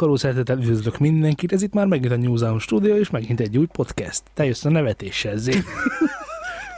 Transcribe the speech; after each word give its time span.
Akaró 0.00 0.16
szeretettel 0.16 0.58
üdvözlök 0.58 0.98
mindenkit, 0.98 1.52
ez 1.52 1.62
itt 1.62 1.72
már 1.72 1.86
megint 1.86 2.12
a 2.12 2.16
New 2.16 2.36
Sound 2.36 2.60
Studio, 2.60 2.96
és 2.96 3.10
megint 3.10 3.40
egy 3.40 3.58
új 3.58 3.66
podcast. 3.66 4.22
Te 4.34 4.44
jössz 4.44 4.64
a 4.64 4.70
nevetéssel, 4.70 5.36
Zé. 5.36 5.52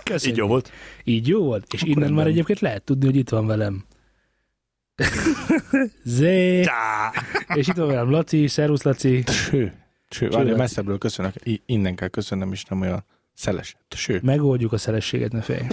Köszönjük. 0.05 0.31
Így 0.31 0.37
jó 0.37 0.47
volt. 0.47 0.71
Így 1.05 1.29
jó 1.29 1.43
volt? 1.45 1.67
És 1.73 1.83
Akkor 1.83 1.89
innen 1.89 2.01
már 2.03 2.09
rendben. 2.09 2.33
egyébként 2.33 2.61
lehet 2.61 2.83
tudni, 2.83 3.05
hogy 3.05 3.17
itt 3.17 3.29
van 3.29 3.47
velem. 3.47 3.85
Zé. 6.05 6.63
Tá. 6.63 7.13
És 7.55 7.69
itt 7.69 7.77
van 7.77 7.87
velem 7.87 8.11
Laci, 8.11 8.47
szervusz 8.47 8.83
Laci. 8.83 9.23
Ső. 9.27 9.73
Ső, 10.09 10.27
Laci. 10.27 10.37
várj, 10.37 10.57
messzebbről 10.57 10.99
köszönök. 10.99 11.33
I- 11.43 11.63
innen 11.67 11.95
kell 11.95 12.09
köszönöm, 12.09 12.53
és 12.53 12.65
nem 12.65 12.81
olyan 12.81 13.05
szeles. 13.43 13.77
Ső. 13.97 14.21
Megoldjuk 14.23 14.73
a 14.73 14.79
szelességet, 14.79 15.33
ne 15.33 15.41
félj. 15.41 15.67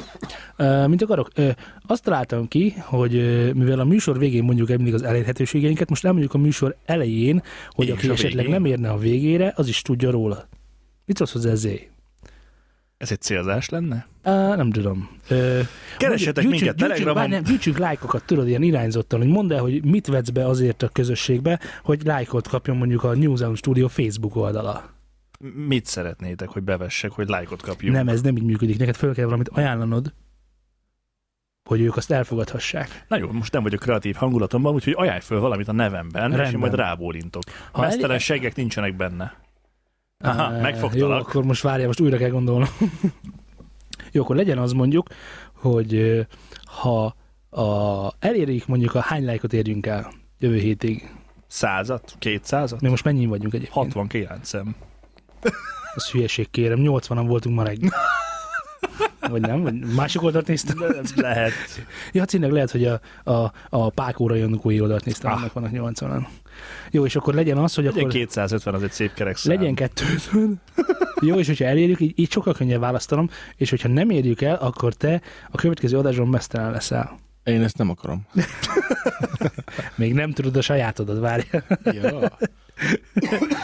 Uh, 0.57 0.87
mint 0.87 1.01
akarok, 1.01 1.29
uh, 1.37 1.49
azt 1.87 2.03
találtam 2.03 2.47
ki, 2.47 2.73
hogy 2.77 3.15
uh, 3.15 3.53
mivel 3.53 3.79
a 3.79 3.83
műsor 3.83 4.17
végén 4.19 4.43
mondjuk 4.43 4.67
mindig 4.67 4.93
az 4.93 5.03
elérhetőségeinket, 5.03 5.89
most 5.89 6.05
elmondjuk 6.05 6.33
a 6.33 6.37
műsor 6.37 6.75
elején, 6.85 7.43
hogy 7.69 7.87
És 7.87 7.93
aki 7.93 8.09
esetleg 8.09 8.45
végén? 8.45 8.51
nem 8.51 8.65
érne 8.65 8.89
a 8.89 8.97
végére, 8.97 9.53
az 9.55 9.67
is 9.67 9.81
tudja 9.81 10.11
róla. 10.11 10.47
Mit 11.05 11.17
szólsz 11.17 11.31
hozzá, 11.31 11.53
Zé? 11.53 11.89
Ez 12.97 13.11
egy 13.11 13.21
célzás 13.21 13.69
lenne? 13.69 14.07
Uh, 14.23 14.55
nem 14.55 14.71
tudom. 14.71 15.09
Uh, 15.29 15.59
Keressetek 15.97 16.47
minket 16.47 16.75
Telegramon. 16.75 17.29
Nem, 17.29 17.43
gyűjtsünk 17.43 17.77
lájkokat, 17.77 18.23
tudod, 18.25 18.47
ilyen 18.47 18.63
irányzottan, 18.63 19.19
hogy 19.19 19.29
mondd 19.29 19.53
el, 19.53 19.61
hogy 19.61 19.83
mit 19.83 20.07
vetsz 20.07 20.29
be 20.29 20.45
azért 20.45 20.83
a 20.83 20.87
közösségbe, 20.87 21.59
hogy 21.83 22.01
lájkot 22.03 22.47
kapjon 22.47 22.77
mondjuk 22.77 23.03
a 23.03 23.15
New 23.15 23.35
Zealand 23.35 23.57
Studio 23.57 23.87
Facebook 23.87 24.35
oldala. 24.35 24.97
Mit 25.67 25.85
szeretnétek, 25.85 26.49
hogy 26.49 26.63
bevessek, 26.63 27.11
hogy 27.11 27.27
lájkot 27.27 27.61
kapjunk? 27.61 27.95
Nem, 27.95 28.07
ez 28.07 28.21
nem 28.21 28.35
így 28.37 28.43
működik. 28.43 28.77
Neked 28.77 28.95
föl 28.95 29.13
kell 29.13 29.25
valamit 29.25 29.49
ajánlanod, 29.49 30.13
hogy 31.69 31.81
ők 31.81 31.95
azt 31.97 32.11
elfogadhassák. 32.11 33.05
Na 33.07 33.17
jó, 33.17 33.31
most 33.31 33.53
nem 33.53 33.63
vagyok 33.63 33.79
kreatív 33.79 34.15
hangulatomban, 34.15 34.73
úgyhogy 34.73 34.93
ajánlj 34.97 35.19
föl 35.19 35.39
valamit 35.39 35.67
a 35.67 35.71
nevemben, 35.71 36.25
és 36.31 36.37
én 36.37 36.37
Rendben. 36.41 36.59
majd 36.59 36.73
rábólintok. 36.75 37.43
Ha 37.71 37.81
Mesztelen 37.81 38.09
elég- 38.09 38.21
seggek 38.21 38.55
nincsenek 38.55 38.95
benne. 38.95 39.37
Aha, 40.17 40.53
Eh, 40.53 40.61
megfogtalak. 40.61 41.19
Jó, 41.19 41.27
akkor 41.27 41.43
most 41.43 41.61
várjál, 41.61 41.87
most 41.87 41.99
újra 41.99 42.17
kell 42.17 42.29
gondolnom. 42.29 42.67
jó, 44.11 44.21
akkor 44.23 44.35
legyen 44.35 44.57
az 44.57 44.71
mondjuk, 44.71 45.07
hogy 45.53 46.21
ha 46.65 47.15
a, 47.49 48.07
elérjük 48.19 48.67
mondjuk 48.67 48.95
a 48.95 48.99
hány 48.99 49.25
lájkot 49.25 49.53
érjünk 49.53 49.85
el 49.85 50.11
jövő 50.39 50.57
hétig. 50.57 51.09
Százat? 51.47 52.15
Kétszázat? 52.19 52.81
Mi 52.81 52.89
most 52.89 53.03
mennyi 53.03 53.25
vagyunk 53.25 53.53
egyébként? 53.53 53.93
69-em. 53.95 54.65
Az 55.95 56.09
hülyeség 56.09 56.49
kérem, 56.51 56.79
80-an 56.81 57.23
voltunk 57.27 57.55
ma 57.55 57.63
reggel. 57.63 57.89
Vagy 59.29 59.41
nem? 59.41 59.61
Vagy 59.63 59.73
másik 59.95 60.21
oldalt 60.23 60.47
néztem? 60.47 60.77
Lehet. 61.15 61.51
Ja, 62.11 62.25
tényleg 62.25 62.51
lehet, 62.51 62.71
hogy 62.71 62.85
a, 62.85 62.99
a, 63.31 63.51
a 63.69 63.89
pákóra 63.89 64.33
rajongói 64.33 64.81
oldalt 64.81 65.05
néztem, 65.05 65.31
Ah. 65.31 65.37
annak 65.37 65.53
vannak 65.53 65.71
80-an. 65.73 66.25
Jó, 66.91 67.05
és 67.05 67.15
akkor 67.15 67.33
legyen 67.33 67.57
az, 67.57 67.73
hogy 67.75 67.83
Legyen 67.83 67.99
akkor 67.99 68.11
250, 68.11 68.73
az 68.73 68.83
egy 68.83 68.91
szép 68.91 69.13
kerek 69.13 69.37
szám. 69.37 69.55
legyen 69.55 69.75
250. 69.75 70.61
Jó, 71.21 71.39
és 71.39 71.47
hogyha 71.47 71.65
elérjük, 71.65 71.99
így, 71.99 72.13
így 72.19 72.31
sokkal 72.31 72.53
könnyebb 72.53 72.79
választanom, 72.79 73.29
és 73.55 73.69
hogyha 73.69 73.87
nem 73.87 74.09
érjük 74.09 74.41
el, 74.41 74.55
akkor 74.55 74.93
te 74.93 75.21
a 75.51 75.57
következő 75.57 75.97
adásban 75.97 76.27
mesztelen 76.27 76.71
leszel. 76.71 77.17
Én 77.43 77.63
ezt 77.63 77.77
nem 77.77 77.89
akarom. 77.89 78.25
Még 79.95 80.13
nem 80.13 80.31
tudod 80.31 80.55
a 80.57 80.61
sajátodat, 80.61 81.19
várj. 81.19 81.43
Ja. 81.83 82.37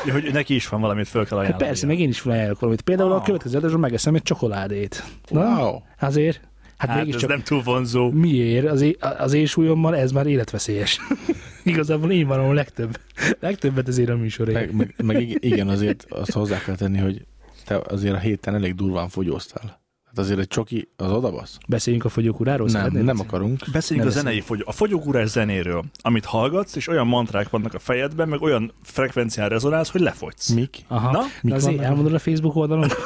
Ja, 0.06 0.12
hogy 0.14 0.30
neki 0.34 0.56
is 0.56 0.68
van 0.68 0.82
valamit 0.82 1.08
föl 1.08 1.26
kell 1.26 1.38
Hát 1.38 1.46
ajánlani. 1.48 1.70
persze, 1.70 1.86
meg 1.88 2.00
én 2.00 2.10
is 2.10 2.20
felajánlok 2.20 2.60
valamit. 2.60 2.82
Például 2.82 3.12
a 3.12 3.14
Wow. 3.16 3.24
következő 3.24 3.58
adásban 3.58 3.80
megeszem 3.80 4.16
egy 4.16 4.22
csokoládét. 4.24 5.04
Na, 5.30 5.40
Wow. 5.60 5.80
azért? 6.00 6.40
Hát, 6.78 6.90
Hát 6.90 6.98
ez 7.00 7.06
mégiscsak 7.06 7.30
nem 7.30 7.42
túl 7.44 7.62
vonzó. 7.62 8.12
miért? 8.12 8.66
Az, 8.66 8.82
é- 8.82 9.04
az 9.18 9.34
én 9.34 9.46
súlyommal 9.46 9.96
ez 9.96 10.12
már 10.12 10.26
életveszélyes. 10.28 11.00
Igazából 11.64 12.12
én 12.12 12.28
van 12.28 12.40
a 12.40 12.54
legtöbb. 12.54 13.00
Legtöbbet 13.40 13.88
azért 13.88 14.10
a 14.10 14.16
műsorért. 14.16 14.56
Meg, 14.58 14.76
meg, 14.76 14.94
meg 15.04 15.22
ig- 15.22 15.44
igen, 15.44 15.68
azért 15.68 16.06
azt 16.10 16.32
hozzá 16.32 16.62
kell 16.62 16.76
tenni, 16.76 16.98
hogy 16.98 17.26
te 17.66 17.82
azért 17.88 18.14
a 18.14 18.18
héten 18.20 18.56
elég 18.56 18.76
durván 18.76 19.10
fogyóztál. 19.10 19.84
Hát 20.16 20.26
azért 20.26 20.40
egy 20.40 20.48
csoki 20.48 20.90
az 20.96 21.12
odabasz? 21.12 21.58
Beszéljünk 21.68 22.06
a 22.06 22.10
fogyókúráról? 22.10 22.68
Nem, 22.68 22.76
szeretnél? 22.76 23.04
nem 23.04 23.20
akarunk. 23.20 23.60
Beszéljünk 23.72 24.10
Ne 24.10 24.16
a 24.16 24.18
zenei 24.20 24.42
fogyó, 24.42 24.64
a 24.66 24.72
fogyókúrás 24.72 25.30
zenéről, 25.30 25.84
amit 26.02 26.26
hallgatsz, 26.26 26.76
és 26.76 26.88
olyan 26.88 27.08
mantrák 27.08 27.50
vannak 27.50 27.74
a 27.74 27.80
fejedben, 27.80 28.30
meg 28.30 28.42
olyan 28.42 28.72
frekvencián 28.84 29.50
rezonálsz, 29.50 29.90
hogy 29.90 30.02
lefogysz. 30.02 30.50
Mik? 30.50 30.78
Aha. 30.88 31.12
Na, 31.12 31.20
Na, 31.20 31.26
mik 31.42 31.54
azért 31.54 31.72
vannak? 31.76 31.90
elmondod 31.90 32.14
a 32.14 32.20
Facebook 32.20 32.56
oldalon? 32.56 32.90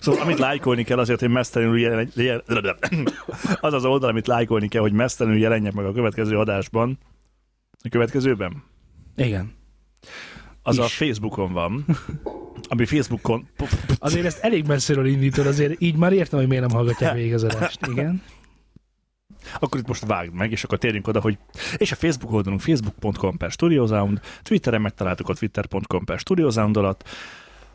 Szóval 0.00 0.20
amit 0.20 0.38
lájkolni 0.38 0.84
kell 0.84 0.98
azért, 0.98 1.20
hogy 1.20 1.28
mesztelenül 1.28 1.80
jelen, 1.80 2.10
jelen, 2.14 2.42
az 3.60 3.72
az 3.72 3.84
oldal, 3.84 4.10
amit 4.10 4.26
lájkolni 4.26 4.68
kell, 4.68 4.80
hogy 4.80 4.92
mesztelenül 4.92 5.40
jelenjek 5.40 5.72
meg 5.72 5.84
a 5.84 5.92
következő 5.92 6.38
adásban. 6.38 6.98
A 7.82 7.88
következőben? 7.88 8.62
Igen. 9.16 9.52
Az 10.66 10.78
a 10.78 10.84
Is. 10.84 10.94
Facebookon 10.94 11.52
van, 11.52 11.84
ami 12.68 12.84
Facebookon... 12.84 13.48
Azért 13.98 14.24
ezt 14.24 14.38
elég 14.38 14.66
messziről 14.66 15.06
indítod, 15.06 15.46
azért 15.46 15.80
így 15.80 15.96
már 15.96 16.12
értem, 16.12 16.38
hogy 16.38 16.48
miért 16.48 16.66
nem 16.66 16.76
hallgatják 16.76 17.14
végig 17.14 17.34
az 17.34 17.42
adást. 17.44 17.86
Igen. 17.86 18.22
Akkor 19.58 19.80
itt 19.80 19.86
most 19.86 20.04
vágd 20.04 20.34
meg, 20.34 20.50
és 20.50 20.64
akkor 20.64 20.78
térjünk 20.78 21.06
oda, 21.06 21.20
hogy 21.20 21.38
és 21.76 21.92
a 21.92 21.94
Facebook 21.94 22.32
oldalunk 22.32 22.60
facebook.com 22.60 23.36
per 23.36 23.50
studiosound, 23.50 24.20
Twitteren 24.42 24.80
megtaláltuk 24.80 25.28
a 25.28 25.34
twitter.com 25.34 26.04
per 26.04 26.18
studiosound 26.18 26.76
alatt, 26.76 27.08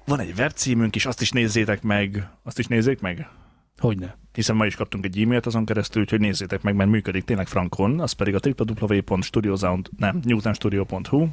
van 0.06 0.20
egy 0.20 0.34
webcímünk 0.38 0.96
is, 0.96 1.06
azt 1.06 1.22
is 1.22 1.32
nézzétek 1.32 1.82
meg, 1.82 2.30
azt 2.44 2.60
is 2.60 2.68
nézzék 2.68 3.02
meg, 3.02 3.30
Hogyne. 3.78 4.18
hiszen 4.34 4.56
ma 4.56 4.66
is 4.66 4.76
kaptunk 4.76 5.06
egy 5.06 5.22
e-mailt 5.22 5.46
azon 5.46 5.66
keresztül, 5.66 6.02
úgyhogy 6.02 6.20
nézzétek 6.20 6.62
meg, 6.62 6.76
mert 6.76 6.90
működik 6.90 7.24
tényleg 7.24 7.48
frankon, 7.48 8.00
az 8.00 8.12
pedig 8.12 8.36
a 8.36 8.40
www.studiosound, 8.82 9.90
nem, 9.98 10.20
newsandstudio.hu, 10.24 11.28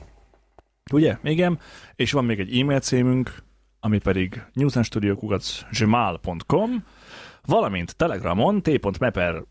ugye? 0.93 1.17
Igen, 1.23 1.59
és 1.95 2.13
van 2.13 2.25
még 2.25 2.39
egy 2.39 2.59
e-mail 2.59 2.81
címünk, 2.81 3.43
ami 3.81 3.99
pedig 3.99 4.43
newsandstudio.gmail.com, 4.53 6.85
valamint 7.45 7.97
Telegramon 7.97 8.63
t.meper 8.63 9.43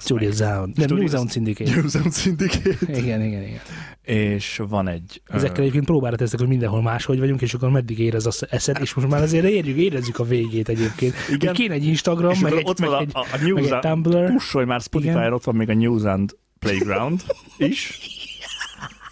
Studio 0.00 0.32
Sound. 0.32 0.76
Nem, 0.76 0.96
New 0.96 1.06
Sound 1.06 1.30
Syndicate. 1.30 1.74
Newsound 1.74 2.14
Syndicate. 2.14 2.70
Igen, 3.00 3.22
igen, 3.22 3.42
igen. 3.42 3.60
És 4.02 4.62
van 4.68 4.88
egy... 4.88 5.22
Ezekkel 5.26 5.60
egyébként 5.60 5.84
próbára 5.84 6.16
teszek, 6.16 6.38
hogy 6.38 6.48
mindenhol 6.48 6.82
máshogy 6.82 7.18
vagyunk, 7.18 7.42
és 7.42 7.54
akkor 7.54 7.70
meddig 7.70 7.98
érez 7.98 8.26
az 8.26 8.46
eszed, 8.50 8.78
és 8.80 8.94
most 8.94 9.08
már 9.08 9.22
azért 9.22 9.44
érjük, 9.44 9.76
érezzük 9.76 10.18
a 10.18 10.24
végét 10.24 10.68
egyébként. 10.68 11.14
Igen. 11.26 11.40
Igen. 11.40 11.54
Kéne 11.54 11.74
egy 11.74 11.86
Instagram, 11.86 12.30
és 12.30 12.38
meg 12.38 12.52
egy, 12.52 12.66
ott 12.66 12.80
meg 12.80 12.88
van 12.88 13.00
egy, 13.00 13.10
a, 13.12 13.18
a, 13.18 13.26
a 13.32 13.38
meg 13.54 13.64
egy 13.64 13.78
Tumblr. 13.78 14.32
pussolj 14.32 14.64
már 14.64 14.80
Spotify-on, 14.80 15.20
Igen. 15.20 15.32
ott 15.32 15.44
van 15.44 15.54
még 15.54 15.68
a 15.68 15.74
Newsand 15.74 16.36
Playground 16.58 17.22
is. 17.58 17.98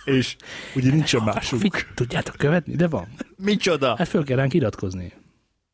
És 0.07 0.37
ugye 0.75 0.91
nincs 0.91 1.15
a 1.15 1.25
másuk. 1.25 1.61
Fit, 1.61 1.87
tudjátok 1.95 2.37
követni, 2.37 2.75
de 2.77 2.89
van. 2.89 3.07
Micsoda? 3.37 3.97
Hát 3.97 4.09
föl 4.09 4.25
kell 4.25 4.37
ránk 4.37 4.55
iratkozni. 4.55 5.13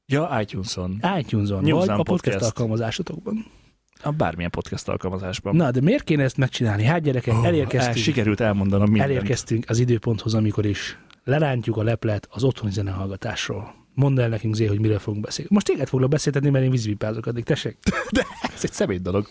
Ja, 0.07 0.39
iTunes-on. 0.41 1.01
iTunes-on, 1.19 1.63
New 1.65 1.77
vagy 1.77 1.89
a 1.89 1.95
podcast, 1.95 2.23
Podcast. 2.23 2.43
alkalmazásotokban. 2.45 3.47
A 4.03 4.11
bármilyen 4.11 4.51
podcast 4.51 4.89
alkalmazásban. 4.89 5.57
Na, 5.57 5.71
de 5.71 5.81
miért 5.81 6.05
kéne 6.05 6.23
ezt 6.23 6.37
megcsinálni? 6.37 6.85
Hát 6.85 7.03
gyerekek, 7.03 7.35
Ó, 7.35 7.45
elérkeztünk. 7.45 7.97
el, 7.97 8.03
sikerült 8.03 8.41
elmondanom 8.41 8.91
mindent. 8.91 9.11
Elérkeztünk 9.11 9.65
az 9.69 9.79
időponthoz, 9.79 10.35
amikor 10.35 10.67
is 10.67 10.99
lerántjuk 11.25 11.77
a 11.77 11.83
leplet 11.83 12.29
az 12.31 12.45
otthoni 12.45 12.71
zenehallgatásról. 12.73 13.75
Mondd 13.95 14.21
el 14.21 14.29
nekünk, 14.29 14.55
Zé, 14.55 14.67
hogy 14.67 14.81
miről 14.81 14.99
fogunk 14.99 15.25
beszélni. 15.25 15.51
Most 15.55 15.67
téged 15.67 15.89
foglak 15.89 16.09
beszéltetni, 16.11 16.51
mert 16.51 16.65
én 16.65 16.71
vízvipázok 16.71 17.27
addig, 17.27 17.45
tessék. 17.45 17.77
Ez 18.55 18.65
egy 18.65 18.73
szemét 18.73 19.03
dolog. 19.03 19.29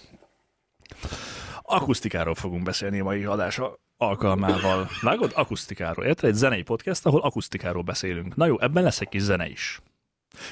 Akusztikáról 1.72 2.36
fogunk 2.36 2.64
beszélni 2.64 3.00
a 3.00 3.04
mai 3.04 3.24
adása 3.24 3.80
alkalmával. 3.98 4.90
Vágod? 5.02 5.32
Akusztikáról. 5.36 6.06
Érted? 6.06 6.30
Egy 6.30 6.36
zenei 6.36 6.62
podcast, 6.62 7.06
ahol 7.06 7.22
akusztikáról 7.22 7.84
beszélünk. 7.84 8.36
Na 8.36 8.46
jó, 8.46 8.60
ebben 8.60 8.84
lesz 8.84 9.02
egy 9.02 9.10
kis 9.10 9.22
zene 9.22 9.50
is. 9.50 9.82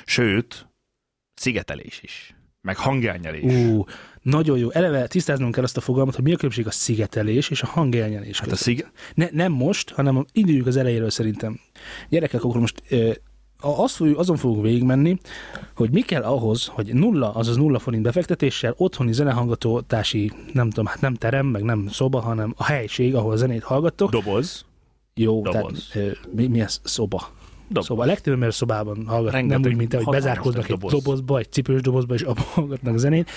Sőt, 0.05 0.67
szigetelés 1.33 2.01
is. 2.03 2.33
Meg 2.61 2.77
hangelnyelés. 2.77 3.43
Ú, 3.53 3.85
nagyon 4.21 4.57
jó. 4.57 4.69
Eleve 4.71 5.07
tisztáznunk 5.07 5.53
kell 5.53 5.63
azt 5.63 5.77
a 5.77 5.81
fogalmat, 5.81 6.15
hogy 6.15 6.23
mi 6.23 6.31
a 6.33 6.35
különbség 6.35 6.67
a 6.67 6.71
szigetelés 6.71 7.49
és 7.49 7.61
a 7.61 7.67
hangelnyelés 7.67 8.37
Hát 8.39 8.47
a 8.47 8.49
között. 8.49 8.65
szig... 8.65 8.87
ne, 9.13 9.27
nem 9.31 9.51
most, 9.51 9.89
hanem 9.89 10.25
induljunk 10.31 10.67
az 10.67 10.75
elejéről 10.77 11.09
szerintem. 11.09 11.59
Gyerekek, 12.09 12.43
akkor 12.43 12.59
most 12.59 12.83
ö, 12.89 13.11
a- 13.61 13.81
azt 13.83 13.95
fogjuk, 13.95 14.17
azon 14.19 14.37
fogunk 14.37 14.63
végigmenni, 14.63 15.17
hogy 15.75 15.91
mi 15.91 16.01
kell 16.01 16.21
ahhoz, 16.23 16.65
hogy 16.65 16.93
nulla, 16.93 17.33
azaz 17.33 17.55
nulla 17.57 17.79
forint 17.79 18.03
befektetéssel 18.03 18.73
otthoni 18.77 19.13
zenehallgatótási, 19.13 20.31
nem 20.53 20.69
tudom, 20.69 20.85
hát 20.85 21.01
nem 21.01 21.13
terem, 21.13 21.45
meg 21.45 21.63
nem 21.63 21.87
szoba, 21.87 22.19
hanem 22.19 22.53
a 22.57 22.63
helység, 22.63 23.15
ahol 23.15 23.31
a 23.31 23.35
zenét 23.35 23.63
hallgattok. 23.63 24.09
Doboz. 24.11 24.65
Jó, 25.13 25.41
doboz. 25.41 25.89
tehát 25.93 26.19
mi, 26.35 26.47
mi 26.47 26.61
ez? 26.61 26.79
Szoba. 26.83 27.29
Doboz. 27.67 27.85
Szóval 27.85 28.03
a 28.03 28.07
legtöbb 28.07 28.33
ember 28.33 28.53
szobában 28.53 29.03
hallgat, 29.07 29.31
Rengeteg 29.31 29.61
nem 29.61 29.71
úgy, 29.71 29.77
mint 29.77 29.93
hogy 29.93 30.05
bezárkoznak 30.05 30.63
egy 30.63 30.69
doboz. 30.69 30.91
dobozba, 30.91 31.37
egy 31.37 31.51
cipős 31.51 31.81
dobozba, 31.81 32.13
és 32.13 32.21
abban 32.21 32.43
hallgatnak 32.53 32.97
zenét, 32.97 33.29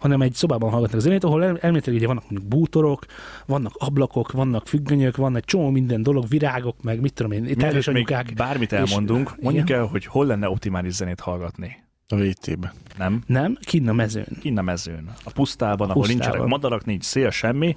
hanem 0.00 0.20
egy 0.20 0.34
szobában 0.34 0.70
hallgatnak 0.70 1.00
zenét, 1.00 1.24
ahol 1.24 1.44
el- 1.44 1.58
elméletileg 1.60 1.98
ugye 1.98 2.06
vannak 2.06 2.30
mondjuk 2.30 2.48
bútorok, 2.50 3.04
vannak 3.46 3.72
ablakok, 3.78 4.32
vannak 4.32 4.66
függönyök, 4.66 5.16
van 5.16 5.36
egy 5.36 5.44
csomó 5.44 5.70
minden 5.70 6.02
dolog, 6.02 6.28
virágok, 6.28 6.82
meg 6.82 7.00
mit 7.00 7.12
tudom 7.12 7.32
én, 7.32 7.42
még 7.42 7.86
anyukák. 7.88 8.32
bármit 8.34 8.72
és- 8.72 8.78
elmondunk, 8.78 9.34
mondjuk 9.40 9.68
igen. 9.68 9.80
el, 9.80 9.86
hogy 9.86 10.06
hol 10.06 10.26
lenne 10.26 10.48
optimális 10.48 10.92
zenét 10.92 11.20
hallgatni. 11.20 11.76
A 12.08 12.16
WC-be. 12.16 12.72
Nem? 12.98 13.22
Nem, 13.26 13.56
kinn 13.60 13.88
a 13.88 13.92
mezőn, 13.92 14.26
Kinn 14.40 14.58
a 14.58 14.62
mezőn. 14.62 15.10
A 15.24 15.30
pusztában, 15.30 15.90
ahol 15.90 16.02
Pusztában. 16.02 16.26
nincsenek 16.26 16.48
madarak, 16.48 16.84
nincs 16.84 17.04
szél, 17.04 17.30
semmi. 17.30 17.72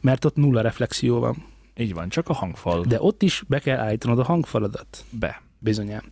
mert 0.00 0.24
ott 0.24 0.36
nulla 0.36 0.60
reflexió 0.60 1.18
van. 1.18 1.44
Így 1.76 1.94
van, 1.94 2.08
csak 2.08 2.28
a 2.28 2.32
hangfal 2.32 2.84
De 2.84 2.96
ott 3.00 3.22
is 3.22 3.42
be 3.48 3.58
kell 3.58 3.78
állítanod 3.78 4.18
a 4.18 4.22
hangfaladat. 4.22 5.04
be. 5.10 5.42
Bizonyám. 5.58 6.02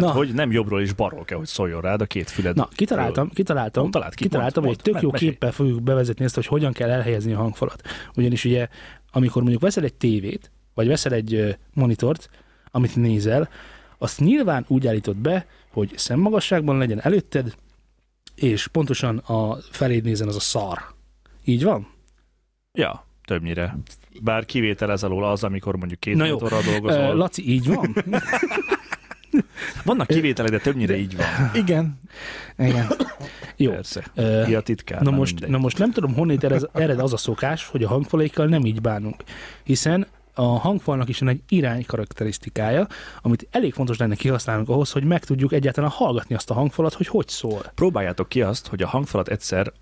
Mert 0.00 0.06
Na. 0.06 0.12
hogy 0.12 0.34
nem 0.34 0.52
jobbról 0.52 0.80
és 0.80 0.92
balról 0.92 1.24
kell, 1.24 1.38
hogy 1.38 1.46
szóljon 1.46 1.80
rád 1.80 2.00
a 2.00 2.06
két 2.06 2.30
füled. 2.30 2.56
Na, 2.56 2.68
kitaláltam, 2.74 3.28
kitaláltam, 3.30 3.82
Mond, 3.82 3.94
találd 3.94 4.14
ki, 4.14 4.22
kitaláltam, 4.22 4.64
hogy 4.64 4.76
tök 4.76 5.00
jó 5.00 5.10
mesélj. 5.10 5.30
képpel 5.30 5.52
fogjuk 5.52 5.82
bevezetni 5.82 6.24
ezt, 6.24 6.34
hogy 6.34 6.46
hogyan 6.46 6.72
kell 6.72 6.90
elhelyezni 6.90 7.32
a 7.32 7.36
hangfalat. 7.36 7.82
Ugyanis 8.16 8.44
ugye, 8.44 8.68
amikor 9.12 9.40
mondjuk 9.42 9.62
veszel 9.62 9.84
egy 9.84 9.94
tévét, 9.94 10.50
vagy 10.74 10.86
veszel 10.86 11.12
egy 11.12 11.34
ö, 11.34 11.50
monitort, 11.74 12.30
amit 12.70 12.96
nézel, 12.96 13.48
azt 13.98 14.20
nyilván 14.20 14.64
úgy 14.68 14.86
állítod 14.86 15.16
be, 15.16 15.46
hogy 15.72 15.92
szemmagasságban 15.96 16.78
legyen 16.78 17.00
előtted, 17.00 17.54
és 18.34 18.66
pontosan 18.66 19.16
a 19.18 19.56
feléd 19.70 20.04
nézen 20.04 20.28
az 20.28 20.36
a 20.36 20.40
szar. 20.40 20.78
Így 21.44 21.62
van? 21.64 21.86
Ja, 22.72 23.06
többnyire. 23.24 23.76
Bár 24.22 24.44
kivételez 24.44 25.02
alól 25.02 25.24
az, 25.24 25.44
amikor 25.44 25.76
mondjuk 25.76 26.00
két 26.00 26.14
Na 26.16 26.26
motorral 26.26 26.60
Ö, 26.66 26.70
dolgozol. 26.70 27.14
Laci, 27.14 27.50
így 27.50 27.66
van? 27.74 27.94
Vannak 29.84 30.06
kivételek, 30.06 30.50
de 30.50 30.58
többnyire 30.58 30.96
így 30.96 31.16
van. 31.16 31.26
Igen. 31.54 32.00
Igen. 32.58 32.86
Jó. 33.56 33.70
Persze. 33.70 34.04
Ö, 34.14 34.42
Ki 34.46 34.54
a 34.54 34.60
titkár? 34.60 35.00
Na 35.00 35.10
most, 35.10 35.32
mindegy. 35.32 35.50
na 35.50 35.58
most 35.58 35.78
nem 35.78 35.90
tudom, 35.92 36.14
honnét 36.14 36.44
ered, 36.44 36.68
ered 36.72 36.98
az 36.98 37.12
a 37.12 37.16
szokás, 37.16 37.66
hogy 37.66 37.82
a 37.82 37.88
hangfalékkal 37.88 38.46
nem 38.46 38.64
így 38.64 38.80
bánunk. 38.80 39.22
Hiszen 39.62 40.06
a 40.34 40.42
hangfalnak 40.42 41.08
is 41.08 41.18
van 41.18 41.28
egy 41.28 41.40
irány 41.48 41.86
karakterisztikája, 41.86 42.86
amit 43.22 43.48
elég 43.50 43.72
fontos 43.72 43.98
lenne 43.98 44.14
kihasználnunk 44.14 44.68
ahhoz, 44.68 44.90
hogy 44.90 45.04
meg 45.04 45.24
tudjuk 45.24 45.52
egyáltalán 45.52 45.90
hallgatni 45.90 46.34
azt 46.34 46.50
a 46.50 46.54
hangfalat, 46.54 46.94
hogy 46.94 47.06
hogy 47.06 47.28
szól. 47.28 47.72
Próbáljátok 47.74 48.28
ki 48.28 48.42
azt, 48.42 48.66
hogy 48.66 48.82
a 48.82 48.86
hangfalat 48.86 49.28
egyszer 49.28 49.72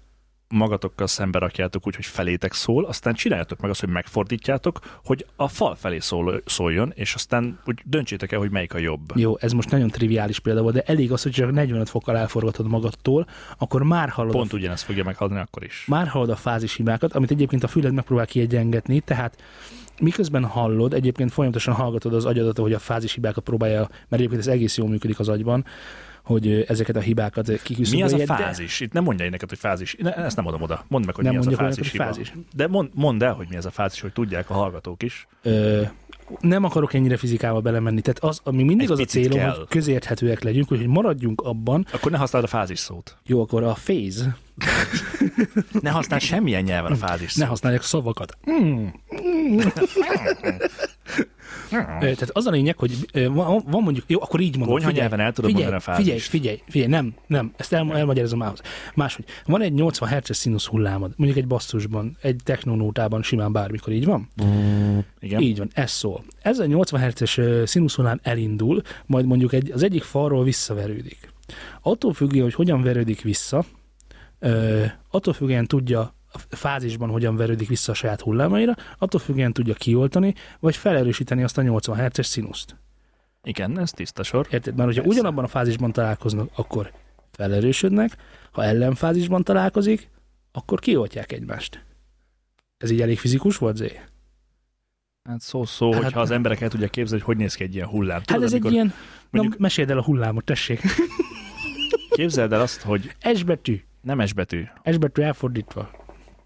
magatokkal 0.53 1.07
szembe 1.07 1.39
rakjátok 1.39 1.87
úgy, 1.87 1.95
hogy 1.95 2.05
felétek 2.05 2.53
szól, 2.53 2.85
aztán 2.85 3.15
csináljátok 3.15 3.61
meg 3.61 3.71
azt, 3.71 3.81
hogy 3.81 3.89
megfordítjátok, 3.89 4.79
hogy 5.05 5.27
a 5.37 5.49
fal 5.49 5.75
felé 5.75 5.99
szól, 5.99 6.43
szóljon, 6.45 6.93
és 6.95 7.15
aztán 7.15 7.61
úgy 7.65 7.81
döntsétek 7.85 8.33
el, 8.33 8.39
hogy 8.39 8.51
melyik 8.51 8.75
a 8.75 8.79
jobb. 8.79 9.17
Jó, 9.17 9.39
ez 9.39 9.53
most 9.53 9.71
nagyon 9.71 9.89
triviális 9.89 10.39
példa 10.39 10.63
volt, 10.63 10.75
de 10.75 10.83
elég 10.87 11.13
az, 11.13 11.23
hogy 11.23 11.33
csak 11.33 11.53
45 11.53 11.89
fokkal 11.89 12.17
elforgatod 12.17 12.69
magadtól, 12.69 13.27
akkor 13.59 13.83
már 13.83 14.09
hallod, 14.09 14.33
Pont 14.33 14.53
a, 14.53 14.57
ugyanezt 14.57 14.85
fogja 14.85 15.05
meghallani 15.05 15.41
akkor 15.41 15.65
is. 15.65 15.85
már 15.87 16.09
hallod 16.09 16.31
a 16.31 16.37
fázishibákat, 16.37 17.13
amit 17.13 17.31
egyébként 17.31 17.65
a 17.65 17.69
füled 17.69 17.93
megpróbál 17.93 18.27
kiegyengetni, 18.27 19.01
tehát 19.01 19.43
miközben 20.01 20.45
hallod, 20.45 20.95
egyébként 20.95 21.33
folyamatosan 21.33 21.75
hallgatod 21.75 22.15
az 22.15 22.25
agyadat, 22.25 22.59
hogy 22.59 22.73
a 22.73 22.79
fázishibákat 22.79 23.45
próbálja, 23.45 23.81
mert 23.81 24.09
egyébként 24.09 24.41
ez 24.41 24.47
egész 24.47 24.77
jól 24.77 24.89
működik 24.89 25.19
az 25.19 25.29
agyban, 25.29 25.65
hogy 26.33 26.65
ezeket 26.69 26.97
a 26.97 27.01
hibákat 27.01 27.49
ö, 27.49 27.53
Mi 27.53 27.59
kiküszöbölje. 27.63 28.05
az 28.05 28.13
a 28.13 28.17
de- 28.17 28.25
fázis? 28.27 28.81
Itt 28.81 28.93
nem 28.93 29.03
mondja 29.05 29.31
neked, 29.31 29.49
hogy 29.49 29.59
fázis. 29.59 29.97
Ne, 29.99 30.15
ezt 30.15 30.37
nem 30.37 30.47
adom 30.47 30.63
oda. 30.63 30.85
Mondd 30.89 31.05
meg, 31.07 31.15
hogy 31.15 31.25
Nem 31.25 31.33
mi 31.33 31.39
az 31.39 31.47
a 31.47 31.51
fázis. 31.51 31.91
hiba. 31.91 32.05
fázis. 32.05 32.33
De 32.55 32.67
mond, 32.69 32.91
mondd 32.95 33.23
el, 33.25 33.33
hogy 33.33 33.47
mi 33.51 33.57
ez 33.57 33.65
a 33.65 33.71
fázis, 33.71 34.01
hogy 34.01 34.13
tudják 34.13 34.51
a 34.51 34.55
hallgatók 34.55 35.03
is. 35.03 35.27
Ö, 35.43 35.83
nem 36.41 36.65
akarok 36.65 36.95
ennyire 36.95 37.17
fizikával 37.17 37.61
belemenni. 37.61 38.01
Tehát 38.01 38.19
az, 38.19 38.41
ami 38.45 38.63
mindig 38.63 38.87
Egy 38.87 38.93
az 38.93 38.99
a 38.99 39.05
célom, 39.05 39.39
kell. 39.39 39.55
hogy 39.57 39.67
közérthetőek 39.69 40.43
legyünk, 40.43 40.69
hogy 40.69 40.87
maradjunk 40.87 41.41
abban, 41.41 41.87
Akkor 41.93 42.11
ne 42.11 42.17
használd 42.19 42.45
a 42.45 42.49
fázis 42.49 42.79
szót. 42.79 43.17
jó, 43.27 43.41
akkor 43.41 43.63
a 43.63 43.77
phase, 43.85 44.37
Ne 45.81 45.91
használd 45.91 46.23
semmilyen 46.23 46.63
nyelven 46.63 46.93
a 46.93 46.97
fázis 46.97 47.35
ne 47.35 47.41
szót. 47.41 47.49
használjak 47.49 47.83
szavakat. 47.83 48.37
Mm. 48.51 48.87
Tehát 52.01 52.31
az 52.33 52.47
a 52.47 52.51
lényeg, 52.51 52.79
hogy 52.79 53.09
van, 53.33 53.63
mondjuk, 53.67 54.05
jó, 54.07 54.23
akkor 54.23 54.41
így 54.41 54.57
mondom. 54.57 54.77
Konyha 54.77 54.91
nyelven 54.91 55.21
el 55.21 55.33
tudod 55.33 55.51
figyelj, 55.51 55.71
mondani 55.71 55.93
a 55.93 55.95
figyelj, 55.95 56.19
fázist. 56.19 56.31
figyelj, 56.31 56.63
figyelj, 56.69 56.91
nem, 56.91 57.15
nem, 57.27 57.53
ezt 57.57 57.73
el, 57.73 57.97
elmagyarázom 57.97 58.39
mához. 58.39 58.61
Máshogy, 58.95 59.25
van 59.47 59.63
egy 59.63 59.73
80 59.73 60.09
Hz 60.09 60.37
színusz 60.37 60.67
hullámod, 60.67 61.13
mondjuk 61.17 61.39
egy 61.39 61.47
basszusban, 61.47 62.17
egy 62.21 62.41
technonótában 62.45 63.23
simán 63.23 63.53
bármikor, 63.53 63.93
így 63.93 64.05
van? 64.05 64.29
Igen? 65.21 65.41
Így 65.41 65.59
van, 65.59 65.71
ez 65.73 65.91
szól. 65.91 66.25
Ez 66.43 66.59
a 66.59 66.67
80 66.67 67.01
Hz-es 67.01 67.41
színuszhullám 67.65 68.21
elindul, 68.23 68.83
majd 69.07 69.27
mondjuk 69.27 69.53
egy, 69.53 69.71
az 69.71 69.83
egyik 69.83 70.03
falról 70.03 70.45
visszaverődik. 70.45 71.31
Attól 71.83 72.13
függően, 72.13 72.45
hogy 72.45 72.55
hogyan 72.55 72.83
verődik 72.83 73.23
vissza, 73.23 73.65
attól 75.11 75.35
függően 75.35 75.67
tudja 75.67 76.15
fázisban 76.49 77.11
hogyan 77.11 77.37
verődik 77.37 77.69
vissza 77.69 77.93
a 77.93 77.95
saját 77.95 78.21
hullámaira, 78.21 78.75
attól 78.99 79.21
függően 79.21 79.53
tudja 79.53 79.75
kioltani, 79.75 80.35
vagy 80.61 80.77
felerősíteni 80.77 81.43
azt 81.43 81.59
a 81.59 81.63
80 81.63 81.97
Hz-es 81.97 82.27
színuszt. 82.27 82.77
Igen, 83.43 83.79
ez 83.79 83.91
tiszta 83.91 84.23
sor. 84.23 84.47
Érted? 84.51 84.75
Mert 84.75 84.87
hogyha 84.87 85.03
Persze. 85.03 85.19
ugyanabban 85.19 85.45
a 85.45 85.49
fázisban 85.49 85.93
találkoznak, 85.93 86.51
akkor 86.55 86.93
felerősödnek, 87.31 88.17
ha 88.53 88.65
ellenfázisban 88.65 89.43
találkozik, 89.45 90.09
akkor 90.53 90.81
kioltják 90.81 91.33
egymást. 91.33 91.85
Ez 92.77 92.91
így 92.91 93.01
elég 93.01 93.19
fizikus 93.19 93.57
volt, 93.57 93.77
Zé? 93.77 94.01
Hát 95.29 95.41
szó-szó, 95.41 95.93
Hát- 95.93 96.03
hogyha 96.03 96.21
az 96.21 96.31
emberek 96.31 96.61
el 96.61 96.69
tudják 96.69 96.91
képzelni, 96.91 97.25
hogy 97.25 97.35
hogy 97.35 97.43
néz 97.45 97.55
ki 97.55 97.63
egy 97.65 97.75
ilyen 97.75 97.87
hullám. 97.89 98.17
Hát 98.19 98.27
Tudod, 98.27 98.43
ez 98.43 98.53
egy 98.53 98.73
ilyen... 98.73 98.93
mondjuk- 99.31 99.55
Na, 99.55 99.61
meséld 99.63 99.91
el 99.91 99.99
a 99.99 100.03
hullámot, 100.03 100.45
tessék. 100.45 100.81
Képzeld 102.11 102.53
el 102.53 102.61
azt, 102.61 102.83
hogy 102.83 103.17
S 103.35 103.43
betű. 103.43 103.81
betű. 104.35 104.65
S 104.93 104.97
betű 104.97 105.23
elfordítva. 105.23 105.91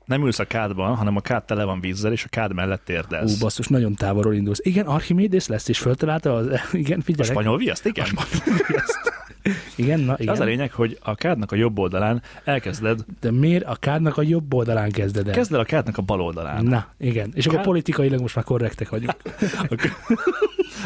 Nem 0.07 0.25
ülsz 0.25 0.39
a 0.39 0.45
kádban, 0.45 0.97
hanem 0.97 1.17
a 1.17 1.21
kád 1.21 1.45
tele 1.45 1.65
van 1.65 1.81
vízzel, 1.81 2.13
és 2.13 2.25
a 2.25 2.29
kád 2.31 2.53
mellett 2.55 2.81
Ú, 2.81 2.85
térdelsz. 2.85 3.39
basszus, 3.39 3.67
nagyon 3.69 3.95
távolról 3.95 4.35
indulsz. 4.35 4.61
Igen, 4.63 4.87
Archimedes 4.87 5.47
lesz, 5.47 5.69
és 5.69 5.79
föltalálta 5.79 6.35
az... 6.35 6.47
Igen, 6.73 6.99
a 6.99 7.03
figyelek. 7.03 7.33
spanyol 7.33 7.59
viaszt, 7.59 7.87
igen? 7.87 8.07
Igen, 9.77 10.01
na 10.01 10.15
igen. 10.19 10.33
Az 10.33 10.41
a 10.41 10.45
lényeg, 10.45 10.73
hogy 10.73 10.99
a 11.03 11.15
kádnak 11.15 11.53
a 11.53 11.57
jobb 11.57 11.79
oldalán 11.79 12.23
elkezded, 12.45 13.05
De 13.21 13.31
miért 13.31 13.65
a 13.65 13.75
kádnak 13.75 14.17
a 14.17 14.23
jobb 14.23 14.55
oldalán 14.55 14.91
kezded 14.91 15.29
el? 15.29 15.35
kezd 15.35 15.53
el 15.55 15.61
a 15.61 15.65
kádnak 15.65 15.99
a 15.99 16.03
bal 16.03 16.21
oldalán. 16.21 16.65
Na, 16.65 16.87
igen. 16.99 17.31
És 17.35 17.45
akkor 17.45 17.57
Kád- 17.59 17.69
politikailag 17.69 18.21
most 18.21 18.35
már 18.35 18.45
korrektek 18.45 18.89
vagyunk. 18.89 19.17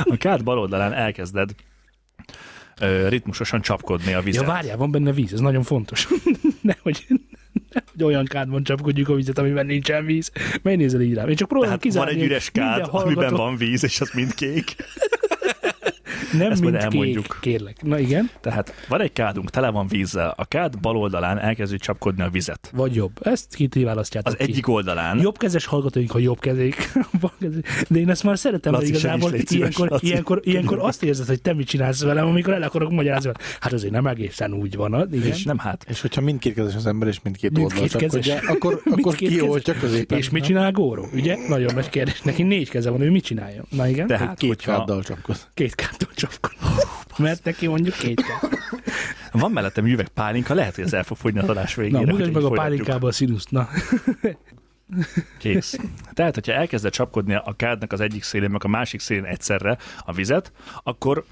A 0.04 0.16
kád 0.18 0.44
bal 0.44 0.58
oldalán 0.58 0.92
elkezded 0.92 1.50
ritmusosan 3.08 3.60
csapkodni 3.60 4.12
a 4.14 4.20
vizet. 4.20 4.42
Ja, 4.42 4.48
várjál, 4.48 4.76
van 4.76 4.90
benne 4.90 5.12
víz, 5.12 5.32
ez 5.32 5.40
nagyon 5.40 5.62
fontos. 5.62 6.08
nehogy, 6.60 7.06
nehogy 7.72 8.02
olyan 8.02 8.24
kádban 8.24 8.64
csapkodjuk 8.64 9.08
a 9.08 9.14
vizet, 9.14 9.38
amiben 9.38 9.66
nincsen 9.66 10.04
víz. 10.04 10.30
Miért 10.62 10.78
nézel 10.78 11.00
így 11.00 11.14
rám? 11.14 11.28
Én 11.28 11.36
csak 11.36 11.48
próbálom 11.48 11.78
Tehát 11.78 11.94
van 11.94 12.04
kizárni, 12.04 12.22
egy 12.22 12.30
üres 12.30 12.50
hogy 12.52 12.60
kád, 12.60 12.88
amiben 12.90 13.34
van 13.34 13.56
víz, 13.56 13.84
és 13.84 14.00
az 14.00 14.10
mind 14.14 14.34
kék. 14.34 14.76
Nem 16.32 16.50
Ezt 16.50 16.60
majd 16.60 16.72
mind 16.72 16.84
elmondjuk. 16.84 17.24
kék, 17.24 17.36
kérlek. 17.40 17.82
Na 17.82 17.98
igen, 17.98 18.30
Tehát 18.40 18.72
van 18.88 19.00
egy 19.00 19.12
kádunk, 19.12 19.50
tele 19.50 19.70
van 19.70 19.86
vízzel. 19.86 20.34
A 20.36 20.44
kád 20.44 20.78
bal 20.80 20.96
oldalán 20.96 21.38
elkezdi 21.38 21.76
csapkodni 21.76 22.22
a 22.22 22.28
vizet. 22.30 22.70
vagy 22.74 22.94
jobb. 22.94 23.12
Ezt 23.22 23.54
ki 23.54 23.68
választjátok 23.84 24.32
Az 24.32 24.38
ki. 24.38 24.50
egyik 24.52 24.68
oldalán 24.68 25.18
Jobbkezes 25.20 25.64
hallgatóink, 25.66 26.10
ha. 26.10 26.18
Balkezes- 27.20 27.64
De 27.90 27.98
én 27.98 28.10
ezt 28.10 28.22
már 28.22 28.38
szeretem, 28.38 28.72
Laci, 28.72 28.84
mert 28.90 28.98
igazából 28.98 29.30
szíves, 29.30 29.50
ilyenkor, 29.50 29.88
Laci. 29.88 30.06
ilyenkor, 30.06 30.40
ilyenkor 30.44 30.78
azt 30.78 31.02
érzed, 31.02 31.26
hogy 31.26 31.42
te 31.42 31.52
mit 31.54 31.66
csinálsz 31.66 32.02
velem, 32.02 32.26
amikor 32.26 32.52
el 32.52 32.62
akarok 32.62 32.90
magyarázni. 32.90 33.26
hogy 33.34 33.36
Hát 33.60 33.72
azért 33.72 33.92
nem 33.92 34.06
egészen 34.06 34.52
úgy 34.54 34.76
van. 34.76 35.08
Igen. 35.12 35.26
és 35.26 35.42
nem 35.44 35.58
hát. 35.58 35.84
És 35.88 36.00
hogyha 36.00 36.20
mindkét 36.20 36.54
kezes 36.54 36.74
az 36.74 36.86
ember, 36.86 37.08
és 37.08 37.20
mindkét 37.22 37.50
Mindkét 37.50 37.80
oldal 37.80 37.98
kezes. 38.00 38.26
csapkodja, 38.26 38.52
akkor, 38.54 38.82
akkor 38.96 39.14
kioltja 39.14 39.74
középen. 39.80 40.18
És 40.18 40.30
mit 40.30 40.44
csinál 40.44 40.72
Góró? 40.72 41.06
Ugye? 41.14 41.36
Nagyon 41.48 41.74
nagy 41.74 41.88
kérdés. 41.88 42.20
Neki 42.22 42.42
négy 42.42 42.68
keze 42.70 42.90
van, 42.90 43.00
ő 43.00 43.10
mit 43.10 43.24
csinálja? 43.24 43.64
Na 43.70 43.88
igen, 43.88 44.06
Tehát, 44.06 44.38
Két 44.38 44.48
hogyha, 44.48 44.76
káddal 44.76 45.02
csapkod. 45.02 45.36
két 45.54 45.74
kártól 45.74 46.08
csapkod. 46.20 46.52
Mert 47.18 47.44
neki 47.44 47.66
mondjuk 47.66 47.94
két. 47.94 48.22
Van 49.32 49.50
mellettem 49.50 49.86
üveg 49.86 50.08
pálinka, 50.08 50.54
lehet, 50.54 50.74
hogy 50.74 50.84
ez 50.84 50.92
el 50.92 51.02
fog 51.02 51.16
fogyni 51.16 51.40
a 51.40 51.48
adás 51.48 51.74
végére. 51.74 52.00
Na, 52.00 52.12
mutasd 52.12 52.32
meg 52.32 52.44
a 52.44 52.50
pálinkába 52.50 53.08
a 53.08 53.12
színuszt. 53.12 53.50
Na, 53.50 53.68
Kész. 55.38 55.78
Tehát, 56.12 56.34
hogyha 56.34 56.52
elkezded 56.52 56.92
csapkodni 56.92 57.34
a 57.34 57.54
kádnak 57.56 57.92
az 57.92 58.00
egyik 58.00 58.22
szélén, 58.22 58.50
meg 58.50 58.64
a 58.64 58.68
másik 58.68 59.00
szélén 59.00 59.24
egyszerre 59.24 59.78
a 59.98 60.12
vizet, 60.12 60.52
akkor 60.82 61.24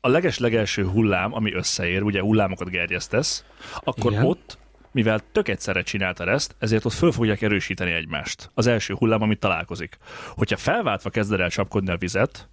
a 0.00 0.08
leges-legelső 0.08 0.84
hullám, 0.86 1.34
ami 1.34 1.54
összeér, 1.54 2.02
ugye 2.02 2.20
hullámokat 2.20 2.70
gerjesztesz, 2.70 3.44
akkor 3.80 4.12
Igen. 4.12 4.24
ott, 4.24 4.58
mivel 4.92 5.20
tök 5.32 5.48
egyszerre 5.48 5.82
csináltad 5.82 6.28
ezt, 6.28 6.54
ezért 6.58 6.84
ott 6.84 6.92
föl 6.92 7.12
fogják 7.12 7.42
erősíteni 7.42 7.92
egymást. 7.92 8.50
Az 8.54 8.66
első 8.66 8.94
hullám, 8.94 9.22
amit 9.22 9.38
találkozik. 9.38 9.98
Hogyha 10.28 10.56
felváltva 10.56 11.10
kezded 11.10 11.40
el 11.40 11.50
csapkodni 11.50 11.90
a 11.90 11.96
vizet, 11.96 12.48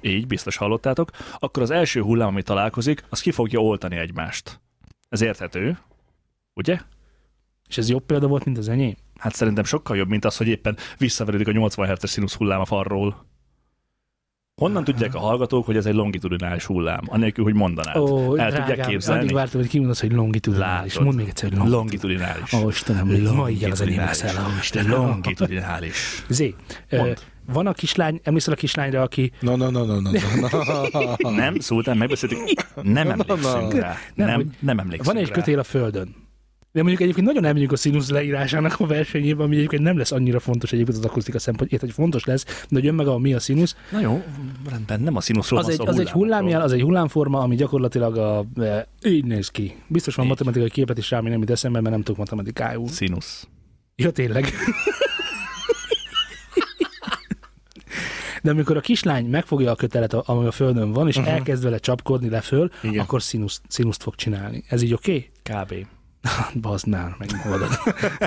így, 0.00 0.26
biztos 0.26 0.56
hallottátok, 0.56 1.10
akkor 1.38 1.62
az 1.62 1.70
első 1.70 2.00
hullám, 2.00 2.28
ami 2.28 2.42
találkozik, 2.42 3.04
az 3.08 3.20
ki 3.20 3.30
fogja 3.30 3.60
oltani 3.60 3.96
egymást. 3.96 4.60
Ez 5.08 5.20
érthető, 5.20 5.78
ugye? 6.54 6.78
és 7.70 7.78
ez 7.78 7.88
jobb 7.88 8.06
példa 8.06 8.26
volt, 8.26 8.44
mint 8.44 8.58
az 8.58 8.68
enyém. 8.68 8.94
Hát 9.18 9.34
szerintem 9.34 9.64
sokkal 9.64 9.96
jobb, 9.96 10.08
mint 10.08 10.24
az, 10.24 10.36
hogy 10.36 10.48
éppen 10.48 10.76
visszaverődik 10.98 11.48
a 11.48 11.52
80 11.52 11.88
Hz 11.88 12.08
színusz 12.10 12.34
hullám 12.34 12.60
a 12.60 12.64
farról. 12.64 13.28
Honnan 14.54 14.84
tudják 14.84 15.14
a 15.14 15.18
hallgatók, 15.18 15.66
hogy 15.66 15.76
ez 15.76 15.86
egy 15.86 15.94
longitudinális 15.94 16.64
hullám? 16.64 17.00
Anélkül, 17.06 17.44
hogy 17.44 17.54
mondanád. 17.54 17.96
Ó, 17.96 18.36
El 18.36 18.50
drágám, 18.50 18.66
tudják 18.66 18.88
képzelni? 18.88 19.20
Addig 19.22 19.34
vártam, 19.34 19.60
hogy 19.60 19.68
kimondasz, 19.68 20.00
hogy 20.00 20.12
longitudinális. 20.12 20.92
Látod. 20.92 21.06
Mondd 21.06 21.18
még 21.18 21.28
egyszer, 21.28 21.48
hogy 21.48 21.68
longitudinális. 21.68 22.52
Longitudinális. 22.52 22.64
Ó, 22.64 22.68
Istenem, 22.68 23.34
ma 23.34 23.50
így 23.50 23.64
az 23.64 23.80
enyém 23.80 23.96
leszel. 23.96 24.44
Ó, 24.46 24.48
Istenem. 24.60 24.90
Longitudinális. 24.90 26.24
Zé, 26.28 26.54
Mondd. 26.90 27.16
Van 27.52 27.66
a 27.66 27.72
kislány, 27.72 28.20
emlékszel 28.22 28.52
a 28.52 28.56
kislányra, 28.56 29.02
aki 29.02 29.32
No, 29.40 29.56
no, 29.56 29.70
no, 29.70 29.84
no, 29.84 30.00
no, 30.00 30.10
no. 31.20 31.30
Nem, 31.30 31.58
Szultán, 31.58 31.96
megbeszéltük. 31.96 32.38
Nem 32.82 33.10
emlékszünk 33.10 33.74
rá. 33.74 33.96
Nem, 34.14 34.26
Nem, 34.26 34.50
nem 34.60 34.78
emlékszünk 34.78 35.12
van 35.12 35.22
egy 35.22 35.28
rá. 35.28 35.34
kötél 35.34 35.58
a 35.58 35.62
földön. 35.64 36.14
De 36.72 36.80
mondjuk 36.80 37.00
egyébként 37.02 37.26
nagyon 37.26 37.44
elmegyünk 37.44 37.72
a 37.72 37.76
színusz 37.76 38.10
leírásának 38.10 38.80
a 38.80 38.86
versenyében, 38.86 39.46
ami 39.46 39.56
egyébként 39.56 39.82
nem 39.82 39.98
lesz 39.98 40.12
annyira 40.12 40.40
fontos 40.40 40.72
egyébként 40.72 40.98
az 40.98 41.04
akusztika 41.04 41.38
szempontjából, 41.38 41.88
hogy 41.88 41.96
fontos 41.96 42.24
lesz, 42.24 42.44
de 42.44 42.54
hogy 42.70 42.84
jön 42.84 42.94
meg 42.94 43.06
a 43.06 43.18
mi 43.18 43.34
a 43.34 43.40
színusz. 43.40 43.76
Na 43.92 44.00
jó, 44.00 44.22
rendben, 44.70 45.00
nem 45.00 45.16
a 45.16 45.20
színuszról 45.20 45.60
Az 45.60 45.68
egy, 45.68 45.88
az 45.88 45.98
egy 45.98 46.10
hullámjel, 46.10 46.60
az 46.60 46.72
egy 46.72 46.82
hullámforma, 46.82 47.38
ami 47.38 47.56
gyakorlatilag 47.56 48.16
a, 48.16 48.44
e, 48.62 48.86
így 49.04 49.24
néz 49.24 49.48
ki. 49.48 49.74
Biztos 49.86 50.14
van 50.14 50.24
Így. 50.24 50.30
matematikai 50.30 50.70
képlet 50.70 50.98
is 50.98 51.10
rá, 51.10 51.18
ami 51.18 51.28
nem 51.28 51.40
jut 51.40 51.50
eszembe, 51.50 51.80
mert 51.80 51.94
nem 51.94 52.02
tudok 52.02 52.18
matematikául. 52.18 52.88
Színusz. 52.88 53.48
Ja, 53.96 54.10
tényleg. 54.10 54.44
De 58.42 58.50
amikor 58.50 58.76
a 58.76 58.80
kislány 58.80 59.26
megfogja 59.26 59.70
a 59.70 59.74
kötelet, 59.74 60.12
ami 60.12 60.46
a 60.46 60.50
földön 60.50 60.92
van, 60.92 61.08
és 61.08 61.16
uh-huh. 61.16 61.32
elkezd 61.32 61.62
vele 61.62 61.78
csapkodni 61.78 62.28
le 62.28 62.40
föl, 62.40 62.70
Igen. 62.82 63.00
akkor 63.00 63.22
színusz, 63.22 63.60
színuszt 63.68 64.02
fog 64.02 64.14
csinálni. 64.14 64.64
Ez 64.68 64.82
így 64.82 64.92
oké? 64.92 65.30
Kb. 65.42 65.62
Okay? 65.62 65.86
Bazd 66.60 66.86
már, 66.86 67.16
megoldod. 67.18 67.68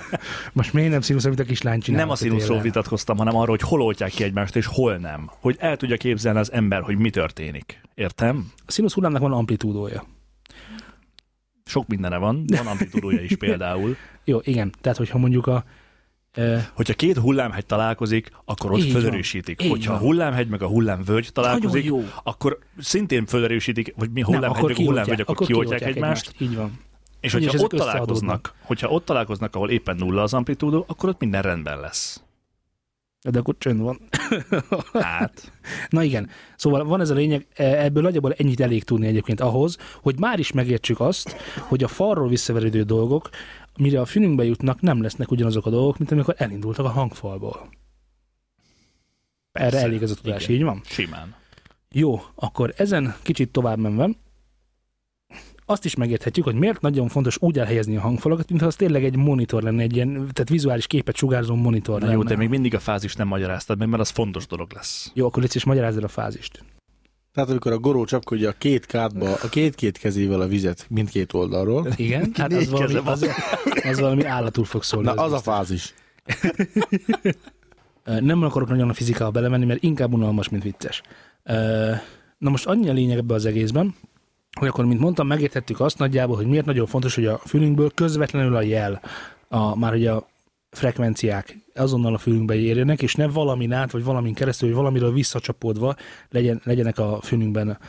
Most 0.53 0.73
miért 0.73 0.91
nem 0.91 1.01
színusz, 1.01 1.25
amit 1.25 1.39
a 1.39 1.43
kislány 1.43 1.79
csinál? 1.79 1.99
Nem 1.99 2.09
a 2.09 2.15
színuszról 2.15 2.61
vitatkoztam, 2.61 3.17
hanem 3.17 3.35
arról, 3.35 3.57
hogy 3.57 3.69
hol 3.69 3.81
oltják 3.81 4.11
ki 4.11 4.23
egymást, 4.23 4.55
és 4.55 4.65
hol 4.65 4.97
nem. 4.97 5.29
Hogy 5.39 5.55
el 5.59 5.77
tudja 5.77 5.97
képzelni 5.97 6.39
az 6.39 6.51
ember, 6.51 6.81
hogy 6.81 6.97
mi 6.97 7.09
történik. 7.09 7.81
Értem? 7.95 8.51
A 8.65 8.71
színusz 8.71 8.93
hullámnak 8.93 9.21
van 9.21 9.31
amplitúdója. 9.31 10.05
Sok 11.65 11.87
mindene 11.87 12.17
van, 12.17 12.45
van 12.47 12.67
amplitúdója 12.67 13.21
is 13.21 13.35
például. 13.35 13.95
Jó, 14.25 14.39
igen. 14.43 14.73
Tehát, 14.81 14.97
hogyha 14.97 15.17
mondjuk 15.17 15.47
a... 15.47 15.63
Hogyha 16.73 16.93
két 16.93 17.17
hullámhegy 17.17 17.65
találkozik, 17.65 18.31
akkor 18.45 18.71
ott 18.71 18.77
Így 18.77 18.91
fölerősítik. 18.91 19.69
Hogyha 19.69 19.91
van. 19.91 20.01
a 20.01 20.03
hullámhegy 20.05 20.47
meg 20.47 20.61
a 20.61 20.67
hullámvölgy 20.67 21.29
találkozik, 21.33 21.91
akkor 22.23 22.59
szintén 22.77 23.25
fölerősítik, 23.25 23.93
vagy 23.97 24.11
mi 24.11 24.21
hullámhegy 24.21 24.63
meg 24.63 24.77
a 24.77 24.83
hullámvölgy, 24.83 25.21
akkor, 25.21 25.35
akkor 25.35 25.47
kioltják 25.47 25.81
egymást. 25.81 26.27
egymást. 26.27 26.41
Így 26.41 26.55
van. 26.55 26.79
És 27.19 27.33
hogyha 27.33 27.63
ott 27.63 27.71
találkoznak, 27.71 28.53
hogyha 28.61 28.87
ott 28.89 29.05
találkoznak, 29.05 29.55
ahol 29.55 29.69
éppen 29.69 29.95
nulla 29.95 30.21
az 30.21 30.33
amplitúdó, 30.33 30.85
akkor 30.87 31.09
ott 31.09 31.19
minden 31.19 31.41
rendben 31.41 31.79
lesz. 31.79 32.21
De 33.29 33.39
akkor 33.39 33.55
csönd 33.57 33.79
van. 33.79 33.99
Hát, 34.93 35.51
Na 35.89 36.03
igen, 36.03 36.29
szóval 36.55 36.83
van 36.83 37.01
ez 37.01 37.09
a 37.09 37.13
lényeg, 37.13 37.47
e, 37.53 37.83
ebből 37.83 38.03
nagyjából 38.03 38.33
ennyit 38.33 38.59
elég 38.59 38.83
tudni 38.83 39.07
egyébként 39.07 39.41
ahhoz, 39.41 39.77
hogy 40.01 40.19
már 40.19 40.39
is 40.39 40.51
megértsük 40.51 40.99
azt, 40.99 41.35
hogy 41.59 41.83
a 41.83 41.87
falról 41.87 42.27
visszaverődő 42.27 42.83
dolgok, 42.83 43.29
mire 43.77 44.01
a 44.01 44.05
fülünkbe 44.05 44.43
jutnak, 44.43 44.81
nem 44.81 45.01
lesznek 45.01 45.31
ugyanazok 45.31 45.65
a 45.65 45.69
dolgok, 45.69 45.97
mint 45.97 46.11
amikor 46.11 46.35
elindultak 46.37 46.85
a 46.85 46.89
hangfalból. 46.89 47.69
Erre 49.51 49.69
Persze, 49.69 49.85
elég 49.85 50.01
ez 50.01 50.11
a 50.11 50.15
tudás, 50.15 50.43
igen. 50.43 50.55
így 50.55 50.63
van? 50.63 50.81
simán. 50.85 51.35
Jó, 51.91 52.21
akkor 52.35 52.73
ezen 52.77 53.15
kicsit 53.21 53.51
tovább 53.51 53.77
menve, 53.79 54.09
azt 55.65 55.85
is 55.85 55.95
megérthetjük, 55.95 56.45
hogy 56.45 56.55
miért 56.55 56.81
nagyon 56.81 57.07
fontos 57.07 57.37
úgy 57.39 57.59
elhelyezni 57.59 57.95
a 57.95 58.01
hangfalakat, 58.01 58.49
mintha 58.49 58.67
az 58.67 58.75
tényleg 58.75 59.03
egy 59.03 59.15
monitor 59.15 59.63
lenne, 59.63 59.81
egy 59.81 59.95
ilyen, 59.95 60.11
tehát 60.13 60.49
vizuális 60.49 60.87
képet 60.87 61.15
sugárzó 61.15 61.55
monitor 61.55 61.99
Na 61.99 62.05
lenne. 62.05 62.17
jó, 62.17 62.23
te 62.23 62.35
még 62.35 62.49
mindig 62.49 62.75
a 62.75 62.79
fázist 62.79 63.17
nem 63.17 63.27
magyaráztad 63.27 63.77
meg, 63.77 63.87
mert 63.87 64.01
az 64.01 64.09
fontos 64.09 64.47
dolog 64.47 64.71
lesz. 64.73 65.11
Jó, 65.13 65.25
akkor 65.25 65.41
légy 65.41 65.51
szíves, 65.51 65.67
magyarázd 65.67 65.97
el 65.97 66.03
a 66.03 66.07
fázist. 66.07 66.63
Tehát 67.33 67.49
amikor 67.49 67.71
a 67.71 67.79
goró 67.79 68.05
csapkodja 68.05 68.49
a 68.49 68.53
két 68.57 68.85
kádba, 68.85 69.33
a 69.41 69.49
két-két 69.49 69.97
kezével 69.97 70.41
a 70.41 70.47
vizet 70.47 70.85
mindkét 70.89 71.33
oldalról, 71.33 71.87
Igen, 71.95 72.31
hát 72.33 72.53
az 72.53 72.69
valami, 72.69 72.93
az, 72.93 73.27
az 73.83 73.99
valami 73.99 74.25
állatul 74.25 74.65
fog 74.65 74.83
szólni. 74.83 75.07
na 75.07 75.13
ez 75.13 75.19
az 75.19 75.31
a 75.31 75.39
fázis. 75.39 75.93
Nem 78.03 78.43
akarok 78.43 78.69
nagyon 78.69 78.89
a 78.89 78.93
fizikába 78.93 79.31
belemenni, 79.31 79.65
mert 79.65 79.83
inkább 79.83 80.13
unalmas, 80.13 80.49
mint 80.49 80.63
vicces. 80.63 81.01
Na 82.37 82.49
most 82.49 82.65
annyi 82.65 82.89
a 82.89 82.93
lényeg 82.93 83.17
ebbe 83.17 83.33
az 83.33 83.45
egészben, 83.45 83.95
hogy 84.59 84.67
akkor, 84.67 84.85
mint 84.85 84.99
mondtam, 84.99 85.27
megértettük 85.27 85.79
azt 85.79 85.97
nagyjából, 85.97 86.35
hogy 86.35 86.47
miért 86.47 86.65
nagyon 86.65 86.85
fontos, 86.85 87.15
hogy 87.15 87.25
a 87.25 87.37
fülünkből 87.37 87.91
közvetlenül 87.95 88.55
a 88.55 88.61
jel, 88.61 89.01
a, 89.47 89.77
már 89.77 89.93
ugye 89.93 90.11
a 90.11 90.27
frekvenciák 90.73 91.57
azonnal 91.75 92.13
a 92.13 92.17
fülünkbe 92.17 92.55
érjenek, 92.55 93.01
és 93.01 93.15
ne 93.15 93.27
valamin 93.27 93.71
át, 93.71 93.91
vagy 93.91 94.03
valamin 94.03 94.33
keresztül, 94.33 94.67
vagy 94.67 94.77
valamiről 94.77 95.13
visszacsapódva 95.13 95.95
legyen, 96.29 96.61
legyenek 96.63 96.97
a 96.97 97.21
fülünkben 97.21 97.79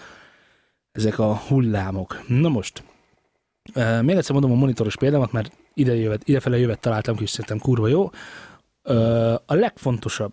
ezek 0.93 1.19
a 1.19 1.37
hullámok. 1.37 2.25
Na 2.29 2.49
most, 2.49 2.85
még 4.03 4.17
egyszer 4.17 4.33
mondom 4.33 4.53
a 4.53 4.55
monitoros 4.55 4.97
példámat, 4.97 5.33
mert 5.33 5.57
ide 5.75 5.95
jövet, 5.95 6.29
idefele 6.29 6.59
jövet 6.59 6.81
találtam 6.81 7.17
ki, 7.17 7.23
és 7.23 7.31
szerintem 7.31 7.59
kurva 7.59 7.89
jó. 7.89 8.11
A 9.47 9.55
legfontosabb, 9.55 10.33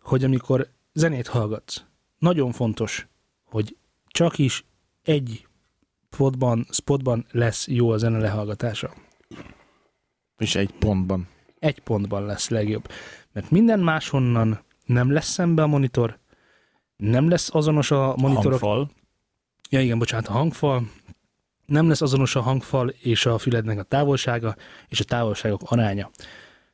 hogy 0.00 0.24
amikor 0.24 0.68
zenét 0.92 1.26
hallgatsz, 1.26 1.84
nagyon 2.18 2.52
fontos, 2.52 3.06
hogy 3.44 3.76
csak 4.06 4.38
is 4.38 4.64
egy 5.02 5.46
spotban, 6.12 6.66
spotban 6.70 7.26
lesz 7.30 7.68
jó 7.68 7.90
a 7.90 7.98
zene 7.98 8.18
lehallgatása. 8.18 8.94
És 10.38 10.54
egy 10.54 10.70
pontban. 10.78 11.28
Egy 11.66 11.78
pontban 11.78 12.24
lesz 12.24 12.48
legjobb. 12.48 12.88
Mert 13.32 13.50
minden 13.50 13.80
máshonnan 13.80 14.64
nem 14.84 15.12
lesz 15.12 15.28
szembe 15.28 15.62
a 15.62 15.66
monitor, 15.66 16.18
nem 16.96 17.28
lesz 17.28 17.54
azonos 17.54 17.90
a 17.90 18.14
monitorok. 18.16 18.60
Hangfal. 18.60 18.90
Ja 19.70 19.80
igen, 19.80 19.98
bocsánat, 19.98 20.28
a 20.28 20.32
hangfal. 20.32 20.90
Nem 21.66 21.88
lesz 21.88 22.00
azonos 22.00 22.36
a 22.36 22.40
hangfal 22.40 22.88
és 22.88 23.26
a 23.26 23.38
fülednek 23.38 23.78
a 23.78 23.82
távolsága 23.82 24.56
és 24.88 25.00
a 25.00 25.04
távolságok 25.04 25.62
aránya. 25.64 26.10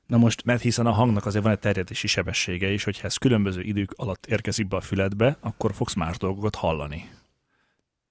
Na 0.06 0.16
most 0.16 0.44
Mert 0.44 0.62
hiszen 0.62 0.86
a 0.86 0.92
hangnak 0.92 1.26
azért 1.26 1.44
van 1.44 1.52
egy 1.52 1.58
terjedési 1.58 2.06
sebessége 2.06 2.70
is, 2.70 2.84
hogyha 2.84 3.06
ez 3.06 3.16
különböző 3.16 3.60
idők 3.60 3.92
alatt 3.96 4.26
érkezik 4.26 4.68
be 4.68 4.76
a 4.76 4.80
füledbe, 4.80 5.36
akkor 5.40 5.74
fogsz 5.74 5.94
más 5.94 6.16
dolgokat 6.16 6.54
hallani. 6.54 7.10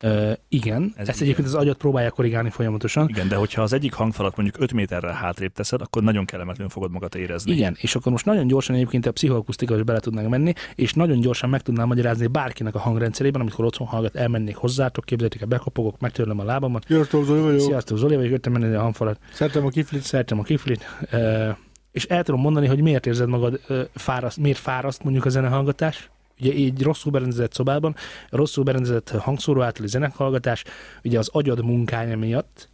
Ö, 0.02 0.32
igen, 0.50 0.84
Ez 0.84 0.92
Ez 0.96 1.08
ezt 1.08 1.22
igen. 1.22 1.24
egyébként 1.24 1.48
az 1.48 1.54
agyat 1.54 1.78
próbálja 1.78 2.12
korrigálni 2.12 2.50
folyamatosan. 2.50 3.08
Igen, 3.10 3.28
de 3.28 3.36
hogyha 3.36 3.62
az 3.62 3.74
egyik 3.74 3.94
hangfalat 3.94 4.36
mondjuk 4.36 4.64
5 4.64 4.74
méterrel 4.74 5.14
hátrébb 5.14 5.54
teszed, 5.54 5.82
akkor 5.82 6.04
nagyon 6.04 6.26
kellemetlenül 6.26 6.72
fogod 6.72 6.92
magad 6.92 7.16
érezni. 7.16 7.52
Igen, 7.52 7.78
és 7.80 7.96
akkor 7.96 8.12
most 8.12 8.26
nagyon 8.26 8.48
gyorsan 8.48 8.76
egyébként 8.76 9.06
a 9.06 9.12
pszichoakusztika 9.12 9.76
is 9.76 9.84
bele 9.84 10.00
tudnánk 10.00 10.30
menni, 10.30 10.54
és 10.76 10.94
nagyon 10.94 11.20
gyorsan 11.20 11.50
meg 11.50 11.62
tudnám 11.62 11.88
magyarázni 11.88 12.28
bárkinek 12.28 12.76
a 12.76 12.80
hangrendszerében, 12.80 13.42
amikor 13.42 13.66
otthon 13.66 13.88
hallgat, 13.88 14.16
elmennék 14.16 14.56
hozzátok, 14.56 15.06
képzeljétek 15.06 15.42
el, 15.42 15.48
bekopogok, 15.48 16.00
megtörlöm 16.00 16.40
a 16.40 16.44
lábamat. 16.44 16.84
Sziasztok, 16.88 17.24
Zoli 17.26 17.42
vagyok. 17.42 17.60
Sziasztok, 17.60 17.98
Zoli, 17.98 18.16
vagy 18.16 18.30
jöttem 18.30 18.52
menni 18.52 18.76
a 18.76 18.82
hangfalat, 18.82 19.20
Szeretem 19.34 19.66
a 19.66 19.70
kiflit. 19.70 20.02
szertem 20.02 20.40
a 20.40 20.44
kiflit, 20.44 20.86
ö, 21.12 21.50
és 21.92 22.06
el 22.06 22.24
tudom 22.24 22.42
mondani, 22.42 22.68
hogy 22.68 22.82
miért 22.82 23.06
érzed 23.06 23.28
magad 23.30 23.60
ö, 23.68 23.82
fáraszt, 23.94 24.38
miért 24.38 24.58
fáraszt 24.58 25.04
mondjuk 25.04 25.26
a 25.26 25.30
zenehallgatás. 25.30 26.10
Ugye 26.42 26.54
így 26.54 26.82
rosszul 26.82 27.12
berendezett 27.12 27.54
szobában, 27.54 27.96
rosszul 28.30 28.64
berendezett 28.64 29.10
hangszóró 29.10 29.62
általi 29.62 29.88
zenehallgatás, 29.88 30.64
ugye 31.04 31.20
az 31.20 31.30
agyad 31.32 31.66
munkája 31.66 32.18
miatt, 32.18 32.70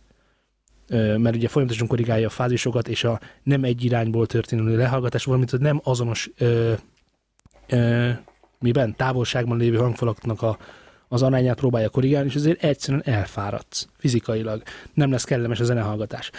mert 1.17 1.35
ugye 1.35 1.47
folyamatosan 1.47 1.87
korrigálja 1.87 2.27
a 2.27 2.29
fázisokat, 2.29 2.87
és 2.87 3.03
a 3.03 3.19
nem 3.43 3.63
egy 3.63 3.83
irányból 3.83 4.27
történő 4.27 4.77
lehallgatás, 4.77 5.23
valamint 5.23 5.51
a 5.51 5.57
nem 5.57 5.81
azonos 5.83 6.29
ö, 6.37 6.73
ö, 7.67 8.09
miben, 8.59 8.95
távolságban 8.95 9.57
lévő 9.57 9.77
hangfalaknak 9.77 10.41
a, 10.41 10.57
az 11.07 11.21
arányát 11.21 11.57
próbálja 11.57 11.89
korrigálni, 11.89 12.27
és 12.27 12.35
ezért 12.35 12.63
egyszerűen 12.63 13.03
elfáradsz 13.05 13.87
fizikailag. 13.97 14.63
Nem 14.93 15.11
lesz 15.11 15.23
kellemes 15.23 15.59
a 15.59 15.63
zenehallgatás. 15.63 16.31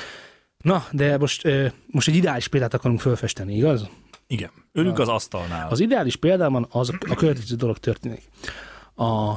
Na, 0.63 0.87
de 0.93 1.19
most, 1.19 1.49
most 1.87 2.09
egy 2.09 2.17
ideális 2.17 2.49
példát 2.49 2.75
akarunk 2.75 3.01
felfesteni, 3.01 3.57
igaz? 3.57 3.89
Igen. 4.29 4.51
Ülünk 4.73 4.99
az 4.99 5.09
asztalnál. 5.09 5.69
Az 5.71 5.81
ideális 5.81 6.17
példában 6.17 6.67
az 6.71 6.91
a 7.09 7.15
következő 7.15 7.57
dolog 7.57 7.79
történik. 7.79 8.23
A 8.97 9.35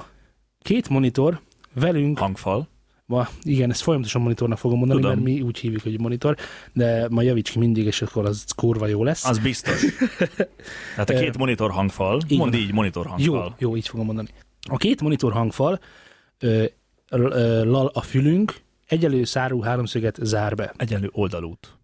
két 0.60 0.90
monitor 0.90 1.40
velünk 1.74 2.18
hangfal. 2.20 2.68
Ma, 3.06 3.28
igen, 3.44 3.70
ezt 3.70 3.82
folyamatosan 3.82 4.22
monitornak 4.22 4.58
fogom 4.58 4.78
mondani, 4.78 5.02
Tudom. 5.02 5.16
mert 5.16 5.28
mi 5.34 5.42
úgy 5.42 5.58
hívjuk, 5.58 5.82
hogy 5.82 6.00
monitor, 6.00 6.36
de 6.74 7.08
ma 7.10 7.22
javíts 7.22 7.52
ki 7.52 7.60
mindig, 7.60 7.86
és 7.86 8.02
akkor 8.02 8.26
az 8.26 8.46
kurva 8.56 8.88
jó 8.88 9.04
lesz. 9.04 9.26
Az 9.26 9.40
biztos. 9.40 9.82
Tehát 10.96 11.10
a 11.10 11.14
két 11.20 11.38
monitor 11.38 11.72
hangfal, 11.72 12.20
Így 12.28 12.38
mondd 12.38 12.54
így 12.54 12.74
monitor 12.74 13.06
Jó, 13.18 13.34
hangfal. 13.34 13.56
jó, 13.60 13.76
így 13.78 13.88
fogom 13.88 14.06
mondani. 14.06 14.28
A 14.70 14.78
két 14.78 15.02
monitor 15.02 15.32
hangfal 15.32 15.80
ö, 16.40 16.64
l- 17.10 17.34
ö, 17.34 17.64
lal 17.66 17.92
a 17.94 18.02
fülünk, 18.02 18.56
egyelő 18.88 19.24
szárú 19.24 19.62
háromszöget 19.62 20.18
zár 20.22 20.56
be. 20.56 20.74
Egyenlő 20.78 21.10
oldalút. 21.12 21.78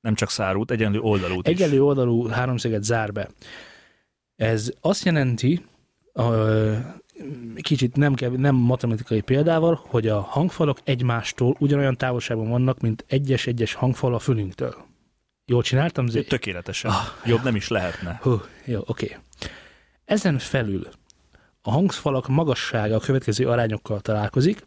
Nem 0.00 0.14
csak 0.14 0.30
szárút, 0.30 0.70
egyenlő 0.70 0.98
oldalút 0.98 1.48
is. 1.48 1.54
Egyenlő 1.54 1.82
oldalú 1.82 2.26
háromszöget 2.26 2.82
zár 2.84 3.12
be. 3.12 3.28
Ez 4.36 4.72
azt 4.80 5.04
jelenti, 5.04 5.64
kicsit 7.56 7.96
nem, 7.96 8.14
kell, 8.14 8.30
nem 8.30 8.54
matematikai 8.54 9.20
példával, 9.20 9.80
hogy 9.86 10.08
a 10.08 10.20
hangfalak 10.20 10.78
egymástól 10.84 11.56
ugyanolyan 11.58 11.96
távolságban 11.96 12.48
vannak, 12.48 12.80
mint 12.80 13.04
egyes-egyes 13.08 13.74
hangfal 13.74 14.14
a 14.14 14.18
fülünktől. 14.18 14.74
Jól 15.44 15.62
csináltam, 15.62 16.06
Zé? 16.06 16.22
Tökéletesen. 16.22 16.90
Ah. 16.90 16.96
Jobb 17.24 17.42
nem 17.42 17.56
is 17.56 17.68
lehetne. 17.68 18.18
Hú, 18.22 18.40
jó, 18.64 18.80
oké. 18.86 19.16
Ezen 20.04 20.38
felül 20.38 20.88
a 21.62 21.70
hangfalak 21.70 22.28
magassága 22.28 22.96
a 22.96 23.00
következő 23.00 23.48
arányokkal 23.48 24.00
találkozik. 24.00 24.66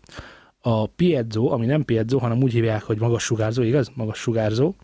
A 0.60 0.88
piezo, 0.88 1.52
ami 1.52 1.66
nem 1.66 1.86
piezo, 1.86 2.18
hanem 2.18 2.44
úgy 2.44 2.52
hívják, 2.52 2.84
hogy 2.84 3.00
magas 3.00 3.24
sugárzó, 3.24 3.62
igaz? 3.62 3.92
Magas 3.94 4.20
sugárzó. 4.20 4.76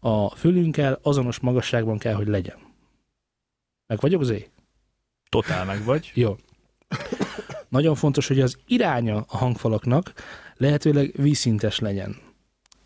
A 0.00 0.36
fülünkkel 0.36 0.98
azonos 1.02 1.38
magasságban 1.38 1.98
kell, 1.98 2.14
hogy 2.14 2.26
legyen. 2.26 2.58
Meg 3.86 3.98
vagyok, 4.00 4.22
Zé? 4.24 4.48
Totál 5.28 5.64
meg 5.64 5.84
vagy. 5.84 6.10
Jó. 6.14 6.36
Nagyon 7.68 7.94
fontos, 7.94 8.28
hogy 8.28 8.40
az 8.40 8.58
iránya 8.66 9.24
a 9.28 9.36
hangfalaknak 9.36 10.12
lehetőleg 10.56 11.12
vízszintes 11.16 11.78
legyen. 11.78 12.16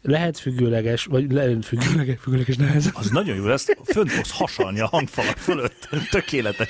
Lehet 0.06 0.38
függőleges, 0.38 1.04
vagy 1.04 1.32
lehet 1.32 1.64
függőleges, 1.64 2.20
függőleges 2.20 2.56
nehez. 2.56 2.90
Az 2.94 3.10
nagyon 3.10 3.36
jó, 3.36 3.48
ezt 3.48 3.76
fönt 3.84 4.10
fogsz 4.10 4.30
hasalni 4.30 4.80
a 4.80 4.86
hangfalak 4.86 5.36
fölött. 5.36 5.88
Tökéletes. 6.10 6.68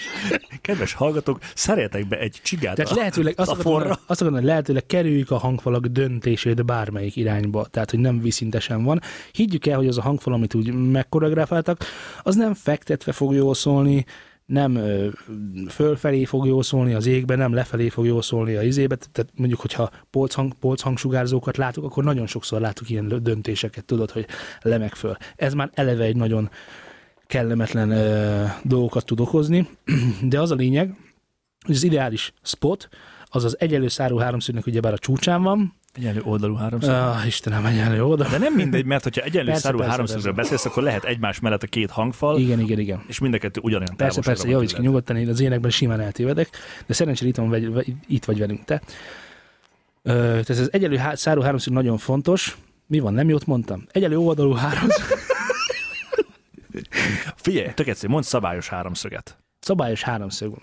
Kedves 0.61 0.93
hallgatók, 0.93 1.39
szerjetek 1.55 2.09
be 2.09 2.19
egy 2.19 2.41
csigát 2.43 2.75
Tehát 2.75 2.93
a, 2.93 2.95
lehetőleg, 2.95 3.35
azt 3.37 3.51
a 3.51 3.53
akarom, 3.53 3.73
forra. 3.73 3.99
azt 4.07 4.21
akarom, 4.21 4.39
hogy 4.39 4.47
lehetőleg 4.47 4.87
kerüljük 4.87 5.31
a 5.31 5.37
hangfalak 5.37 5.87
döntését 5.87 6.65
bármelyik 6.65 7.17
irányba, 7.17 7.67
tehát 7.67 7.91
hogy 7.91 8.01
nem 8.01 8.21
vízszintesen 8.21 8.85
van. 8.85 9.01
Higgyük 9.33 9.67
el, 9.67 9.77
hogy 9.77 9.89
az 9.89 9.99
a 9.99 10.03
hangfal, 10.03 10.33
amit 10.33 10.55
úgy 10.55 10.73
megkoreografáltak, 10.73 11.85
az 12.23 12.35
nem 12.35 12.55
fektetve 12.55 13.13
fog 13.13 13.35
jól 13.35 13.55
szólni, 13.55 14.05
nem 14.47 14.81
fölfelé 15.69 16.25
fog 16.25 16.47
jól 16.47 16.63
szólni 16.63 16.95
az 16.95 17.07
égbe, 17.07 17.37
nem 17.37 17.53
lefelé 17.53 17.89
fog 17.89 18.07
jól 18.07 18.23
szólni 18.23 18.55
a 18.55 18.63
izébe. 18.63 18.97
Tehát 19.13 19.33
mondjuk, 19.35 19.61
hogyha 19.61 19.91
polc, 20.11 20.35
hang, 20.35 20.53
polc 20.55 20.81
hangsugárzókat 20.81 21.57
látok, 21.57 21.85
akkor 21.85 22.05
nagyon 22.05 22.27
sokszor 22.27 22.61
látok 22.61 22.91
ilyen 22.91 23.23
döntéseket, 23.23 23.85
tudod, 23.85 24.11
hogy 24.11 24.27
le 24.63 24.79
meg 24.79 24.95
föl. 24.95 25.17
Ez 25.37 25.55
már 25.55 25.71
eleve 25.75 26.05
egy 26.05 26.17
nagyon 26.17 26.51
kellemetlen 27.27 27.91
ö, 27.91 28.45
dolgokat 28.63 29.05
tud 29.05 29.21
okozni, 29.21 29.69
de 30.29 30.41
az 30.41 30.51
a 30.51 30.55
lényeg, 30.55 30.97
hogy 31.67 31.75
az 31.75 31.83
ideális 31.83 32.33
spot, 32.43 32.89
az 33.25 33.45
az 33.45 33.61
egyenlő 33.61 33.89
szárú 33.89 34.17
háromszögnek 34.17 34.67
ugyebár 34.67 34.93
a 34.93 34.99
csúcsán 34.99 35.43
van. 35.43 35.75
Egyenlő 35.95 36.21
oldalú 36.25 36.55
háromszög. 36.55 36.91
Ah, 36.91 37.27
Istenem, 37.27 37.67
egyenlő 37.67 38.05
oda. 38.05 38.29
De 38.29 38.39
nem 38.39 38.53
mindegy, 38.55 38.85
mert 38.85 39.03
hogyha 39.03 39.23
egyenlő 39.23 39.51
Persze, 39.51 39.63
szárú 39.63 39.79
háromszögről 39.79 40.33
beszélsz, 40.33 40.65
akkor 40.65 40.83
lehet 40.83 41.05
egymás 41.05 41.41
mellett 41.41 41.63
a 41.63 41.67
két 41.67 41.91
hangfal, 41.91 42.39
Igen, 42.39 42.61
igen, 42.61 42.79
igen. 42.79 43.05
és 43.07 43.19
mind 43.19 43.35
a 43.35 43.39
kettő 43.39 43.61
ugyanolyan 43.63 43.97
Persze, 43.97 44.21
persze, 44.21 44.49
javíts 44.49 44.75
ki 44.75 44.81
nyugodtan, 44.81 45.17
én 45.17 45.29
az 45.29 45.41
énekben 45.41 45.71
simán 45.71 46.01
eltévedek, 46.01 46.49
de 46.87 46.95
szerencsére 46.95 47.29
itt, 47.29 47.37
vagy, 47.37 47.95
itt 48.07 48.25
vagy 48.25 48.39
velünk 48.39 48.65
te. 48.65 48.83
Ö, 50.03 50.13
tehát 50.13 50.51
ez 50.51 50.69
egyenlő 50.73 50.97
há- 50.97 51.17
szárú 51.17 51.41
háromszög 51.41 51.73
nagyon 51.73 51.99
fontos. 51.99 52.57
Mi 52.87 52.99
van, 52.99 53.15
nem 53.15 53.29
jót 53.29 53.47
mondtam? 53.47 53.85
Egyenlő 53.91 54.19
oldalú 54.19 54.53
háromszög. 54.53 55.19
Figyelj, 57.37 57.73
tök 57.75 57.87
egyszerű, 57.87 58.13
mondd 58.13 58.25
szabályos 58.25 58.69
háromszöget. 58.69 59.39
Szabályos 59.61 60.03
háromszög. 60.03 60.55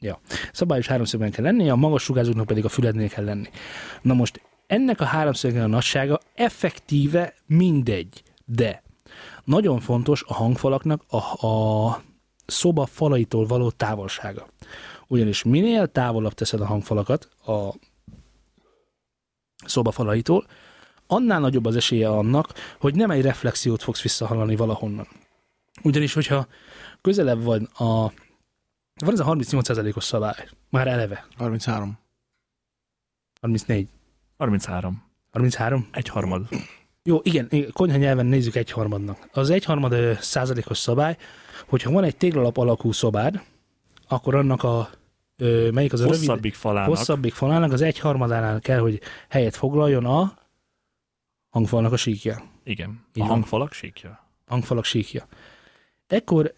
Ja. 0.00 0.20
Szabályos 0.52 0.86
háromszögben 0.86 1.30
kell 1.30 1.44
lenni, 1.44 1.70
a 1.70 1.74
magas 1.74 2.02
sugárzóknak 2.02 2.46
pedig 2.46 2.64
a 2.64 2.68
fülednél 2.68 3.08
kell 3.08 3.24
lenni. 3.24 3.48
Na 4.02 4.14
most 4.14 4.40
ennek 4.70 5.00
a 5.00 5.04
háromszögnek 5.04 5.62
a 5.62 5.66
nagysága 5.66 6.20
effektíve 6.34 7.34
mindegy, 7.46 8.22
de 8.44 8.82
nagyon 9.44 9.80
fontos 9.80 10.24
a 10.26 10.34
hangfalaknak 10.34 11.04
a, 11.08 11.46
a 11.46 12.02
szoba 12.46 12.86
falaitól 12.86 13.46
való 13.46 13.70
távolsága. 13.70 14.46
Ugyanis 15.06 15.42
minél 15.42 15.86
távolabb 15.86 16.32
teszed 16.32 16.60
a 16.60 16.66
hangfalakat 16.66 17.28
a 17.46 17.74
szoba 19.64 19.90
falaitól, 19.90 20.46
annál 21.06 21.40
nagyobb 21.40 21.64
az 21.64 21.76
esélye 21.76 22.08
annak, 22.08 22.52
hogy 22.78 22.94
nem 22.94 23.10
egy 23.10 23.22
reflexiót 23.22 23.82
fogsz 23.82 24.02
visszahallani 24.02 24.56
valahonnan. 24.56 25.08
Ugyanis, 25.82 26.14
hogyha 26.14 26.46
közelebb 27.00 27.42
van 27.42 27.64
a 27.64 28.12
van 28.94 29.12
ez 29.12 29.20
a 29.20 29.24
38%-os 29.24 30.04
szabály, 30.04 30.48
már 30.68 30.86
eleve. 30.86 31.26
33. 31.36 31.98
34. 33.40 33.88
33. 34.40 35.02
33? 35.32 35.88
Egy 35.92 36.08
harmad. 36.08 36.48
Jó, 37.02 37.18
igen, 37.22 37.48
konyha 37.72 37.96
nyelven 37.96 38.26
nézzük 38.26 38.54
egyharmadnak. 38.54 39.28
Az 39.32 39.50
egyharmad 39.50 39.92
ö, 39.92 40.12
százalékos 40.20 40.78
szabály, 40.78 41.16
hogyha 41.68 41.90
van 41.90 42.04
egy 42.04 42.16
téglalap 42.16 42.56
alakú 42.56 42.92
szobád, 42.92 43.42
akkor 44.08 44.34
annak 44.34 44.62
a 44.62 44.90
ö, 45.36 45.70
melyik 45.70 45.92
az 45.92 46.00
a 46.00 46.04
rövid, 46.04 46.18
Hosszabbik 46.18 46.54
falának. 46.54 46.88
hosszabbik 46.96 47.34
falának 47.34 47.72
az 47.72 47.80
egyharmadánál 47.80 48.60
kell, 48.60 48.78
hogy 48.78 49.00
helyet 49.28 49.56
foglaljon 49.56 50.04
a 50.06 50.38
hangfalnak 51.50 51.92
a 51.92 51.96
síkja. 51.96 52.42
Igen. 52.64 52.88
Így 52.90 53.22
A 53.22 53.26
van. 53.26 53.28
hangfalak 53.28 53.72
síkja. 53.72 54.26
hangfalak 54.46 54.84
síkja. 54.84 55.26
Ekkor, 56.10 56.52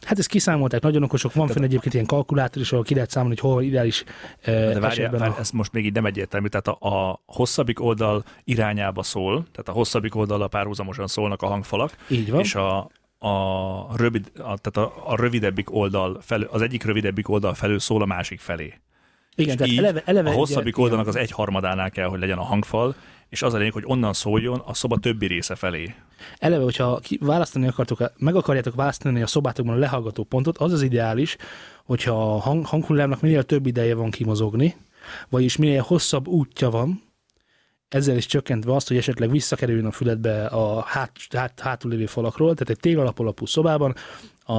hát 0.00 0.18
ezt 0.18 0.28
kiszámolták, 0.28 0.82
nagyon 0.82 1.02
okosok, 1.02 1.32
van 1.32 1.48
fenn 1.48 1.62
egyébként 1.62 1.94
ilyen 1.94 2.06
kalkulátor 2.06 2.62
is, 2.62 2.72
ahol 2.72 2.84
ki 2.84 2.94
lehet 2.94 3.10
számolni, 3.10 3.36
hogy 3.40 3.50
hol 3.50 3.62
ideális 3.62 4.04
De 4.44 4.52
várjál, 4.52 4.84
esetben 4.84 5.20
várj, 5.20 5.32
a... 5.32 5.38
ez 5.38 5.50
most 5.50 5.72
még 5.72 5.84
így 5.84 5.92
nem 5.92 6.06
egyértelmű. 6.06 6.46
Tehát 6.46 6.68
a, 6.68 6.88
a 6.88 7.20
hosszabbik 7.26 7.80
oldal 7.80 8.24
irányába 8.44 9.02
szól, 9.02 9.46
tehát 9.52 9.68
a 9.68 9.72
hosszabbik 9.72 10.14
oldal 10.14 10.48
párhuzamosan 10.48 11.06
szólnak 11.06 11.42
a 11.42 11.46
hangfalak, 11.46 11.96
Így 12.08 12.30
van. 12.30 12.40
és 12.40 12.54
a, 12.54 12.90
a, 13.18 13.96
rövid, 13.96 14.30
a, 14.34 14.58
tehát 14.58 14.76
a, 14.76 14.92
a 15.04 15.16
rövidebbik 15.16 15.74
oldal 15.74 16.18
felő, 16.20 16.48
az 16.50 16.62
egyik 16.62 16.84
rövidebbik 16.84 17.28
oldal 17.28 17.54
felől 17.54 17.78
szól 17.78 18.02
a 18.02 18.06
másik 18.06 18.40
felé. 18.40 18.74
Igen, 19.34 19.58
és 19.58 19.60
tehát 19.60 19.78
eleve, 19.78 20.02
eleve 20.04 20.30
a 20.30 20.32
hosszabbik 20.32 20.72
igen. 20.72 20.82
oldalnak 20.82 21.06
az 21.06 21.16
egy 21.16 21.30
harmadánál 21.30 21.90
kell, 21.90 22.06
hogy 22.06 22.20
legyen 22.20 22.38
a 22.38 22.42
hangfal, 22.42 22.94
és 23.30 23.42
az 23.42 23.54
a 23.54 23.56
lényeg, 23.56 23.72
hogy 23.72 23.84
onnan 23.86 24.12
szóljon 24.12 24.62
a 24.64 24.74
szoba 24.74 24.98
többi 24.98 25.26
része 25.26 25.54
felé. 25.54 25.94
Eleve, 26.38 26.62
hogyha 26.62 26.98
ki, 26.98 27.18
választani 27.20 27.66
akartok, 27.66 28.12
meg 28.18 28.34
akarjátok 28.34 28.74
választani 28.74 29.22
a 29.22 29.26
szobátokban 29.26 29.74
a 29.74 29.78
lehallgató 29.78 30.24
pontot, 30.24 30.58
az 30.58 30.72
az 30.72 30.82
ideális, 30.82 31.36
hogyha 31.84 32.34
a 32.34 32.38
hang, 32.38 32.66
hanghullámnak 32.66 33.20
minél 33.20 33.42
több 33.42 33.66
ideje 33.66 33.94
van 33.94 34.10
kimozogni, 34.10 34.76
vagyis 35.28 35.56
minél 35.56 35.82
hosszabb 35.82 36.28
útja 36.28 36.70
van, 36.70 37.02
ezzel 37.88 38.16
is 38.16 38.26
csökkentve 38.26 38.74
azt, 38.74 38.88
hogy 38.88 38.96
esetleg 38.96 39.30
visszakerüljön 39.30 39.86
a 39.86 39.90
füledbe 39.90 40.46
a 40.46 40.80
hát, 40.80 41.12
hát, 41.30 41.60
hátul 41.60 41.90
lévő 41.90 42.06
falakról, 42.06 42.52
tehát 42.54 42.70
egy 42.70 42.80
téglalap 42.80 43.18
alapú 43.18 43.46
szobában 43.46 43.94
a, 44.44 44.54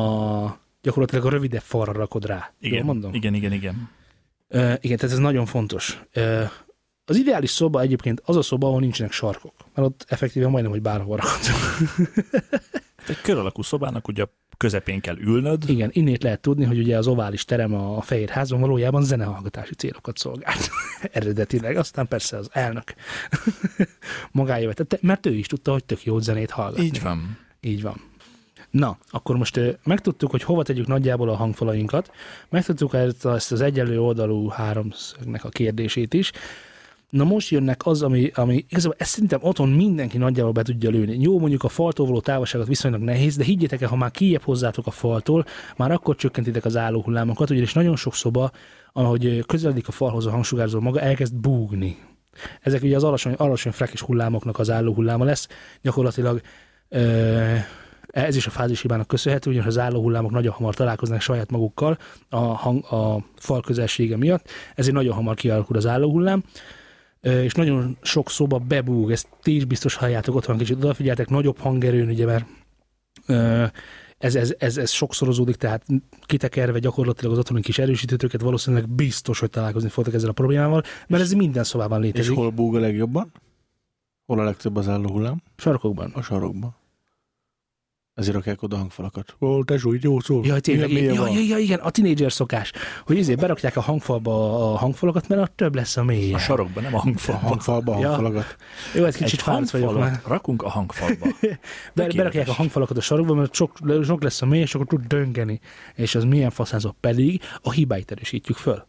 gyakorlatilag 0.81 1.25
a 1.25 1.29
rövidebb 1.29 1.61
falra 1.61 1.91
rakod 1.91 2.25
rá. 2.25 2.53
Igen, 2.59 2.77
Jól 2.77 2.85
mondom? 2.85 3.13
igen, 3.13 3.33
igen, 3.33 3.51
igen. 3.51 3.89
Ö, 4.47 4.73
igen, 4.81 4.97
tehát 4.97 5.15
ez 5.15 5.17
nagyon 5.17 5.45
fontos. 5.45 6.01
Ö, 6.13 6.43
az 7.05 7.15
ideális 7.17 7.49
szoba 7.49 7.81
egyébként 7.81 8.21
az 8.25 8.35
a 8.35 8.41
szoba, 8.41 8.67
ahol 8.67 8.79
nincsenek 8.79 9.11
sarkok, 9.11 9.53
mert 9.75 9.87
ott 9.87 10.05
effektíven 10.07 10.49
majdnem, 10.49 10.71
hogy 10.71 10.81
bárhol 10.81 11.15
rakható. 11.15 11.53
Egy 13.07 13.21
kör 13.21 13.37
alakú 13.37 13.61
szobának 13.61 14.07
ugye 14.07 14.25
közepén 14.57 15.01
kell 15.01 15.17
ülnöd, 15.17 15.69
Igen, 15.69 15.89
innét 15.93 16.23
lehet 16.23 16.41
tudni, 16.41 16.65
hogy 16.65 16.79
ugye 16.79 16.97
az 16.97 17.07
ovális 17.07 17.45
terem 17.45 17.73
a 17.73 18.01
fehér 18.01 18.29
házban 18.29 18.59
valójában 18.59 19.03
zenehallgatási 19.03 19.73
célokat 19.73 20.17
szolgált. 20.17 20.69
Eredetileg, 21.11 21.77
aztán 21.77 22.07
persze 22.07 22.37
az 22.37 22.49
elnök 22.51 22.93
magája 24.31 24.67
vetette, 24.67 24.97
mert 25.01 25.25
ő 25.25 25.33
is 25.33 25.47
tudta, 25.47 25.71
hogy 25.71 25.83
tök 25.83 26.03
jó 26.03 26.19
zenét 26.19 26.51
hallgatni. 26.51 26.83
így 26.83 27.01
van. 27.01 27.37
Így 27.59 27.81
van. 27.81 28.01
Na, 28.69 28.97
akkor 29.09 29.37
most 29.37 29.59
megtudtuk, 29.83 30.31
hogy 30.31 30.43
hova 30.43 30.63
tegyük 30.63 30.87
nagyjából 30.87 31.29
a 31.29 31.35
hangfalainkat, 31.35 32.11
megtudtuk 32.49 32.93
ezt 32.93 33.51
az 33.51 33.61
egyenlő 33.61 34.01
oldalú 34.01 34.47
háromszögnek 34.47 35.43
a 35.43 35.49
kérdését 35.49 36.13
is. 36.13 36.31
Na 37.11 37.23
most 37.23 37.49
jönnek 37.49 37.85
az, 37.85 38.01
ami, 38.01 38.31
ami 38.33 38.65
igazából 38.69 38.95
ezt 38.99 39.09
szerintem 39.09 39.39
otthon 39.43 39.69
mindenki 39.69 40.17
nagyjából 40.17 40.51
be 40.51 40.61
tudja 40.61 40.89
lőni. 40.89 41.17
Jó, 41.19 41.39
mondjuk 41.39 41.63
a 41.63 41.67
faltól 41.69 42.05
való 42.05 42.19
távolságot 42.19 42.67
viszonylag 42.67 43.01
nehéz, 43.01 43.35
de 43.35 43.43
higgyétek 43.43 43.81
el, 43.81 43.89
ha 43.89 43.95
már 43.95 44.11
kijebb 44.11 44.41
hozzátok 44.41 44.87
a 44.87 44.91
faltól, 44.91 45.45
már 45.77 45.91
akkor 45.91 46.15
csökkentitek 46.15 46.65
az 46.65 46.77
állóhullámokat, 46.77 47.49
ugyanis 47.49 47.73
nagyon 47.73 47.95
sok 47.95 48.15
szoba, 48.15 48.51
ahogy 48.93 49.45
közeledik 49.45 49.87
a 49.87 49.91
falhoz 49.91 50.25
a 50.25 50.31
hangsugárzó 50.31 50.79
maga, 50.79 50.99
elkezd 50.99 51.35
búgni. 51.35 51.97
Ezek 52.61 52.83
ugye 52.83 52.95
az 52.95 53.03
alacsony, 53.03 53.33
alacsony 53.33 53.71
frekis 53.71 54.01
hullámoknak 54.01 54.59
az 54.59 54.69
állóhulláma 54.69 55.23
lesz. 55.23 55.47
Gyakorlatilag 55.81 56.41
ö, 56.89 57.55
ez 58.07 58.35
is 58.35 58.47
a 58.47 58.49
fázishibának 58.49 59.07
köszönhető, 59.07 59.49
ugyanis 59.49 59.67
az 59.67 59.77
állóhullámok 59.77 60.31
nagyon 60.31 60.53
hamar 60.53 60.75
találkoznak 60.75 61.21
saját 61.21 61.51
magukkal 61.51 61.97
a, 62.29 62.37
hang, 62.37 62.85
a 62.85 63.23
fal 63.35 63.61
közelsége 63.61 64.17
miatt, 64.17 64.49
ezért 64.75 64.95
nagyon 64.95 65.13
hamar 65.13 65.35
kialakul 65.35 65.75
az 65.75 65.85
állóhullám. 65.85 66.43
Ö, 66.43 66.79
és 67.21 67.53
nagyon 67.53 67.97
sok 68.01 68.29
szoba 68.29 68.57
bebúg, 68.57 69.11
ezt 69.11 69.27
ti 69.41 69.55
is 69.55 69.65
biztos 69.65 69.95
halljátok 69.95 70.35
otthon, 70.35 70.57
kicsit 70.57 70.77
odafigyeltek, 70.77 71.29
nagyobb 71.29 71.57
hangerőn, 71.57 72.09
ugye, 72.09 72.25
mert 72.25 72.45
ez, 74.17 74.35
ez, 74.35 74.53
ez, 74.57 74.77
ez 74.77 74.91
sokszorozódik, 74.91 75.55
tehát 75.55 75.85
kitekerve 76.21 76.79
gyakorlatilag 76.79 77.31
az 77.31 77.39
otthoni 77.39 77.61
kis 77.61 77.77
erősítőket 77.77 78.41
valószínűleg 78.41 78.89
biztos, 78.89 79.39
hogy 79.39 79.49
találkozni 79.49 79.89
fogtok 79.89 80.13
ezzel 80.13 80.29
a 80.29 80.33
problémával, 80.33 80.83
mert 81.07 81.23
ez 81.23 81.31
minden 81.31 81.63
szobában 81.63 81.99
És 81.99 82.05
létezik. 82.05 82.35
hol 82.35 82.49
búg 82.49 82.75
a 82.75 82.79
legjobban? 82.79 83.31
Hol 84.25 84.39
a 84.39 84.43
legtöbb 84.43 84.75
az 84.75 84.87
álló 84.87 85.11
hullám? 85.11 85.41
Sarkokban. 85.57 86.11
A 86.11 86.21
sarokban. 86.21 86.75
Ezért 88.13 88.35
rakják 88.35 88.61
oda 88.63 88.77
hangfalakat. 88.77 89.35
Ó, 89.39 89.63
tesó, 89.63 89.93
így 89.93 90.03
jó 90.03 90.19
szól. 90.19 90.45
Ja, 90.45 90.59
tényleg, 90.59 90.87
Milyen 90.91 91.03
ja, 91.03 91.09
mélye 91.09 91.31
ja, 91.31 91.39
van? 91.39 91.47
ja, 91.47 91.57
igen, 91.57 91.79
a 91.79 91.89
tinédzser 91.89 92.31
szokás, 92.31 92.71
hogy 93.05 93.17
ezért 93.17 93.39
berakják 93.39 93.77
a 93.77 93.81
hangfalba 93.81 94.53
a 94.73 94.77
hangfalakat, 94.77 95.27
mert 95.27 95.41
ott 95.41 95.55
több 95.55 95.75
lesz 95.75 95.97
a 95.97 96.03
mélye. 96.03 96.35
A 96.35 96.39
sarokban, 96.39 96.83
nem 96.83 96.93
a 96.93 96.97
A 96.97 96.99
hangfalban. 97.01 97.43
hangfalba, 97.43 97.99
Ja. 97.99 98.07
hangfalakat. 98.07 98.55
Jó, 98.95 99.03
egy 99.05 99.13
Egy 99.15 99.23
kicsit 99.23 99.41
fánc 99.41 99.71
vagyok 99.71 99.97
már. 99.99 100.21
rakunk 100.27 100.61
a 100.63 100.69
hangfalba. 100.69 101.25
Be, 101.95 102.07
berakják 102.15 102.47
a 102.47 102.53
hangfalakat 102.53 102.97
a 102.97 103.01
sarokba, 103.01 103.33
mert 103.33 103.53
sok, 103.53 103.77
sok 104.03 104.23
lesz 104.23 104.41
a 104.41 104.45
mély, 104.45 104.61
és 104.61 104.75
akkor 104.75 104.87
tud 104.87 105.01
döngeni. 105.07 105.59
És 105.95 106.15
az 106.15 106.23
milyen 106.23 106.49
faszázó 106.49 106.91
pedig 106.99 107.41
a 107.61 107.71
hibáit 107.71 108.11
erősítjük 108.11 108.57
föl. 108.57 108.87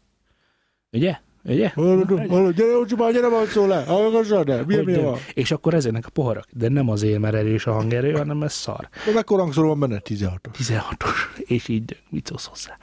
Ugye? 0.93 1.17
Ugye? 1.45 1.69
Hallod, 1.75 2.55
gyere, 2.55 2.77
Ocsi, 2.77 2.95
már 2.95 3.13
gyere, 3.13 3.29
van 3.29 3.47
szól 3.47 3.69
le. 3.69 3.85
Hallgassad 3.85 4.51
Hogy 4.51 4.67
mélye 4.67 4.83
döng. 4.83 5.03
van? 5.05 5.19
És 5.35 5.51
akkor 5.51 5.75
ezeknek 5.75 6.07
a 6.07 6.11
poharak. 6.11 6.47
De 6.53 6.69
nem 6.69 6.89
azért, 6.89 7.19
mert 7.19 7.35
erős 7.35 7.67
a 7.67 7.73
hangerő, 7.73 8.13
hanem 8.13 8.43
ez 8.43 8.53
szar. 8.53 8.89
De 9.07 9.13
mekkora 9.13 9.43
hangszóró 9.43 9.69
van 9.69 9.79
benne? 9.79 9.99
16 9.99 10.49
16-os, 10.59 11.17
és 11.37 11.69
így 11.69 12.03
mit 12.11 12.27
szólsz 12.27 12.47
hozzá. 12.47 12.77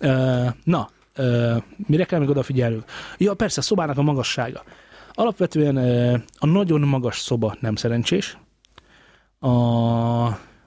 Uh, 0.00 0.52
na, 0.64 0.88
uh, 1.18 1.62
mire 1.86 2.04
kell 2.04 2.18
még 2.18 2.28
odafigyelnünk? 2.28 2.84
Ja, 3.18 3.34
persze, 3.34 3.60
a 3.60 3.62
szobának 3.62 3.98
a 3.98 4.02
magassága. 4.02 4.62
Alapvetően 5.12 5.76
uh, 5.76 6.20
a 6.38 6.46
nagyon 6.46 6.80
magas 6.80 7.18
szoba 7.18 7.56
nem 7.60 7.76
szerencsés. 7.76 8.38
A 9.40 9.48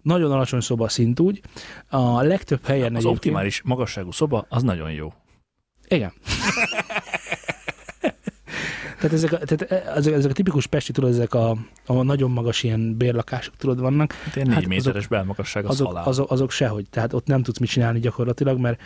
nagyon 0.01 0.31
alacsony 0.31 0.59
szoba 0.59 0.89
szintúgy. 0.89 1.41
A 1.89 2.21
legtöbb 2.21 2.65
helyen 2.65 2.95
Az 2.95 3.05
optimális 3.05 3.61
magasságú 3.63 4.11
szoba, 4.11 4.45
az 4.49 4.63
nagyon 4.63 4.91
jó. 4.91 5.13
Igen. 5.87 6.13
tehát 9.07 9.23
ezek 9.23 9.31
a, 9.31 9.37
tehát 9.45 9.87
ezek, 9.97 10.13
ezek 10.13 10.31
a 10.31 10.33
tipikus 10.33 10.67
pesti, 10.67 10.91
tudod, 10.91 11.09
ezek 11.09 11.33
a, 11.33 11.57
a 11.85 12.03
nagyon 12.03 12.31
magas 12.31 12.63
ilyen 12.63 12.97
bérlakások, 12.97 13.55
tudod, 13.55 13.79
vannak, 13.79 14.11
Hát 14.13 14.35
ilyen 14.35 14.47
Hát 14.47 14.59
4 14.59 14.67
méteres 14.67 15.07
belmagasság 15.07 15.65
az 15.65 15.69
azok, 15.71 15.87
halál. 15.87 16.03
azok, 16.03 16.31
azok 16.31 16.51
sehogy. 16.51 16.89
Tehát 16.89 17.13
ott 17.13 17.27
nem 17.27 17.43
tudsz 17.43 17.57
mit 17.57 17.69
csinálni 17.69 17.99
gyakorlatilag, 17.99 18.59
mert 18.59 18.81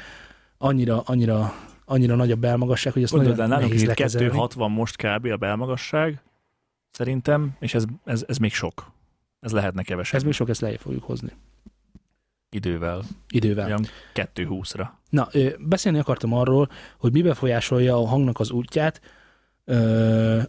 annyira, 0.58 1.02
annyira, 1.02 1.54
annyira 1.86 2.16
nagy 2.16 2.32
a 2.32 2.36
belmagasság, 2.36 2.94
hogy 2.94 3.04
ezt 3.04 3.12
Gondolod 3.12 3.40
el, 3.40 3.48
nagyon 3.48 3.60
nálunk 3.60 3.74
nehéz 3.76 3.88
lekezelni. 3.88 4.28
260 4.28 4.72
most 4.72 4.96
kb. 4.96 5.26
a 5.26 5.36
belmagasság, 5.38 6.22
szerintem, 6.92 7.56
és 7.60 7.74
ez, 7.74 7.84
ez, 8.06 8.24
ez 8.28 8.38
még 8.38 8.54
sok. 8.54 8.92
Ez 9.40 9.52
lehetne 9.52 9.84
kevesebb 9.84 10.16
Ez 10.16 10.24
még 10.24 10.34
sok, 10.34 10.50
ezt 10.50 10.62
lejjebb 10.62 10.80
fogjuk 10.80 11.04
hozni. 11.04 11.32
idővel. 12.50 13.02
Idővel. 13.30 13.66
Olyan 13.66 13.86
220-ra. 14.14 14.88
Na, 15.10 15.28
beszélni 15.60 16.00
akartam 16.00 16.34
arról, 16.34 16.70
hogy 16.98 17.12
mi 17.12 17.22
befolyásolja 17.22 17.96
a 17.96 18.08
hangnak 18.08 18.40
az 18.40 18.52
útját, 18.52 19.02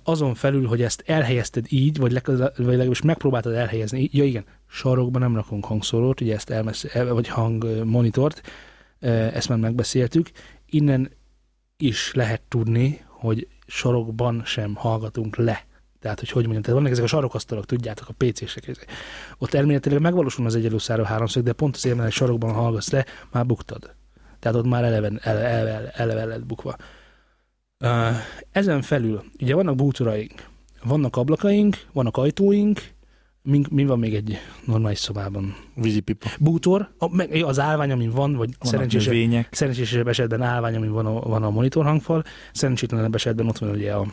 azon 0.02 0.34
felül, 0.34 0.66
hogy 0.66 0.82
ezt 0.82 1.02
elhelyezted 1.06 1.66
így, 1.68 1.98
vagy, 1.98 2.12
legközelebb, 2.12 2.56
vagy 2.56 2.66
legalábbis 2.66 3.02
megpróbáltad 3.02 3.54
elhelyezni. 3.54 4.08
Ja 4.12 4.24
igen, 4.24 4.44
sarokban 4.68 5.20
nem 5.20 5.34
rakunk 5.34 5.64
hangszórót, 5.64 6.20
ugye 6.20 6.34
ezt 6.34 6.50
elmesz, 6.50 6.84
el, 6.92 7.12
vagy 7.12 7.28
hangmonitort, 7.28 8.42
ezt 9.00 9.48
már 9.48 9.58
megbeszéltük. 9.58 10.30
Innen 10.66 11.10
is 11.76 12.14
lehet 12.14 12.42
tudni, 12.48 13.04
hogy 13.06 13.48
sarokban 13.66 14.42
sem 14.44 14.74
hallgatunk 14.74 15.36
le. 15.36 15.64
Tehát, 16.00 16.18
hogy 16.18 16.30
hogy 16.30 16.42
mondjam, 16.42 16.62
tehát 16.62 16.78
vannak 16.78 16.92
ezek 16.92 17.04
a 17.04 17.08
sarokasztalok, 17.08 17.66
tudjátok, 17.66 18.08
a 18.08 18.14
PC-sek. 18.16 18.86
Ott 19.38 19.54
elméletileg 19.54 20.00
megvalósul 20.00 20.46
az 20.46 20.54
egyenlőszáró 20.54 21.02
háromszög, 21.02 21.42
de 21.42 21.52
pont 21.52 21.76
azért, 21.76 21.96
mert 21.96 22.08
egy 22.08 22.14
sarokban 22.14 22.52
hallgatsz 22.52 22.90
le, 22.90 23.04
már 23.32 23.46
buktad. 23.46 23.94
Tehát 24.38 24.56
ott 24.58 24.66
már 24.66 24.84
eleve, 24.84 25.10
eleve, 25.20 25.48
eleve, 25.48 25.90
eleve 25.90 26.24
lett 26.24 26.46
bukva. 26.46 26.76
Ezen 28.50 28.82
felül, 28.82 29.22
ugye 29.40 29.54
vannak 29.54 29.76
bútoraink, 29.76 30.46
vannak 30.84 31.16
ablakaink, 31.16 31.76
vannak 31.92 32.16
ajtóink, 32.16 32.80
mi, 33.42 33.62
mi 33.70 33.84
van 33.84 33.98
még 33.98 34.14
egy 34.14 34.38
normális 34.64 34.98
szobában? 34.98 35.56
Vízipipa. 35.74 36.28
Bútor, 36.38 36.90
a, 36.98 37.14
meg 37.14 37.32
az 37.44 37.58
állvány, 37.58 37.90
amin 37.90 38.10
van, 38.10 38.32
vagy 38.34 38.50
szerencsésebb, 38.60 39.46
szerencsésebb 39.50 40.08
esetben 40.08 40.42
állvány, 40.42 40.76
amin 40.76 40.92
van 40.92 41.06
a, 41.06 41.20
van 41.20 41.42
a 41.42 41.50
monitor 41.50 41.84
hangfal, 41.84 42.24
szerencsétlenebb 42.52 43.14
esetben 43.14 43.46
ott 43.48 43.58
van 43.58 43.70
ugye 43.70 43.94
a, 43.94 44.06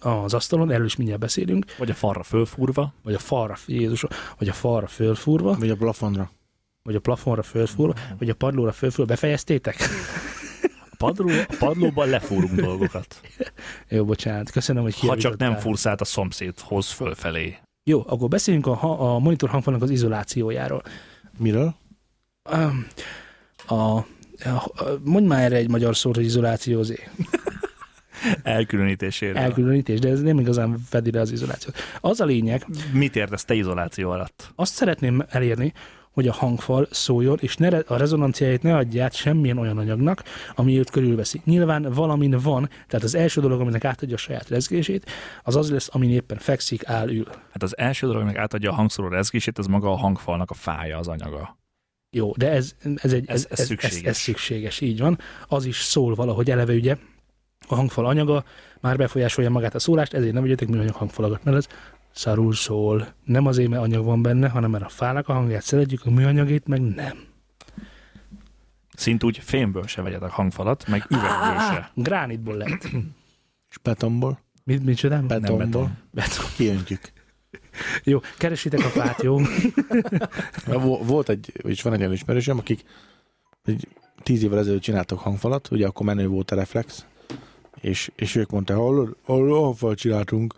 az 0.00 0.34
asztalon, 0.34 0.70
erről 0.70 0.86
is 0.86 0.96
mindjárt 0.96 1.20
beszélünk, 1.20 1.64
Vagy 1.78 1.90
a 1.90 1.94
falra 1.94 2.22
fölfúrva. 2.22 2.92
vagy 3.02 3.14
a 3.14 3.18
falra, 3.18 3.56
Jézus, 3.66 4.04
vagy 4.38 4.48
a 4.48 4.52
falra 4.52 4.86
fölfúrva, 4.86 5.56
Vagy 5.58 5.70
a 5.70 5.76
plafonra. 5.76 6.30
vagy 6.82 6.94
a 6.94 7.00
plafonra 7.00 7.42
fölfúrva, 7.42 7.94
vagy 8.18 8.30
a 8.30 8.34
padlóra 8.34 8.72
fölfúrva. 8.72 9.12
Befejeztétek? 9.12 9.76
A, 11.00 11.04
padló, 11.04 11.28
a 11.28 11.54
padlóban 11.58 12.08
lefúrunk 12.08 12.54
dolgokat. 12.54 13.20
Jó, 13.88 14.04
bocsánat, 14.04 14.50
köszönöm, 14.50 14.82
hogy 14.82 14.98
Ha 14.98 15.16
csak 15.16 15.36
nem 15.36 15.56
fúrsz 15.56 15.86
át 15.86 16.00
a 16.00 16.04
szomszédhoz 16.04 16.90
fölfelé. 16.90 17.56
Jó, 17.84 18.04
akkor 18.06 18.28
beszéljünk 18.28 18.66
a, 18.66 19.14
a 19.14 19.18
monitor 19.18 19.48
hangfalnak 19.48 19.82
az 19.82 19.90
izolációjáról. 19.90 20.82
Miről? 21.38 21.74
Um, 22.50 22.86
a, 23.66 23.74
a, 23.74 24.04
mondj 25.04 25.28
már 25.28 25.42
erre 25.42 25.56
egy 25.56 25.68
magyar 25.68 25.96
szót, 25.96 26.14
hogy 26.14 26.24
izolációzé. 26.24 26.98
Elkülönítésére. 28.42 29.40
Elkülönítés, 29.40 29.98
de 29.98 30.08
ez 30.08 30.20
nem 30.20 30.38
igazán 30.38 30.78
fedi 30.88 31.10
le 31.10 31.20
az 31.20 31.32
izolációt. 31.32 31.76
Az 32.00 32.20
a 32.20 32.24
lényeg, 32.24 32.66
Mit 32.92 33.16
értesz 33.16 33.44
te 33.44 33.54
izoláció 33.54 34.10
alatt? 34.10 34.52
azt 34.54 34.74
szeretném 34.74 35.24
elérni, 35.28 35.72
hogy 36.10 36.28
a 36.28 36.32
hangfal 36.32 36.86
szóljon, 36.90 37.38
és 37.40 37.56
ne, 37.56 37.68
a 37.68 37.96
rezonanciáját 37.96 38.62
ne 38.62 38.76
adja 38.76 39.04
át 39.04 39.14
semmilyen 39.14 39.58
olyan 39.58 39.78
anyagnak, 39.78 40.22
ami 40.54 40.78
őt 40.78 40.90
körülveszi. 40.90 41.40
Nyilván 41.44 41.82
valamin 41.82 42.38
van, 42.42 42.68
tehát 42.88 43.04
az 43.04 43.14
első 43.14 43.40
dolog, 43.40 43.60
aminek 43.60 43.84
átadja 43.84 44.14
a 44.14 44.18
saját 44.18 44.48
rezgését, 44.48 45.10
az 45.42 45.56
az 45.56 45.70
lesz, 45.70 45.88
amin 45.92 46.10
éppen 46.10 46.38
fekszik, 46.38 46.88
áll, 46.88 47.08
ül. 47.08 47.26
Hát 47.28 47.62
az 47.62 47.78
első 47.78 48.06
dolog, 48.06 48.24
meg 48.24 48.36
átadja 48.36 48.70
a 48.70 48.74
hangszóró 48.74 49.08
rezgését, 49.08 49.58
az 49.58 49.66
maga 49.66 49.92
a 49.92 49.96
hangfalnak 49.96 50.50
a 50.50 50.54
fája, 50.54 50.98
az 50.98 51.08
anyaga. 51.08 51.56
Jó, 52.10 52.32
de 52.36 52.50
ez, 52.50 52.74
ez, 52.94 53.12
egy, 53.12 53.24
Ez- 53.28 53.44
ez, 53.44 53.46
ez 53.50 53.58
ez, 53.60 53.66
szükséges. 53.66 54.00
Ez, 54.00 54.06
ez 54.06 54.16
szükséges, 54.16 54.80
így 54.80 55.00
van. 55.00 55.18
Az 55.48 55.64
is 55.64 55.76
szól 55.76 56.14
valahogy 56.14 56.50
eleve, 56.50 56.72
ugye, 56.72 56.96
a 57.68 57.74
hangfal 57.74 58.06
anyaga 58.06 58.44
már 58.80 58.96
befolyásolja 58.96 59.50
magát 59.50 59.74
a 59.74 59.78
szólást, 59.78 60.14
ezért 60.14 60.32
nem 60.32 60.42
vegyetek 60.42 60.68
műanyag 60.68 60.94
hangfalakat, 60.94 61.44
mert 61.44 61.56
ez 61.56 61.66
szarul 62.18 62.54
szól. 62.54 63.14
Nem 63.24 63.46
azért, 63.46 63.68
mert 63.68 63.82
anyag 63.82 64.04
van 64.04 64.22
benne, 64.22 64.48
hanem 64.48 64.70
mert 64.70 64.84
a 64.84 64.88
fának 64.88 65.28
a 65.28 65.32
hangját 65.32 65.62
szeretjük, 65.62 66.04
a 66.06 66.10
műanyagét 66.10 66.66
meg 66.66 66.80
nem. 66.80 67.18
Szintúgy 68.94 69.38
fémből 69.38 69.86
se 69.86 70.02
vegyetek 70.02 70.30
hangfalat, 70.30 70.86
meg 70.88 71.04
üvegből 71.10 71.58
se. 71.58 71.90
Gránitból 71.94 72.56
lett. 72.56 72.82
És 73.70 73.78
betonból? 73.82 74.40
Mit, 74.64 74.84
mit 74.84 74.96
csinál? 74.96 75.18
Nem 75.18 75.26
Betonból? 75.26 75.66
beton. 75.66 75.96
Beton. 76.10 76.44
Kiöntjük. 76.56 77.00
Jó, 78.04 78.18
keresitek 78.38 78.80
a 78.80 78.88
fát, 78.88 79.22
jó? 79.22 79.38
Vo- 80.66 81.06
Volt 81.06 81.28
egy, 81.28 81.52
és 81.62 81.82
van 81.82 81.92
egy 81.92 82.00
olyan 82.00 82.12
ismerősöm, 82.12 82.58
akik 82.58 82.84
egy 83.64 83.88
tíz 84.22 84.42
évvel 84.42 84.58
ezelőtt 84.58 84.82
csináltak 84.82 85.18
hangfalat, 85.18 85.70
ugye 85.70 85.86
akkor 85.86 86.06
menő 86.06 86.26
volt 86.26 86.50
a 86.50 86.54
reflex, 86.54 87.06
és, 87.80 88.10
és 88.16 88.34
ők 88.34 88.50
mondták, 88.50 88.76
hallod, 88.76 89.16
hallod, 89.24 89.62
hangfalat 89.62 89.98
csináltunk, 89.98 90.54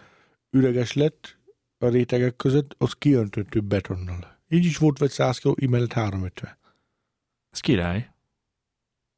üreges 0.51 0.93
lett 0.93 1.39
a 1.83 1.89
rétegek 1.89 2.37
között, 2.37 2.75
azt 2.79 2.99
kiöntöttük 2.99 3.65
betonnal. 3.65 4.39
Így 4.49 4.65
is 4.65 4.77
volt 4.79 4.99
vagy 4.99 5.11
100 5.11 5.39
kg, 5.39 5.63
imellett 5.63 5.93
350. 5.93 6.57
Ez 7.51 7.61
király. 7.61 8.11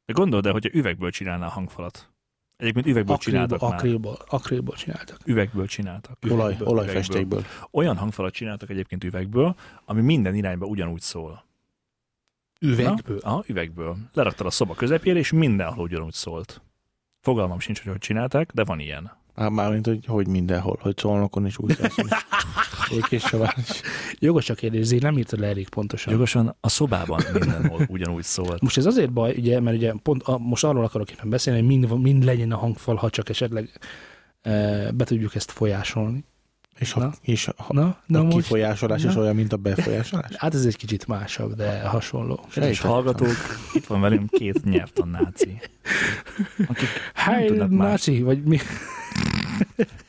De 0.05 0.13
gondold 0.13 0.45
el, 0.45 0.51
hogy 0.51 0.69
üvegből 0.73 1.11
csinálná 1.11 1.45
a 1.45 1.49
hangfalat. 1.49 2.11
Egyébként 2.57 2.85
üvegből 2.85 3.15
Akrilból, 3.15 3.47
csináltak 3.47 3.69
már. 3.69 3.79
akrilból, 3.79 4.17
akrilból 4.27 4.75
csináltak. 4.75 5.19
Üvegből 5.25 5.67
csináltak. 5.67 6.17
Olaj, 6.29 6.45
Üvegből, 6.47 6.67
olajfestékből. 6.67 7.45
Olyan 7.71 7.97
hangfalat 7.97 8.33
csináltak 8.33 8.69
egyébként 8.69 9.03
üvegből, 9.03 9.55
ami 9.85 10.01
minden 10.01 10.35
irányba 10.35 10.65
ugyanúgy 10.65 11.01
szól. 11.01 11.45
Üvegből. 12.59 13.19
Na? 13.21 13.29
Aha, 13.29 13.43
üvegből. 13.47 13.97
Leraktad 14.13 14.45
a 14.45 14.49
szoba 14.49 14.73
közepére, 14.73 15.19
és 15.19 15.31
mindenhol 15.31 15.83
ugyanúgy 15.83 16.13
szólt. 16.13 16.61
Fogalmam 17.19 17.59
sincs, 17.59 17.81
hogy 17.81 17.91
hogy 17.91 17.99
csinálták, 17.99 18.51
de 18.51 18.63
van 18.63 18.79
ilyen. 18.79 19.11
Már, 19.35 19.49
mármint, 19.49 19.85
hogy, 19.85 20.05
hogy 20.05 20.27
mindenhol, 20.27 20.77
hogy 20.81 20.97
szolnokon 20.97 21.45
is 21.45 21.57
úgy 21.57 21.75
szólsz. 21.77 22.25
Ékés 22.91 23.21
Saván 23.21 23.53
is. 23.57 23.81
Jogos 24.19 24.49
a 24.49 24.53
kérdés, 24.53 24.99
nem 24.99 25.17
írtad 25.17 25.39
le 25.39 25.47
elég 25.47 25.69
pontosan. 25.69 26.13
Jogosan 26.13 26.55
a 26.61 26.69
szobában 26.69 27.21
mindenhol 27.33 27.85
ugyanúgy 27.87 28.23
szólt. 28.23 28.61
Most 28.61 28.77
ez 28.77 28.85
azért 28.85 29.13
baj, 29.13 29.33
ugye, 29.37 29.59
mert 29.59 29.77
ugye 29.77 29.93
pont 30.03 30.23
a, 30.23 30.37
most 30.37 30.63
arról 30.63 30.83
akarok 30.83 31.11
éppen 31.11 31.29
beszélni, 31.29 31.59
hogy 31.59 31.67
mind, 31.67 32.01
mind 32.01 32.23
legyen 32.23 32.51
a 32.51 32.57
hangfal, 32.57 32.95
ha 32.95 33.09
csak 33.09 33.29
esetleg 33.29 33.79
e, 34.41 34.91
be 34.91 35.03
tudjuk 35.03 35.35
ezt 35.35 35.51
folyásolni. 35.51 36.23
És, 36.79 36.91
ha, 36.91 36.99
Na. 36.99 37.13
és 37.21 37.49
ha, 37.57 37.73
Na, 37.73 37.97
na 38.05 38.19
a 38.19 38.23
most, 38.23 38.35
kifolyásolás 38.35 39.03
is 39.03 39.13
Na. 39.13 39.21
olyan, 39.21 39.35
mint 39.35 39.53
a 39.53 39.57
befolyásolás? 39.57 40.35
hát 40.35 40.53
ez 40.53 40.65
egy 40.65 40.75
kicsit 40.75 41.07
másabb, 41.07 41.53
de 41.53 41.81
hasonló. 41.81 42.45
És 42.55 42.79
hallgatók, 42.79 43.35
itt 43.73 43.85
van 43.85 44.01
velünk 44.01 44.29
két 44.29 44.63
nyelvtan 44.63 45.07
náci. 45.07 45.59
Akik 46.67 46.87
más. 47.57 47.69
náci, 47.69 48.21
vagy 48.21 48.43
mi? 48.43 48.57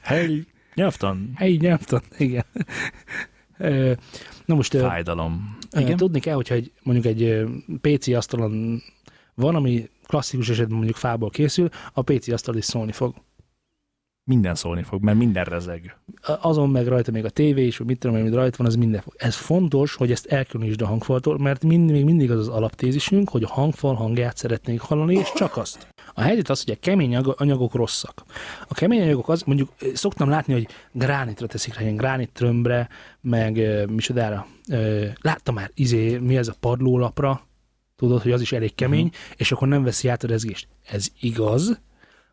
Helyi 0.00 0.46
nyelvtan. 0.74 1.32
Helyi 1.34 1.56
nyelvtan, 1.56 2.02
igen. 2.18 2.44
Na 4.44 4.54
most 4.54 4.76
Fájdalom. 4.76 5.58
Igen. 5.70 5.96
Tudni 5.96 6.20
kell, 6.20 6.34
hogyha 6.34 6.54
egy, 6.54 6.72
mondjuk 6.82 7.06
egy 7.06 7.44
PC 7.80 8.08
asztalon 8.08 8.82
van, 9.34 9.54
ami 9.54 9.88
klasszikus 10.06 10.48
esetben 10.48 10.76
mondjuk 10.76 10.96
fából 10.96 11.30
készül, 11.30 11.68
a 11.92 12.02
PC 12.02 12.28
asztal 12.28 12.56
is 12.56 12.64
szólni 12.64 12.92
fog. 12.92 13.14
Minden 14.30 14.54
szólni 14.54 14.82
fog, 14.82 15.02
mert 15.02 15.18
minden 15.18 15.44
rezeg. 15.44 15.98
Azon 16.40 16.70
meg 16.70 16.86
rajta 16.86 17.10
még 17.10 17.24
a 17.24 17.30
tévé 17.30 17.66
is, 17.66 17.76
vagy 17.76 17.86
mit 17.86 17.98
tudom, 17.98 18.16
amit 18.16 18.34
rajta 18.34 18.56
van, 18.56 18.66
az 18.66 18.76
minden 18.76 19.00
fog. 19.00 19.14
Ez 19.16 19.36
fontos, 19.36 19.94
hogy 19.94 20.10
ezt 20.10 20.26
elkülönítsd 20.26 20.82
a 20.82 20.86
hangfaltól, 20.86 21.38
mert 21.38 21.64
mind, 21.64 21.90
még 21.90 22.04
mindig 22.04 22.30
az 22.30 22.38
az 22.38 22.48
alaptézisünk, 22.48 23.28
hogy 23.28 23.42
a 23.42 23.48
hangfal 23.48 23.94
hangját 23.94 24.36
szeretnénk 24.36 24.80
hallani, 24.80 25.14
és 25.14 25.32
csak 25.34 25.56
azt. 25.56 25.93
A 26.14 26.20
helyzet 26.20 26.48
az, 26.48 26.64
hogy 26.64 26.72
a 26.72 26.80
kemény 26.80 27.16
ag- 27.16 27.40
anyagok 27.40 27.74
rosszak. 27.74 28.24
A 28.68 28.74
kemény 28.74 29.00
anyagok 29.00 29.28
az, 29.28 29.42
mondjuk 29.42 29.72
szoktam 29.94 30.28
látni, 30.28 30.52
hogy 30.52 30.68
gránitra 30.92 31.46
teszik 31.46 31.74
rá, 31.74 31.82
ilyen 31.82 31.96
gránittrömbre, 31.96 32.88
meg 33.20 33.56
ö, 33.56 33.84
micsodára. 33.86 34.46
Láttam 35.20 35.54
már, 35.54 35.70
izé, 35.74 36.18
mi 36.18 36.36
ez 36.36 36.48
a 36.48 36.54
padlólapra, 36.60 37.46
tudod, 37.96 38.22
hogy 38.22 38.32
az 38.32 38.40
is 38.40 38.52
elég 38.52 38.74
kemény, 38.74 39.04
uh-huh. 39.04 39.20
és 39.36 39.52
akkor 39.52 39.68
nem 39.68 39.82
veszi 39.82 40.08
át 40.08 40.24
a 40.24 40.26
rezgést. 40.26 40.68
Ez 40.82 41.08
igaz, 41.20 41.78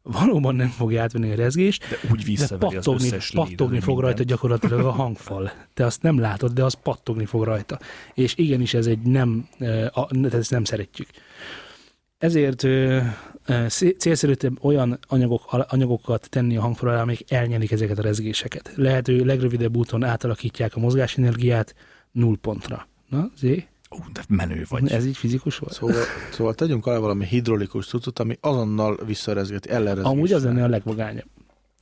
valóban 0.03 0.55
nem 0.55 0.67
fogja 0.67 1.01
átvenni 1.01 1.31
a 1.31 1.35
rezgést, 1.35 1.89
De 1.89 1.97
úgy 2.11 2.19
de 2.19 2.25
visszaveri 2.25 2.75
az 2.75 2.83
pattogni, 2.85 3.09
pattogni 3.33 3.79
fog 3.79 3.95
mindent. 3.95 3.99
rajta 3.99 4.23
gyakorlatilag 4.23 4.85
a 4.85 4.91
hangfal. 5.01 5.51
Te 5.73 5.85
azt 5.85 6.01
nem 6.01 6.19
látod, 6.19 6.51
de 6.51 6.63
az 6.63 6.73
pattogni 6.73 7.25
fog 7.25 7.43
rajta. 7.43 7.79
És 8.13 8.33
igenis 8.37 8.73
ez 8.73 8.85
egy 8.85 8.99
nem, 8.99 9.47
ezt 10.31 10.51
nem 10.51 10.63
szeretjük. 10.63 11.07
Ezért 12.21 12.63
ö, 12.63 12.99
ö, 13.45 13.65
szé- 13.67 13.99
célszerű 13.99 14.33
olyan 14.61 14.99
anyagok, 15.07 15.41
anyagokat 15.67 16.29
tenni 16.29 16.57
a 16.57 16.61
hangfal 16.61 16.89
alá, 16.89 17.01
amik 17.01 17.31
elnyelik 17.31 17.71
ezeket 17.71 17.99
a 17.99 18.01
rezgéseket. 18.01 18.71
Lehető 18.75 19.25
legrövidebb 19.25 19.75
úton 19.77 20.03
átalakítják 20.03 20.75
a 20.75 20.79
mozgásenergiát 20.79 21.75
null 22.11 22.35
pontra. 22.41 22.87
Na, 23.09 23.31
Zé, 23.37 23.67
Ú, 23.89 23.97
de 24.13 24.21
menő 24.27 24.65
vagy. 24.69 24.91
ez 24.91 25.05
így 25.05 25.17
fizikus 25.17 25.57
volt? 25.57 25.73
Szóval, 25.73 25.95
szóval 26.31 26.53
tegyünk 26.53 26.85
alá 26.85 26.97
valami 26.97 27.25
hidrolikus 27.25 27.87
cuccot, 27.87 28.19
ami 28.19 28.37
azonnal 28.41 28.97
visszarezgeti, 29.05 29.69
ellenrezgeti. 29.69 30.07
Amúgy 30.15 30.31
az 30.33 30.43
lenne 30.43 30.63
a 30.63 30.67
legvagányabb. 30.67 31.25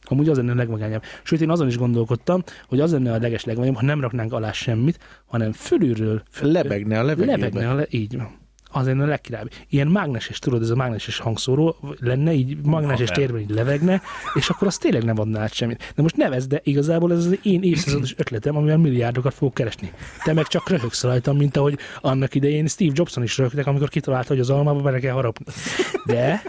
Amúgy 0.04 0.30
az 0.30 0.38
lenne 0.38 0.52
a 0.52 0.56
legvagányabb. 0.56 1.04
Sőt, 1.23 1.41
én 1.41 1.49
azon 1.49 1.67
is 1.67 1.78
gondolkodtam, 1.78 2.43
hogy 2.67 2.80
az 2.80 2.91
lenne 2.91 3.13
a 3.13 3.17
leges 3.19 3.43
legvagányabb, 3.43 3.78
ha 3.80 3.86
nem 3.86 4.02
raknánk 4.02 4.34
alá 4.34 4.52
semmit, 4.52 4.99
hanem 5.25 5.52
fölülről 5.52 6.23
Lebegne 6.41 6.99
a 6.99 7.04
levegőbe. 7.04 7.32
lebegne 7.38 7.69
a 7.69 7.73
le, 7.73 7.86
így 7.89 8.17
van. 8.17 8.38
Az 8.71 8.86
lenne 8.86 9.03
a 9.03 9.08
legkirálybb. 9.08 9.51
Ilyen 9.69 9.88
mágneses, 9.88 10.39
tudod, 10.39 10.62
ez 10.62 10.69
a 10.69 10.75
mágneses 10.75 11.17
hangszóró 11.19 11.75
lenne, 11.99 12.34
így 12.34 12.58
mágneses 12.65 13.10
térben 13.10 13.41
így 13.41 13.49
levegne, 13.49 14.01
és 14.34 14.49
akkor 14.49 14.67
az 14.67 14.77
tényleg 14.77 15.03
nem 15.03 15.19
adná 15.19 15.41
át 15.41 15.53
semmit. 15.53 15.93
De 15.95 16.01
most 16.01 16.15
nevezd, 16.15 16.49
de 16.49 16.60
igazából 16.63 17.12
ez 17.12 17.17
az 17.25 17.39
én 17.43 17.63
évszázados 17.63 18.13
ötletem, 18.17 18.55
amivel 18.58 18.77
milliárdokat 18.77 19.34
fogok 19.34 19.53
keresni. 19.53 19.91
Te 20.23 20.34
meg 20.34 20.47
csak 20.47 20.69
röhögsz 20.69 21.03
rajtam, 21.03 21.38
mint 21.38 21.58
ahogy 21.58 21.77
annak 22.01 22.36
idején 22.36 22.67
Steve 22.67 22.91
Jobson 22.95 23.23
is 23.23 23.38
röhögtek, 23.38 23.67
amikor 23.67 23.89
kitalálta, 23.89 24.27
hogy 24.27 24.39
az 24.39 24.49
almába 24.49 24.82
bele 24.82 24.99
kell 24.99 25.13
harapni. 25.13 25.45
De, 26.05 26.41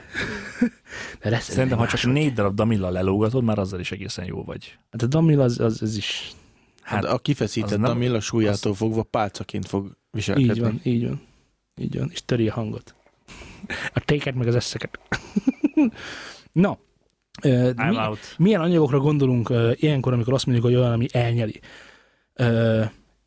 de 1.23 1.31
lesz 1.31 1.51
Szerintem, 1.51 1.79
ha 1.79 1.87
csak 1.87 2.13
négy 2.13 2.33
darab 2.33 2.55
damilla 2.55 2.91
lelógatod, 2.91 3.45
már 3.45 3.59
azzal 3.59 3.81
is 3.81 3.93
egészen 3.93 4.25
jó 4.25 4.45
vagy. 4.45 4.79
Hát 4.91 5.03
a 5.03 5.07
Damil 5.07 5.41
az, 5.41 5.61
az, 5.61 5.83
az 5.83 5.97
is 5.97 6.31
Hát, 6.83 7.05
Hát, 7.05 7.13
a 7.13 7.19
kifeszített 7.19 7.71
az 7.71 7.79
nem- 7.79 7.91
a 7.91 7.95
milla 7.95 8.21
súlyától 8.21 8.75
fogva 8.75 9.03
pálcaként 9.03 9.67
fog 9.69 9.97
viselkedni. 10.11 10.53
így 10.53 10.61
van, 10.61 10.81
így 10.83 11.07
van. 11.07 11.21
Így 11.81 11.99
van, 11.99 12.09
és 12.13 12.25
töri 12.25 12.49
a 12.49 12.53
hangot. 12.53 12.95
A 13.95 14.01
téket 14.01 14.35
meg 14.35 14.47
az 14.47 14.55
eszeket. 14.55 14.99
Na, 16.53 16.79
I'm 17.43 17.89
mi, 17.89 17.97
out. 17.97 18.19
milyen 18.39 18.61
anyagokra 18.61 18.99
gondolunk 18.99 19.49
ö, 19.49 19.73
ilyenkor, 19.75 20.13
amikor 20.13 20.33
azt 20.33 20.47
mondjuk, 20.47 20.67
hogy 20.67 20.77
olyan, 20.77 20.93
ami 20.93 21.07
elnyeli? 21.13 21.61
Ö, 22.35 22.83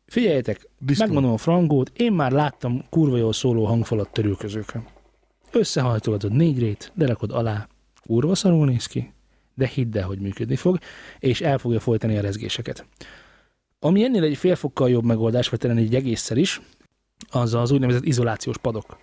figyeljetek, 0.06 0.68
Disznó. 0.78 1.04
megmondom 1.04 1.32
a 1.32 1.36
frangót, 1.36 1.92
én 1.96 2.12
már 2.12 2.32
láttam 2.32 2.84
kurva 2.90 3.16
jól 3.16 3.32
szóló 3.32 3.64
hangfalat 3.64 4.12
törülközőkön. 4.12 4.86
Összehajtogatod 5.52 6.32
négy 6.32 6.58
rét, 6.58 6.92
lerakod 6.94 7.32
alá, 7.32 7.68
kurva 8.06 8.34
szarul 8.34 8.66
néz 8.66 8.86
ki, 8.86 9.12
de 9.54 9.66
hidd 9.66 9.98
el, 9.98 10.06
hogy 10.06 10.18
működni 10.18 10.56
fog, 10.56 10.78
és 11.18 11.40
el 11.40 11.58
fogja 11.58 11.80
folytani 11.80 12.16
a 12.16 12.20
rezgéseket. 12.20 12.86
Ami 13.78 14.04
ennél 14.04 14.22
egy 14.22 14.36
fél 14.36 14.56
fokkal 14.56 14.90
jobb 14.90 15.04
megoldás, 15.04 15.48
vagy 15.48 15.58
talán 15.58 15.76
egy 15.76 15.94
egészszer 15.94 16.36
is, 16.36 16.60
az 17.30 17.54
az 17.54 17.70
úgynevezett 17.70 18.04
izolációs 18.04 18.58
padok. 18.58 18.96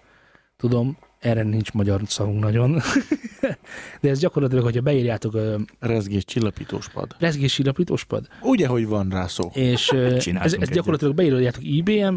Tudom, 0.57 0.97
erre 1.19 1.43
nincs 1.43 1.71
magyar 1.71 2.01
szavunk 2.05 2.39
nagyon, 2.43 2.81
de 4.01 4.09
ez 4.09 4.19
gyakorlatilag, 4.19 4.63
hogyha 4.63 4.81
beírjátok 4.81 5.33
a 5.35 5.55
Rezgés 5.79 6.25
csillapítós 6.25 6.89
pad. 6.89 7.15
rezgés 7.19 7.53
csillapítós 7.53 8.03
pad, 8.03 8.27
Ugye, 8.41 8.67
hogy 8.67 8.87
van 8.87 9.09
rá 9.09 9.27
szó. 9.27 9.49
és 9.53 9.91
ö, 9.91 10.15
ez, 10.39 10.53
ez 10.53 10.69
gyakorlatilag 10.69 11.15
beírjátok 11.15 11.63
IBM, 11.63 12.15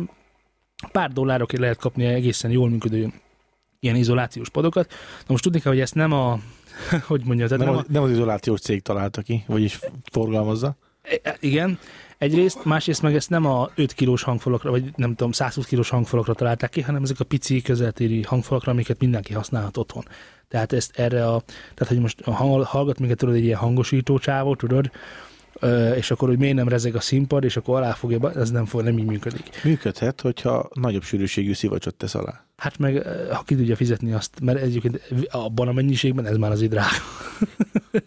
pár 0.92 1.12
dollárokért 1.12 1.62
lehet 1.62 1.78
kapni 1.78 2.04
egészen 2.04 2.50
jól 2.50 2.68
működő 2.70 3.12
ilyen 3.80 3.96
izolációs 3.96 4.48
padokat. 4.50 4.90
Na 5.18 5.24
most 5.26 5.42
tudni 5.42 5.60
kell, 5.60 5.72
hogy 5.72 5.80
ezt 5.80 5.94
nem 5.94 6.12
a, 6.12 6.38
hogy 7.08 7.22
mondja, 7.24 7.46
tehát 7.48 7.64
Nem, 7.64 7.68
nem, 7.74 7.78
az, 7.78 7.86
nem 7.88 8.02
az 8.02 8.10
izolációs 8.10 8.60
cég 8.60 8.82
találta 8.82 9.22
ki, 9.22 9.44
vagyis 9.46 9.78
forgalmazza. 10.12 10.76
a, 11.24 11.36
igen, 11.40 11.78
egyrészt, 12.18 12.64
másrészt 12.64 13.02
meg 13.02 13.14
ezt 13.14 13.30
nem 13.30 13.46
a 13.46 13.70
5 13.74 13.92
kilós 13.92 14.22
hangfalakra, 14.22 14.70
vagy 14.70 14.84
nem 14.96 15.14
tudom, 15.14 15.32
120 15.32 15.66
kilós 15.66 15.88
hangfalakra 15.88 16.34
találták 16.34 16.70
ki, 16.70 16.80
hanem 16.80 17.02
ezek 17.02 17.20
a 17.20 17.24
pici 17.24 17.62
közeltéri 17.62 18.22
hangfalakra, 18.22 18.72
amiket 18.72 19.00
mindenki 19.00 19.32
használhat 19.32 19.76
otthon. 19.76 20.04
Tehát 20.48 20.72
ezt 20.72 20.98
erre 20.98 21.26
a, 21.26 21.42
tehát 21.74 21.92
hogy 21.92 21.98
most 21.98 22.24
hall- 22.24 22.64
hallgat 22.64 22.98
minket, 22.98 23.18
tudod, 23.18 23.34
egy 23.34 23.44
ilyen 23.44 23.58
hangosító 23.58 24.18
csávó, 24.18 24.54
tudod, 24.54 24.90
és 25.96 26.10
akkor, 26.10 26.28
hogy 26.28 26.38
miért 26.38 26.54
nem 26.54 26.68
rezeg 26.68 26.94
a 26.94 27.00
színpad, 27.00 27.44
és 27.44 27.56
akkor 27.56 27.76
alá 27.76 27.92
fogja, 27.92 28.32
ez 28.32 28.50
nem, 28.50 28.64
fog, 28.64 28.82
nem 28.82 28.98
így 28.98 29.06
működik. 29.06 29.62
Működhet, 29.64 30.20
hogyha 30.20 30.68
nagyobb 30.74 31.02
sűrűségű 31.02 31.52
szivacsot 31.52 31.94
tesz 31.94 32.14
alá. 32.14 32.44
Hát 32.56 32.78
meg, 32.78 33.06
ha 33.30 33.42
ki 33.42 33.56
tudja 33.56 33.76
fizetni 33.76 34.12
azt, 34.12 34.40
mert 34.40 34.60
egyébként 34.60 35.00
abban 35.30 35.68
a 35.68 35.72
mennyiségben 35.72 36.26
ez 36.26 36.36
már 36.36 36.50
az 36.50 36.62
drága. 36.62 36.88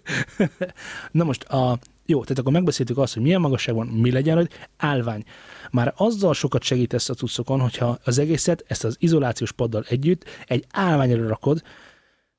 Na 1.12 1.24
most, 1.24 1.44
a, 1.44 1.80
jó, 2.06 2.22
tehát 2.22 2.40
akkor 2.40 2.52
megbeszéltük 2.52 2.98
azt, 2.98 3.14
hogy 3.14 3.24
milyen 3.24 3.42
magasságban, 3.42 3.88
mi 3.88 4.12
legyen 4.12 4.36
rajta, 4.36 4.56
állvány. 4.78 5.24
Már 5.72 5.94
azzal 5.96 6.34
sokat 6.34 6.64
segítesz 6.64 7.10
a 7.10 7.14
cuccokon, 7.14 7.60
hogyha 7.60 7.98
az 8.04 8.18
egészet, 8.18 8.64
ezt 8.68 8.84
az 8.84 8.96
izolációs 9.00 9.52
paddal 9.52 9.86
együtt 9.90 10.26
egy 10.46 10.66
állványra 10.72 11.28
rakod, 11.28 11.62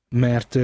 mert 0.08 0.58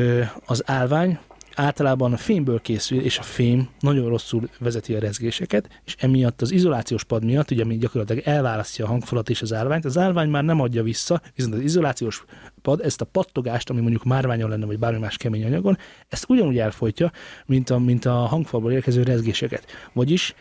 az 0.47 0.63
állvány 0.67 1.19
általában 1.57 2.13
a 2.13 2.17
fémből 2.17 2.61
készül, 2.61 3.01
és 3.01 3.19
a 3.19 3.23
fém 3.23 3.69
nagyon 3.81 4.09
rosszul 4.09 4.49
vezeti 4.59 4.95
a 4.95 4.99
rezgéseket, 4.99 5.81
és 5.85 5.97
emiatt 5.99 6.43
az 6.43 6.51
izolációs 6.51 7.05
pad 7.05 7.25
miatt, 7.25 7.51
ugye, 7.51 7.63
ami 7.63 7.77
gyakorlatilag 7.77 8.23
elválasztja 8.27 8.85
a 8.85 8.89
hangfalat 8.89 9.31
és 9.31 9.43
az 9.43 9.53
állványt, 9.53 9.85
az 9.85 9.99
állvány 9.99 10.29
már 10.29 10.45
nem 10.45 10.61
adja 10.61 10.83
vissza, 10.83 11.21
viszont 11.35 11.55
az 11.55 11.61
izolációs 11.61 12.25
pad 12.63 12.81
ezt 12.81 13.01
a 13.01 13.05
pattogást, 13.05 13.71
ami 13.71 13.81
mondjuk 13.81 14.05
márványon 14.05 14.51
lenne, 14.51 14.67
vagy 14.67 14.79
bármi 14.79 14.99
más 14.99 15.17
kemény 15.17 15.45
anyagon, 15.45 15.79
ezt 16.09 16.25
ugyanúgy 16.29 16.59
elfolytja, 16.59 17.13
mint 17.47 17.71
a, 17.71 17.79
mint 17.79 18.05
a 18.05 18.13
hangfalból 18.13 18.73
érkező 18.73 19.03
rezgéseket. 19.03 19.67
Vagyis 19.93 20.35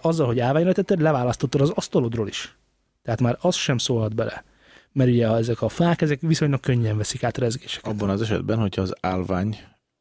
azzal, 0.00 0.26
hogy 0.26 0.40
állványra 0.40 0.72
tetted, 0.72 1.00
leválasztottad 1.00 1.60
az 1.60 1.70
asztalodról 1.70 2.28
is. 2.28 2.56
Tehát 3.02 3.20
már 3.20 3.38
az 3.40 3.54
sem 3.54 3.78
szólhat 3.78 4.14
bele. 4.14 4.44
Mert 4.92 5.10
ugye 5.10 5.28
ezek 5.28 5.62
a 5.62 5.68
fák, 5.68 6.00
ezek 6.00 6.20
viszonylag 6.20 6.60
könnyen 6.60 6.96
veszik 6.96 7.24
át 7.24 7.36
a 7.36 7.40
rezgéseket. 7.40 7.92
Abban 7.92 8.10
az 8.10 8.22
esetben, 8.22 8.58
hogyha 8.58 8.82
az 8.82 8.94
állvány 9.00 9.58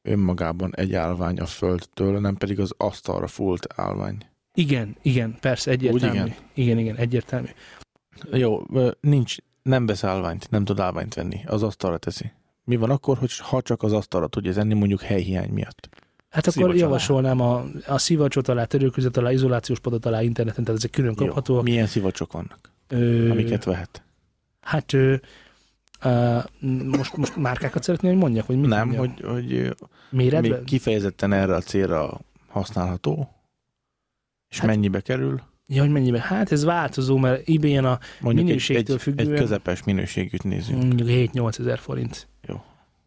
önmagában 0.08 0.76
egy 0.76 0.94
állvány 0.94 1.40
a 1.40 1.46
földtől, 1.46 2.20
nem 2.20 2.36
pedig 2.36 2.60
az 2.60 2.74
asztalra 2.78 3.28
fúlt 3.28 3.68
állvány. 3.76 4.18
Igen, 4.54 4.96
igen, 5.02 5.38
persze, 5.40 5.72
egyértelmű. 5.72 6.16
igen? 6.16 6.26
igen? 6.26 6.38
igen, 6.54 6.78
igen, 6.78 6.96
egyértelmű. 6.96 7.48
Jó, 8.32 8.62
nincs, 9.00 9.36
nem 9.62 9.86
vesz 9.86 10.04
állványt, 10.04 10.50
nem 10.50 10.66
tud 10.66 10.80
állványt 10.80 11.14
venni, 11.14 11.42
az 11.46 11.64
asztalra 11.64 11.98
teszi. 11.98 12.32
Mi 12.64 12.76
van 12.76 12.90
akkor, 12.90 13.18
hogy 13.18 13.38
ha 13.38 13.62
csak 13.62 13.84
az 13.84 13.94
asztalra 13.94 14.28
tudja 14.28 14.54
tenni, 14.54 14.74
mondjuk 14.74 15.02
helyhiány 15.02 15.50
miatt? 15.50 15.90
Hát 16.30 16.48
akkor 16.48 16.64
Szivacs 16.64 16.80
javasolnám 16.80 17.42
a, 17.42 17.64
a 17.88 17.98
szivacsot 17.98 18.48
alá, 18.48 18.64
törőközet 18.64 19.18
alá, 19.18 19.32
izolációs 19.32 19.80
padot 19.80 20.06
alá 20.06 20.22
interneten, 20.22 20.64
tehát 20.64 20.80
ezek 20.80 20.92
külön 20.92 21.16
kaphatóak. 21.16 21.64
Milyen 21.64 21.88
szivacsok 21.88 22.32
vannak, 22.32 22.72
Ö, 22.88 23.30
amiket 23.30 23.64
vehet? 23.64 24.04
Hát 24.62 24.94
ö, 24.94 25.16
most, 26.86 27.18
most 27.18 27.36
márkákat 27.36 27.84
szeretném, 27.84 28.12
hogy 28.12 28.22
mondjak, 28.22 28.46
hogy 28.46 28.58
mit 28.60 28.70
Nem, 28.70 28.90
mondjak? 28.90 29.30
hogy, 29.30 29.34
hogy 29.34 29.76
Méretben? 30.10 30.52
még 30.52 30.64
kifejezetten 30.64 31.34
erre 31.34 31.56
a 31.56 31.62
célra 31.62 32.20
használható, 32.48 33.30
és 34.50 34.60
Hát- 34.60 34.68
mennyibe 34.68 35.02
kerül? 35.02 35.42
Ja, 35.68 35.82
hogy 35.82 35.92
mennyiben? 35.92 36.22
Hát 36.22 36.52
ez 36.52 36.64
változó, 36.64 37.18
mert 37.18 37.50
ebay-en 37.50 37.86
a 37.86 38.00
Mondjuk 38.20 38.46
minőségtől 38.46 38.96
egy, 38.96 39.02
függően- 39.02 39.32
egy 39.32 39.40
közepes 39.40 39.84
minőségűt 39.84 40.44
nézzünk. 40.44 40.84
mondjuk 40.84 41.10
7-8 41.10 41.60
ezer 41.60 41.80
forint. 41.80 42.28
Jó. 42.48 42.62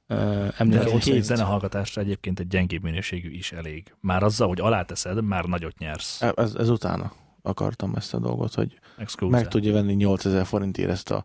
Ö, 0.07 0.15
De 0.15 0.23
emlékszem, 0.57 0.71
egy 0.71 0.87
ott 0.87 0.93
hét 0.93 1.03
szerint. 1.03 1.25
zenehallgatásra 1.25 2.03
egyébként 2.03 2.41
egy 2.41 2.47
gyengébb 2.47 2.83
minőségű 2.83 3.31
is 3.31 3.53
elég. 3.53 3.95
Már 4.01 4.23
azzal, 4.23 4.49
hogy 4.49 4.61
aláteszed, 4.61 5.25
már 5.25 5.45
nagyot 5.45 5.79
nyersz. 5.79 6.23
E- 6.23 6.33
Ez, 6.37 6.55
ez 6.55 6.69
utána 6.69 7.13
akartam 7.43 7.95
ezt 7.95 8.15
a 8.15 8.19
dolgot, 8.19 8.55
hogy 8.55 8.79
Excuse. 8.99 9.37
meg 9.37 9.49
tudja 9.49 9.73
venni 9.73 9.95
8000 9.95 10.45
forintért 10.47 10.91
ezt 10.91 11.11
a 11.11 11.25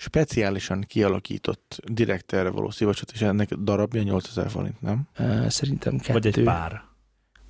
speciálisan 0.00 0.84
kialakított 0.88 1.80
direkt 1.86 2.32
erre 2.32 2.48
való 2.48 2.70
szivacsot, 2.70 3.10
és 3.14 3.20
ennek 3.20 3.54
darabja 3.54 4.02
8000 4.02 4.50
forint, 4.50 4.80
nem? 4.80 5.08
Szerintem 5.48 5.98
kettő. 5.98 6.12
Vagy 6.12 6.26
egy 6.26 6.42
pár. 6.42 6.86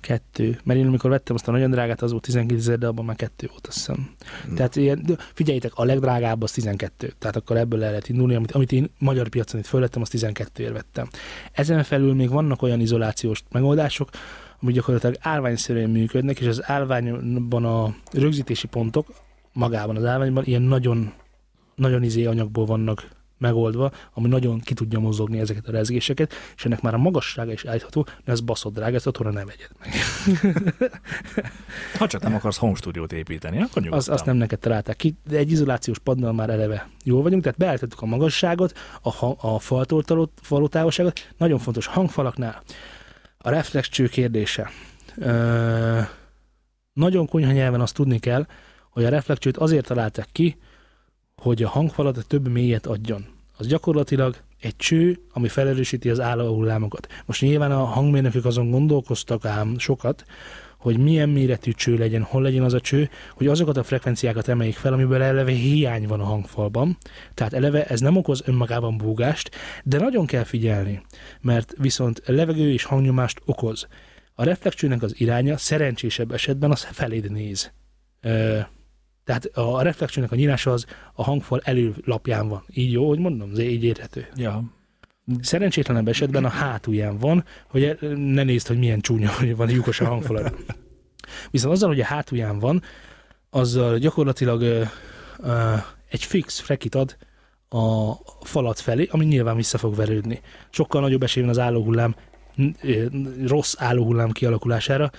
Kettő. 0.01 0.59
Mert 0.63 0.79
én 0.79 0.87
amikor 0.87 1.09
vettem 1.09 1.35
azt 1.35 1.47
a 1.47 1.51
nagyon 1.51 1.71
drágát, 1.71 2.01
az 2.01 2.11
volt 2.11 2.23
12 2.23 2.59
ezer, 2.59 2.77
de 2.77 2.87
abban 2.87 3.05
már 3.05 3.15
kettő 3.15 3.47
volt, 3.49 3.67
azt 3.67 3.77
hiszem. 3.77 4.15
Hmm. 4.45 4.55
Tehát 4.55 4.75
ilyen, 4.75 5.17
figyeljétek, 5.33 5.71
a 5.75 5.83
legdrágább 5.83 6.41
az 6.41 6.51
12. 6.51 7.13
Tehát 7.19 7.35
akkor 7.35 7.57
ebből 7.57 7.83
el 7.83 7.89
lehet 7.89 8.09
indulni, 8.09 8.35
amit, 8.35 8.51
amit 8.51 8.71
én 8.71 8.89
magyar 8.99 9.27
piacon 9.27 9.59
itt 9.59 9.65
fölvettem, 9.65 10.01
azt 10.01 10.11
12 10.11 10.63
ér 10.63 10.71
vettem. 10.71 11.07
Ezen 11.51 11.83
felül 11.83 12.13
még 12.13 12.29
vannak 12.29 12.61
olyan 12.61 12.79
izolációs 12.79 13.43
megoldások, 13.51 14.09
ami 14.61 14.71
gyakorlatilag 14.71 15.15
állványszerűen 15.19 15.89
működnek, 15.89 16.39
és 16.39 16.47
az 16.47 16.69
állványban 16.69 17.65
a 17.65 17.95
rögzítési 18.11 18.67
pontok 18.67 19.07
magában 19.53 19.95
az 19.95 20.05
állványban 20.05 20.43
ilyen 20.45 20.61
nagyon, 20.61 21.13
nagyon 21.79 22.03
izé 22.03 22.25
anyagból 22.25 22.65
vannak 22.65 23.07
megoldva, 23.39 23.91
ami 24.13 24.27
nagyon 24.27 24.59
ki 24.59 24.73
tudja 24.73 24.99
mozogni 24.99 25.39
ezeket 25.39 25.67
a 25.67 25.71
rezgéseket, 25.71 26.33
és 26.55 26.65
ennek 26.65 26.81
már 26.81 26.93
a 26.93 26.97
magassága 26.97 27.51
is 27.51 27.65
állítható, 27.65 28.07
de 28.25 28.31
ez 28.31 28.41
baszott 28.41 28.73
drága, 28.73 28.95
ezt 28.95 29.07
otthonra 29.07 29.31
ne 29.31 29.45
vegyed 29.45 29.69
meg. 29.79 29.93
Ha 31.97 32.07
csak 32.07 32.21
nem 32.21 32.35
akarsz 32.35 32.57
home 32.57 32.75
stúdiót 32.75 33.13
építeni, 33.13 33.57
akkor 33.57 33.81
nyugodtan. 33.81 33.97
Az, 33.97 34.09
azt 34.09 34.25
nem 34.25 34.35
neked 34.35 34.59
találták 34.59 34.95
ki, 34.95 35.15
de 35.29 35.37
egy 35.37 35.51
izolációs 35.51 35.99
paddal 35.99 36.33
már 36.33 36.49
eleve 36.49 36.89
jól 37.03 37.21
vagyunk, 37.21 37.43
tehát 37.43 37.57
beállítottuk 37.57 38.01
a 38.01 38.05
magasságot, 38.05 38.77
a, 39.01 39.47
a 39.47 39.59
faltól 39.59 40.29
való 40.47 40.67
távolságot. 40.67 41.33
Nagyon 41.37 41.59
fontos 41.59 41.85
hangfalaknál 41.85 42.63
a 43.37 43.49
reflexcső 43.49 44.07
kérdése. 44.07 44.69
Ö, 45.17 45.99
nagyon 46.93 47.27
konyha 47.27 47.51
nyelven 47.51 47.81
azt 47.81 47.93
tudni 47.93 48.19
kell, 48.19 48.45
hogy 48.89 49.05
a 49.05 49.09
reflexcsőt 49.09 49.57
azért 49.57 49.85
találták 49.85 50.27
ki, 50.31 50.57
hogy 51.41 51.63
a 51.63 51.69
hangfalat 51.69 52.25
több 52.27 52.47
mélyet 52.47 52.85
adjon. 52.85 53.25
Az 53.57 53.67
gyakorlatilag 53.67 54.35
egy 54.61 54.75
cső, 54.75 55.19
ami 55.31 55.47
felerősíti 55.47 56.09
az 56.09 56.19
állóhullámokat. 56.19 57.07
Most 57.25 57.41
nyilván 57.41 57.71
a 57.71 57.83
hangmérnökök 57.83 58.45
azon 58.45 58.69
gondolkoztak 58.69 59.45
ám 59.45 59.77
sokat, 59.77 60.25
hogy 60.77 60.97
milyen 60.97 61.29
méretű 61.29 61.71
cső 61.71 61.97
legyen, 61.97 62.21
hol 62.21 62.41
legyen 62.41 62.63
az 62.63 62.73
a 62.73 62.79
cső, 62.79 63.09
hogy 63.33 63.47
azokat 63.47 63.77
a 63.77 63.83
frekvenciákat 63.83 64.47
emeljék 64.47 64.75
fel, 64.75 64.93
amiből 64.93 65.21
eleve 65.21 65.51
hiány 65.51 66.07
van 66.07 66.19
a 66.19 66.23
hangfalban. 66.23 66.97
Tehát 67.33 67.53
eleve 67.53 67.85
ez 67.85 67.99
nem 67.99 68.17
okoz 68.17 68.41
önmagában 68.45 68.97
búgást, 68.97 69.55
de 69.83 69.99
nagyon 69.99 70.25
kell 70.25 70.43
figyelni, 70.43 71.01
mert 71.41 71.73
viszont 71.77 72.21
levegő 72.25 72.71
és 72.71 72.83
hangnyomást 72.83 73.41
okoz. 73.45 73.87
A 74.33 74.43
reflexcsőnek 74.43 75.01
az 75.01 75.19
iránya 75.19 75.57
szerencsésebb 75.57 76.31
esetben 76.31 76.71
az 76.71 76.83
feléd 76.83 77.31
néz. 77.31 77.71
Ö, 78.21 78.59
tehát 79.29 79.45
a 79.45 79.81
reflexcsőnek 79.81 80.31
a 80.31 80.35
nyílása 80.35 80.71
az 80.71 80.85
a 81.13 81.23
hangfal 81.23 81.61
előlapján 81.63 82.47
van. 82.47 82.63
Így 82.73 82.91
jó, 82.91 83.07
hogy 83.07 83.19
mondom, 83.19 83.51
ez 83.51 83.59
így 83.59 83.83
érthető. 83.83 84.27
Ja. 84.35 84.63
Szerencsétlenebb 85.41 86.07
esetben 86.07 86.45
a 86.45 86.49
hátulján 86.49 87.17
van, 87.17 87.43
hogy 87.67 87.97
ne 88.15 88.43
nézd, 88.43 88.67
hogy 88.67 88.77
milyen 88.77 88.99
csúnya, 88.99 89.31
hogy 89.31 89.55
van 89.55 89.69
lyukos 89.69 89.99
a 89.99 90.05
hangfalad. 90.05 90.55
Viszont 91.51 91.73
azzal, 91.73 91.89
hogy 91.89 91.99
a 91.99 92.05
hátulján 92.05 92.59
van, 92.59 92.81
azzal 93.49 93.97
gyakorlatilag 93.97 94.61
ö, 94.61 94.83
ö, 95.39 95.73
egy 96.09 96.23
fix 96.23 96.59
frekit 96.59 96.95
ad 96.95 97.17
a 97.69 98.13
falat 98.41 98.79
felé, 98.79 99.07
ami 99.11 99.25
nyilván 99.25 99.55
vissza 99.55 99.77
fog 99.77 99.95
verődni. 99.95 100.41
Sokkal 100.69 101.01
nagyobb 101.01 101.23
esély 101.23 101.43
van 101.43 101.51
az 101.51 101.59
állóhullám, 101.59 102.15
ö, 102.81 103.05
rossz 103.47 103.75
állóhullám 103.77 104.31
kialakulására, 104.31 105.11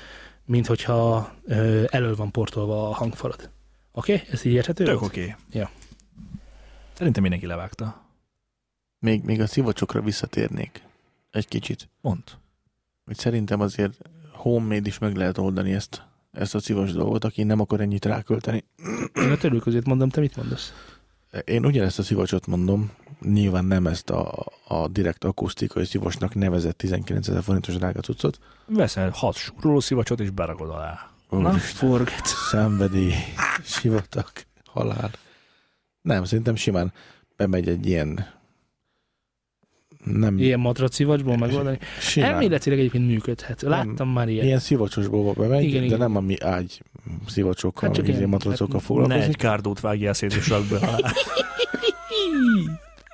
mint 0.45 0.67
hogyha 0.67 1.33
ö, 1.47 1.85
elől 1.87 2.17
van 2.17 2.31
portolva 2.31 2.89
a 2.89 2.95
hangfalad. 2.95 3.51
Oké? 3.93 4.15
Okay? 4.15 4.27
Ez 4.31 4.45
így 4.45 4.53
érthető? 4.53 4.85
Tök 4.85 5.03
oké. 5.03 5.23
Okay. 5.23 5.35
Ja. 5.51 5.71
Szerintem 6.93 7.23
mindenki 7.23 7.47
levágta. 7.47 8.05
Még, 8.99 9.23
még 9.25 9.41
a 9.41 9.47
szivacsokra 9.47 10.01
visszatérnék 10.01 10.83
egy 11.31 11.49
kicsit. 11.49 11.89
Mond. 12.01 12.23
Hogy 13.05 13.17
szerintem 13.17 13.61
azért 13.61 13.99
homemade 14.33 14.89
is 14.89 14.99
meg 14.99 15.17
lehet 15.17 15.39
oldani 15.39 15.73
ezt, 15.73 16.03
ezt 16.33 16.55
a 16.55 16.61
szivas 16.61 16.93
dolgot, 16.93 17.25
aki 17.25 17.43
nem 17.43 17.61
akar 17.61 17.81
ennyit 17.81 18.05
rákölteni. 18.05 18.65
Én 19.15 19.31
a 19.31 19.37
törülközét 19.37 19.87
mondom, 19.87 20.09
te 20.09 20.21
mit 20.21 20.37
mondasz? 20.37 20.73
Én 21.45 21.65
ugyanezt 21.65 21.99
a 21.99 22.03
szivacsot 22.03 22.47
mondom, 22.47 22.91
nyilván 23.21 23.65
nem 23.65 23.87
ezt 23.87 24.11
a, 24.11 24.47
a 24.69 24.89
direkt 24.89 25.25
akusztikai 25.25 25.85
szivasnak 25.85 26.35
nevezett 26.35 26.79
19 26.79 27.29
ezer 27.29 27.43
forintos 27.43 27.77
drága 27.77 28.01
cuccot. 28.01 28.39
Veszel 28.67 29.11
hat 29.11 29.35
súroló 29.35 29.81
szivacsot 29.81 30.21
és 30.21 30.31
berakod 30.31 30.71
alá. 30.71 31.10
Na? 31.31 31.53
Forget. 31.53 32.27
szenvedély, 32.27 33.13
sivatag, 33.65 34.31
halál. 34.67 35.11
Nem, 36.03 36.25
szerintem 36.25 36.55
simán 36.57 36.93
bemegy 37.37 37.69
egy 37.69 37.87
ilyen 37.87 38.27
nem, 40.05 40.39
Ilyen 40.39 40.61
matracivacsból 40.61 41.37
megoldani. 41.37 41.79
simán. 42.01 42.31
Elméletileg 42.33 42.79
egyébként 42.79 43.07
működhet. 43.07 43.63
Láttam 43.63 44.09
már 44.09 44.29
ilyet. 44.29 44.45
Ilyen 44.45 44.59
szivacsosból 44.59 45.33
bemegy, 45.33 45.65
Igen, 45.65 45.81
de 45.81 45.85
igen. 45.87 45.99
nem 45.99 46.17
ami 46.17 46.41
ágy 46.41 46.83
szivacsokkal, 47.27 47.89
Hát 47.89 47.97
csak 47.97 48.05
hát 48.07 48.15
meg 48.15 48.17
ilyen- 48.17 48.19
ilyen 48.19 48.29
matracokkal 48.29 48.81
hát 48.81 48.81
Ne 48.81 48.87
foglalkozik. 48.87 49.29
egy 49.29 49.37
kárdót 49.37 49.81
vágjál 49.81 50.13
szét 50.13 50.33
és 50.35 50.49
rakd 50.49 50.71
be. 50.71 51.13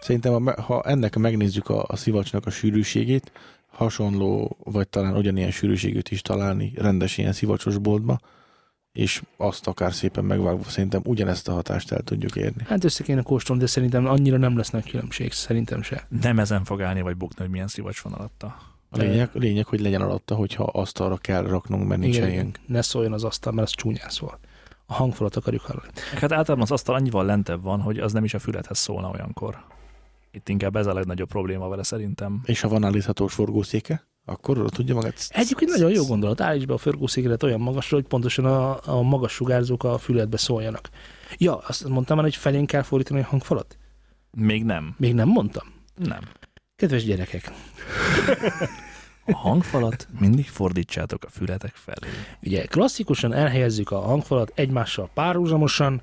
Szerintem, 0.01 0.47
ha 0.47 0.83
ennek 0.83 1.17
megnézzük 1.17 1.69
a, 1.69 1.85
a 1.89 1.97
szivacsnak 1.97 2.47
a 2.47 2.51
sűrűségét, 2.51 3.33
hasonló, 3.77 4.57
vagy 4.65 4.89
talán 4.89 5.17
ugyanilyen 5.17 5.51
sűrűségűt 5.51 6.11
is 6.11 6.23
találni 6.23 6.73
rendes 6.77 7.19
ilyen 7.19 7.33
szivacsos 7.33 7.79
boltba, 7.79 8.19
és 8.93 9.23
azt 9.37 9.67
akár 9.67 9.93
szépen 9.93 10.25
megvágva, 10.25 10.71
szerintem 10.71 11.01
ugyanezt 11.05 11.49
a 11.49 11.53
hatást 11.53 11.93
el 11.93 12.03
tudjuk 12.03 12.37
érni. 12.37 12.63
Hát 12.67 12.85
össze 12.85 13.05
kéne 13.05 13.23
kóstolni, 13.23 13.63
de 13.63 13.69
szerintem 13.69 14.07
annyira 14.07 14.37
nem 14.37 14.57
lesz 14.57 14.71
nagy 14.71 14.91
különbség, 14.91 15.33
szerintem 15.33 15.83
se. 15.83 16.07
Nem 16.21 16.39
ezen 16.39 16.65
fog 16.65 16.83
állni 16.83 17.01
vagy 17.01 17.17
bukni, 17.17 17.41
hogy 17.41 17.51
milyen 17.51 17.69
szivacs 17.69 18.01
van 18.01 18.13
alatta. 18.13 18.57
A 18.91 18.99
lényeg, 18.99 19.31
a 19.35 19.39
lényeg 19.39 19.67
hogy 19.67 19.81
legyen 19.81 20.01
alatta, 20.01 20.35
hogyha 20.35 20.65
azt 20.65 21.01
arra 21.01 21.17
kell 21.17 21.43
raknunk, 21.43 21.89
mert 21.89 22.01
nincs 22.01 22.19
helyünk. 22.19 22.59
ne 22.67 22.83
szóljon 22.83 23.13
az 23.13 23.25
asztal, 23.25 23.53
mert 23.53 23.67
az 23.67 23.75
csúnyán 23.75 24.09
szól. 24.09 24.39
A 24.87 24.95
hangfalat 24.95 25.37
akarjuk 25.37 25.63
hallani. 25.63 25.89
Hát 26.11 26.33
általában 26.33 26.63
az 26.63 26.71
asztal 26.71 26.95
annyival 26.95 27.25
lentebb 27.25 27.63
van, 27.63 27.81
hogy 27.81 27.99
az 27.99 28.13
nem 28.13 28.25
is 28.25 28.35
a 28.35 28.39
fülethez 28.39 28.79
szólna 28.79 29.11
olyankor. 29.11 29.65
Itt 30.37 30.49
inkább 30.49 30.77
ez 30.77 30.87
a 30.87 30.95
legnagyobb 30.95 31.29
probléma 31.29 31.69
vele 31.69 31.83
szerintem. 31.83 32.41
És 32.45 32.61
ha 32.61 32.69
van 32.69 32.85
állíthatós 32.85 33.35
forgószéke, 33.35 34.09
akkor 34.25 34.59
oda 34.59 34.69
tudja 34.69 34.95
magát... 34.95 35.27
Egyébként 35.29 35.71
nagyon 35.71 35.91
jó 35.91 36.05
gondolat. 36.05 36.41
Állíts 36.41 36.67
be 36.67 36.75
a 36.75 36.79
förgószékeret 36.79 37.43
olyan 37.43 37.61
magasra, 37.61 37.97
hogy 37.97 38.07
pontosan 38.07 38.45
a, 38.45 38.79
a 38.85 39.03
magas 39.03 39.33
sugárzók 39.33 39.85
a 39.85 39.99
füledbe 39.99 40.37
szóljanak. 40.37 40.89
Ja, 41.39 41.57
azt 41.57 41.89
mondtam 41.89 42.17
már, 42.17 42.25
hogy 42.25 42.37
felén 42.37 42.67
kell 42.67 42.83
fordítani 42.83 43.21
a 43.21 43.25
hangfalat? 43.25 43.79
Még 44.31 44.65
nem. 44.65 44.95
Még 44.99 45.15
nem 45.15 45.29
mondtam. 45.29 45.73
Nem. 45.95 46.21
Kedves 46.77 47.05
gyerekek, 47.05 47.53
A 49.29 49.37
hangfalat 49.37 50.09
mindig 50.19 50.49
fordítsátok 50.49 51.25
a 51.25 51.31
fületek 51.31 51.75
felé. 51.75 52.13
ugye 52.43 52.65
klasszikusan 52.65 53.33
elhelyezzük 53.33 53.91
a 53.91 54.01
hangfalat 54.01 54.53
egymással 54.55 55.11
párhuzamosan, 55.15 56.03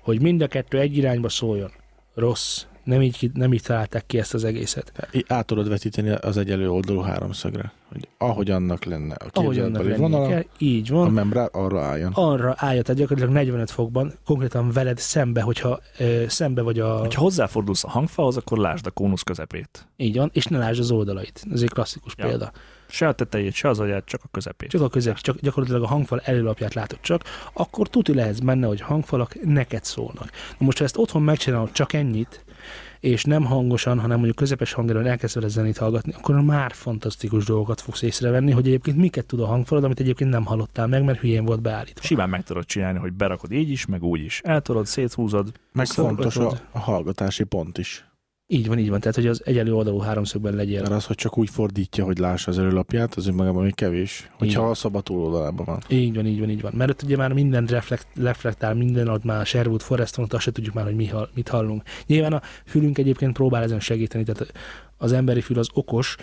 hogy 0.00 0.22
mind 0.22 0.40
a 0.40 0.46
kettő 0.46 0.78
egy 0.78 0.96
irányba 0.96 1.28
szóljon. 1.28 1.70
Rossz. 2.14 2.64
Nem 2.88 3.02
így, 3.02 3.30
nem 3.34 3.52
így 3.52 3.62
találták 3.62 4.06
ki 4.06 4.18
ezt 4.18 4.34
az 4.34 4.44
egészet. 4.44 5.08
Át 5.26 5.46
tudod 5.46 5.68
vetíteni 5.68 6.10
az 6.10 6.36
egyelő 6.36 6.70
oldalú 6.70 7.00
háromszögre, 7.00 7.72
hogy 7.88 8.08
ahogy 8.18 8.50
annak 8.50 8.84
lenne 8.84 9.14
a 9.14 9.26
Ahogy 9.32 9.58
annak 9.58 9.82
lennie 9.82 9.96
vonala, 9.96 10.28
kell, 10.28 10.44
így 10.58 10.92
a 10.92 10.94
van. 10.94 11.12
membrán 11.12 11.48
arra 11.52 11.82
álljon. 11.82 12.12
Arra 12.14 12.54
állja, 12.56 12.82
tehát 12.82 13.00
gyakorlatilag 13.00 13.34
45 13.34 13.70
fokban, 13.70 14.12
konkrétan 14.26 14.70
veled 14.70 14.98
szembe, 14.98 15.40
hogyha 15.40 15.80
ö, 15.98 16.24
szembe 16.28 16.62
vagy 16.62 16.78
a... 16.78 16.88
Ha 16.96 17.08
hozzáfordulsz 17.14 17.84
a 17.84 17.88
hangfalhoz, 17.88 18.36
akkor 18.36 18.58
lásd 18.58 18.86
a 18.86 18.90
kónusz 18.90 19.22
közepét. 19.22 19.88
Így 19.96 20.16
van, 20.16 20.30
és 20.32 20.44
ne 20.44 20.58
lásd 20.58 20.80
az 20.80 20.90
oldalait. 20.90 21.44
Ez 21.52 21.62
egy 21.62 21.70
klasszikus 21.70 22.14
Ja. 22.16 22.26
példa. 22.26 22.52
Se 22.88 23.08
a 23.08 23.12
tetejét, 23.12 23.52
se 23.52 23.68
az 23.68 23.78
agyát, 23.78 24.04
csak 24.04 24.20
a 24.24 24.28
közepét. 24.30 24.70
Csak 24.70 24.80
a 24.82 24.88
közep, 24.88 25.16
csak 25.16 25.40
gyakorlatilag 25.40 25.82
a 25.82 25.86
hangfal 25.86 26.20
előlapját 26.24 26.74
látod 26.74 26.98
csak, 27.00 27.22
akkor 27.52 27.88
tuti 27.88 28.14
lehetsz 28.14 28.38
benne, 28.38 28.66
hogy 28.66 28.80
hangfalak 28.80 29.44
neked 29.44 29.84
szólnak. 29.84 30.30
Na 30.58 30.64
most, 30.66 30.78
ha 30.78 30.84
ezt 30.84 30.96
otthon 30.96 31.22
megcsinálod 31.22 31.72
csak 31.72 31.92
ennyit, 31.92 32.44
és 33.00 33.24
nem 33.24 33.44
hangosan, 33.44 33.98
hanem 33.98 34.16
mondjuk 34.16 34.36
közepes 34.36 34.72
hangerőn 34.72 35.06
elkezdesz 35.06 35.34
vele 35.34 35.48
zenét 35.48 35.78
hallgatni, 35.78 36.12
akkor 36.16 36.40
már 36.40 36.72
fantasztikus 36.72 37.44
dolgokat 37.44 37.80
fogsz 37.80 38.02
észrevenni, 38.02 38.50
hogy 38.50 38.66
egyébként 38.66 38.96
miket 38.96 39.26
tud 39.26 39.40
a 39.40 39.46
hangfalad, 39.46 39.84
amit 39.84 40.00
egyébként 40.00 40.30
nem 40.30 40.44
hallottál 40.44 40.86
meg, 40.86 41.04
mert 41.04 41.20
hülyén 41.20 41.44
volt 41.44 41.62
beállítva. 41.62 42.02
Simán 42.02 42.28
meg 42.28 42.42
tudod 42.42 42.64
csinálni, 42.64 42.98
hogy 42.98 43.12
berakod 43.12 43.52
így 43.52 43.70
is, 43.70 43.86
meg 43.86 44.02
úgy 44.02 44.20
is. 44.20 44.40
Eltolod, 44.44 44.86
széthúzod. 44.86 45.52
Meg 45.72 45.86
fontos 45.86 46.36
a, 46.36 46.52
a 46.70 46.78
hallgatási 46.78 47.44
pont 47.44 47.78
is. 47.78 48.07
Így 48.50 48.66
van, 48.68 48.78
így 48.78 48.88
van, 48.90 49.00
tehát 49.00 49.14
hogy 49.14 49.26
az 49.26 49.42
egyenlő 49.44 49.74
oldalú 49.74 49.98
háromszögben 49.98 50.54
legyél. 50.54 50.80
Mert 50.80 50.92
az, 50.92 51.04
hogy 51.06 51.16
csak 51.16 51.38
úgy 51.38 51.50
fordítja, 51.50 52.04
hogy 52.04 52.18
lássa 52.18 52.50
az 52.50 52.58
előlapját, 52.58 53.14
az 53.14 53.26
önmagában 53.26 53.62
még 53.62 53.74
kevés. 53.74 54.30
Hogyha 54.32 54.58
Igen. 54.60 54.70
a 54.70 54.74
szoba 54.74 55.00
túloldalában 55.00 55.64
van. 55.64 55.78
Így 55.88 56.14
van, 56.14 56.26
így 56.26 56.40
van, 56.40 56.50
így 56.50 56.60
van. 56.60 56.72
Mert 56.74 56.90
ott 56.90 57.02
ugye 57.02 57.16
már 57.16 57.32
minden 57.32 57.64
reflekt, 57.66 58.06
reflektál, 58.16 58.74
minden 58.74 59.08
ad 59.08 59.24
már 59.24 59.46
Sherwood 59.46 59.80
Foreston, 59.80 60.26
azt 60.28 60.42
se 60.42 60.52
tudjuk 60.52 60.74
már, 60.74 60.84
hogy 60.84 60.94
mi 60.94 61.10
mit 61.34 61.48
hallunk. 61.48 61.82
Nyilván 62.06 62.32
a 62.32 62.42
fülünk 62.64 62.98
egyébként 62.98 63.32
próbál 63.32 63.62
ezen 63.62 63.80
segíteni, 63.80 64.24
tehát 64.24 64.52
az 64.96 65.12
emberi 65.12 65.40
fül 65.40 65.58
az 65.58 65.68
okos, 65.74 66.16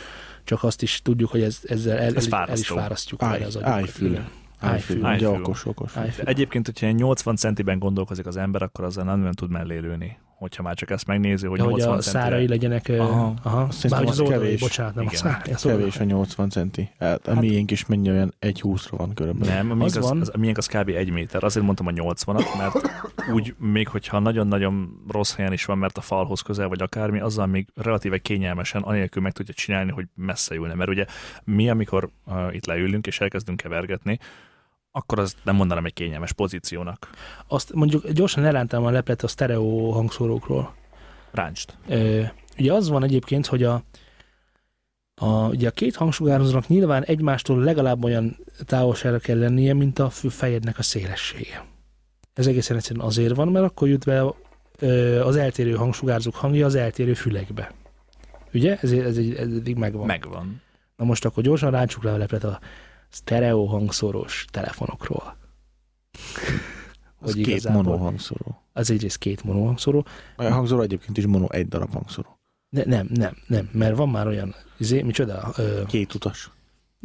csak 0.43 0.63
azt 0.63 0.82
is 0.82 1.01
tudjuk, 1.03 1.30
hogy 1.30 1.41
ez, 1.41 1.59
ezzel 1.63 1.97
el, 1.97 2.15
Ez 2.15 2.28
el, 2.32 2.45
el 2.47 2.57
is 2.57 2.67
fárasztjuk 2.67 3.21
Áj- 3.21 3.43
az 3.45 3.63
ájfül. 3.63 4.07
Ájfül. 4.07 4.19
Ájfül. 4.59 4.97
Ugye 4.97 5.07
Ájfül. 5.07 5.28
okos, 5.30 5.65
okos. 5.65 5.97
Ájfül. 5.97 6.26
Egyébként, 6.26 6.65
hogyha 6.65 6.86
ilyen 6.86 6.97
80 6.97 7.36
centiben 7.36 7.80
gondolkozik 7.80 8.26
az 8.26 8.38
ember, 8.38 8.61
akkor 8.61 8.86
azzal 8.86 9.03
nem 9.03 9.17
nagyon 9.17 9.34
tud 9.34 9.49
mellé 9.49 9.78
lőni. 9.78 10.17
Hogyha 10.36 10.63
már 10.63 10.75
csak 10.75 10.89
ezt 10.89 11.07
megnézi, 11.07 11.45
hogy 11.47 11.59
hogy 11.59 11.69
80 11.69 11.89
a 11.89 11.97
centire. 11.97 12.19
szárai 12.23 12.47
legyenek. 12.47 12.89
Aha. 12.89 13.33
aha. 13.43 13.67
Bár 13.89 14.03
az 14.03 14.09
az 14.09 14.19
oldalai, 14.19 14.43
kevés. 14.43 14.59
bocsánat, 14.59 14.95
nem 14.95 15.03
Igen. 15.03 15.15
a 15.15 15.17
szárai. 15.17 15.53
az. 15.53 15.61
Kevés 15.61 15.99
a 15.99 16.03
80 16.03 16.49
centi. 16.49 16.89
Hát, 16.99 17.27
a 17.27 17.39
miénk 17.39 17.71
is 17.71 17.86
mennyi 17.86 18.09
olyan 18.09 18.33
1,20-ra 18.41 18.93
van 18.97 19.13
körülbelül. 19.13 19.53
Nem, 19.53 19.71
a 19.71 19.73
miénk 19.73 19.89
Az 19.89 19.97
az, 19.97 20.09
van. 20.09 20.21
az, 20.21 20.31
a 20.33 20.38
miénk 20.38 20.57
az 20.57 20.67
kb. 20.67 20.89
egy 20.89 21.11
méter. 21.11 21.43
Azért 21.43 21.65
mondtam 21.65 21.88
a 21.88 21.91
80-at, 21.91 22.57
mert 22.57 22.75
úgy, 23.33 23.55
még 23.57 23.88
hogyha 23.88 24.19
nagyon-nagyon 24.19 25.01
rossz 25.09 25.36
helyen 25.36 25.53
is 25.53 25.65
van, 25.65 25.77
mert 25.77 25.97
a 25.97 26.01
falhoz 26.01 26.41
közel 26.41 26.67
vagy 26.67 26.81
akármi, 26.81 27.19
azzal 27.19 27.45
még 27.45 27.67
relatíve 27.75 28.17
kényelmesen, 28.17 28.81
anélkül 28.81 29.21
meg 29.21 29.31
tudja 29.31 29.53
csinálni, 29.53 29.91
hogy 29.91 30.05
messze 30.15 30.55
ülne. 30.55 30.73
Mert 30.73 30.89
ugye 30.89 31.05
mi, 31.43 31.69
amikor 31.69 32.09
uh, 32.25 32.55
itt 32.55 32.65
leülünk 32.65 33.07
és 33.07 33.19
elkezdünk 33.19 33.61
kevergetni, 33.61 34.19
akkor 34.95 35.19
az 35.19 35.35
nem 35.43 35.55
mondanám 35.55 35.85
egy 35.85 35.93
kényelmes 35.93 36.31
pozíciónak. 36.31 37.09
Azt 37.47 37.73
mondjuk 37.73 38.09
gyorsan 38.09 38.43
lerántám 38.43 38.85
a 38.85 38.89
leplet 38.89 39.23
a 39.23 39.27
sztereó 39.27 39.91
hangszórókról. 39.91 40.73
Ráncst. 41.31 41.77
Ö, 41.87 42.21
ugye 42.57 42.73
az 42.73 42.89
van 42.89 43.03
egyébként, 43.03 43.45
hogy 43.45 43.63
a, 43.63 43.83
a, 45.15 45.47
ugye 45.47 45.67
a 45.67 45.71
két 45.71 45.95
hangsugározónak 45.95 46.67
nyilván 46.67 47.03
egymástól 47.03 47.63
legalább 47.63 48.03
olyan 48.03 48.37
távolságra 48.65 49.19
kell 49.19 49.37
lennie, 49.37 49.73
mint 49.73 49.99
a 49.99 50.09
fejednek 50.09 50.77
a 50.77 50.83
szélessége. 50.83 51.65
Ez 52.33 52.47
egészen 52.47 52.77
egyszerűen 52.77 53.05
azért 53.05 53.35
van, 53.35 53.47
mert 53.47 53.65
akkor 53.65 53.87
jut 53.87 54.05
be 54.05 54.23
ö, 54.79 55.21
az 55.21 55.35
eltérő 55.35 55.73
hangsugárzók 55.73 56.35
hangja 56.35 56.65
az 56.65 56.75
eltérő 56.75 57.13
fülekbe. 57.13 57.71
Ugye? 58.53 58.77
Ez, 58.81 58.91
ez, 58.91 59.17
ez, 59.17 59.17
ez 59.17 59.51
eddig 59.51 59.75
megvan. 59.75 60.05
Megvan. 60.05 60.61
Na 60.97 61.05
most 61.05 61.25
akkor 61.25 61.43
gyorsan 61.43 61.71
ráncsuk 61.71 62.03
le 62.03 62.13
a 62.13 62.17
leplet 62.17 62.43
a 62.43 62.59
sztereó 63.10 63.66
hangszoros 63.66 64.45
telefonokról. 64.51 65.38
Az 67.20 67.34
Hogy 67.34 67.43
két 67.43 67.47
igazából- 67.47 67.82
mono 67.84 67.97
hangszóró. 67.97 68.62
Az 68.74 68.91
egyrészt 68.91 69.18
két 69.18 69.43
mono 69.43 69.64
hangszóró, 69.66 70.06
A 70.36 70.43
hangszóró 70.43 70.82
egyébként 70.82 71.18
is 71.18 71.26
mono 71.26 71.45
egy 71.49 71.68
darab 71.68 71.93
hangszóró. 71.93 72.39
de 72.70 72.84
nem, 72.86 73.08
nem, 73.14 73.38
nem, 73.47 73.70
mert 73.74 73.95
van 73.95 74.10
már 74.10 74.28
olyan, 74.28 74.56
izé, 74.78 75.01
micsoda, 75.01 75.53
ö, 75.58 75.84
Két 75.88 76.14
utas. 76.14 76.51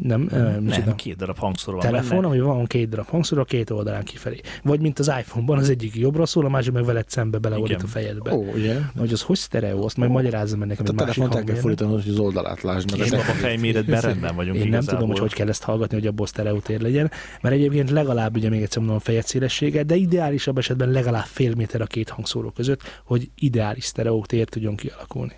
Nem, 0.02 0.20
micsoda, 0.20 0.84
Nem, 0.84 0.94
két 0.94 1.16
darab 1.16 1.38
hangszóró 1.38 1.76
van 1.76 1.86
telefon, 1.86 2.20
benne. 2.20 2.26
ami 2.26 2.40
van 2.40 2.66
két 2.66 2.88
darab 2.88 3.06
hangszór 3.06 3.38
a 3.38 3.44
két 3.44 3.70
oldalán 3.70 4.04
kifelé. 4.04 4.40
Vagy 4.62 4.80
mint 4.80 4.98
az 4.98 5.12
iPhone-ban, 5.18 5.58
az 5.58 5.68
egyik 5.70 5.94
jobbra 5.96 6.26
szól, 6.26 6.44
a 6.44 6.48
másik 6.48 6.72
meg 6.72 6.84
veled 6.84 7.08
szembe 7.08 7.38
beleordít 7.38 7.70
Igen. 7.70 7.84
a 7.84 7.88
fejedbe. 7.88 8.34
Ó, 8.34 8.56
igen. 8.56 8.90
Na, 8.94 9.00
hogy 9.00 9.12
az 9.12 9.22
hogy 9.22 9.36
sztereó, 9.36 9.84
azt 9.84 9.96
majd 9.96 10.10
magyarázzam 10.10 10.58
meg 10.58 10.68
nekem 10.68 10.84
Hát 10.86 11.00
a 11.00 11.04
másik 11.04 11.14
telefont 11.14 11.40
el 11.40 11.54
kell 11.54 11.60
fordítani, 11.62 11.92
hogy 11.92 12.08
az 12.08 12.18
oldalát 12.18 12.62
lásd 12.62 12.98
meg. 12.98 13.06
Én 13.06 13.18
a 13.18 13.22
fejméretben 13.22 14.00
rendben 14.00 14.36
vagyunk 14.36 14.56
Én 14.56 14.68
nem 14.68 14.82
tudom, 14.82 15.08
hogy 15.08 15.18
hogy 15.18 15.34
kell 15.34 15.48
ezt 15.48 15.62
hallgatni, 15.62 15.96
hogy 15.96 16.06
abból 16.06 16.26
sztereotér 16.26 16.80
legyen, 16.80 17.10
mert 17.40 17.54
egyébként 17.54 17.90
legalább, 17.90 18.36
ugye 18.36 18.48
még 18.48 18.62
egyszer 18.62 18.78
mondom, 18.78 18.96
a 18.96 19.00
fejed 19.00 19.26
szélessége, 19.26 19.82
de 19.82 19.94
ideálisabb 19.94 20.58
esetben 20.58 20.90
legalább 20.90 21.24
fél 21.26 21.54
méter 21.54 21.80
a 21.80 21.86
két 21.86 22.08
hangszóró 22.08 22.50
között, 22.50 22.82
hogy 23.04 23.30
ideális 23.34 23.84
sztereotér 23.84 24.48
tudjon 24.48 24.76
kialakulni. 24.76 25.36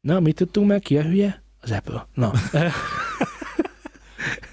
Na, 0.00 0.20
mit 0.20 0.36
tudtunk 0.36 0.68
meg? 0.68 0.80
Ki 0.80 0.98
a 0.98 1.02
hülye? 1.02 1.42
Az 1.60 1.70
Apple. 1.70 2.06
Na. 2.14 2.32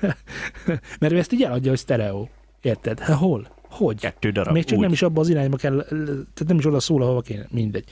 mert 0.99 1.13
ő 1.13 1.17
ezt 1.17 1.32
így 1.34 1.43
eladja, 1.43 1.69
hogy 1.69 1.80
sztereó. 1.80 2.30
Érted? 2.61 2.99
Hát 2.99 3.17
hol? 3.17 3.47
Hogy? 3.69 3.99
Kettő 3.99 4.32
darab. 4.32 4.53
Még 4.53 4.63
csak 4.63 4.78
úgy. 4.78 4.84
nem 4.84 4.91
is 4.91 5.01
abba 5.01 5.19
az 5.21 5.30
irányba 5.30 5.57
kell, 5.57 5.84
tehát 5.88 6.45
nem 6.47 6.57
is 6.57 6.65
oda 6.65 6.80
szól, 6.80 7.01
ahova 7.01 7.21
kéne. 7.21 7.45
Mindegy 7.51 7.86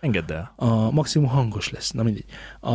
Engedd 0.00 0.32
el. 0.32 0.52
a 0.56 0.90
maximum 0.90 1.28
hangos 1.28 1.70
lesz. 1.70 1.90
Na 1.90 2.02
mindegy. 2.02 2.24
A, 2.60 2.72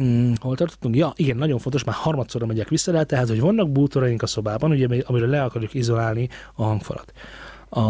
mm, 0.00 0.32
hol 0.40 0.56
tartottunk? 0.56 0.96
Ja, 0.96 1.12
igen, 1.16 1.36
nagyon 1.36 1.58
fontos, 1.58 1.84
már 1.84 1.94
harmadszorra 1.94 2.46
megyek 2.46 2.68
vissza 2.68 2.92
rá, 2.92 3.02
tehát, 3.02 3.28
hogy 3.28 3.40
vannak 3.40 3.70
bútoraink 3.70 4.22
a 4.22 4.26
szobában, 4.26 4.70
ugye, 4.70 4.84
ami- 4.84 5.02
amiről 5.06 5.28
le 5.28 5.42
akarjuk 5.42 5.74
izolálni 5.74 6.28
a 6.54 6.62
hangfalat. 6.64 7.12
A, 7.70 7.82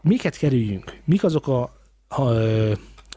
miket 0.00 0.36
kerüljünk? 0.36 0.96
Mik 1.04 1.24
azok 1.24 1.48
a, 1.48 1.72
ha, 2.08 2.32
ö, 2.32 2.72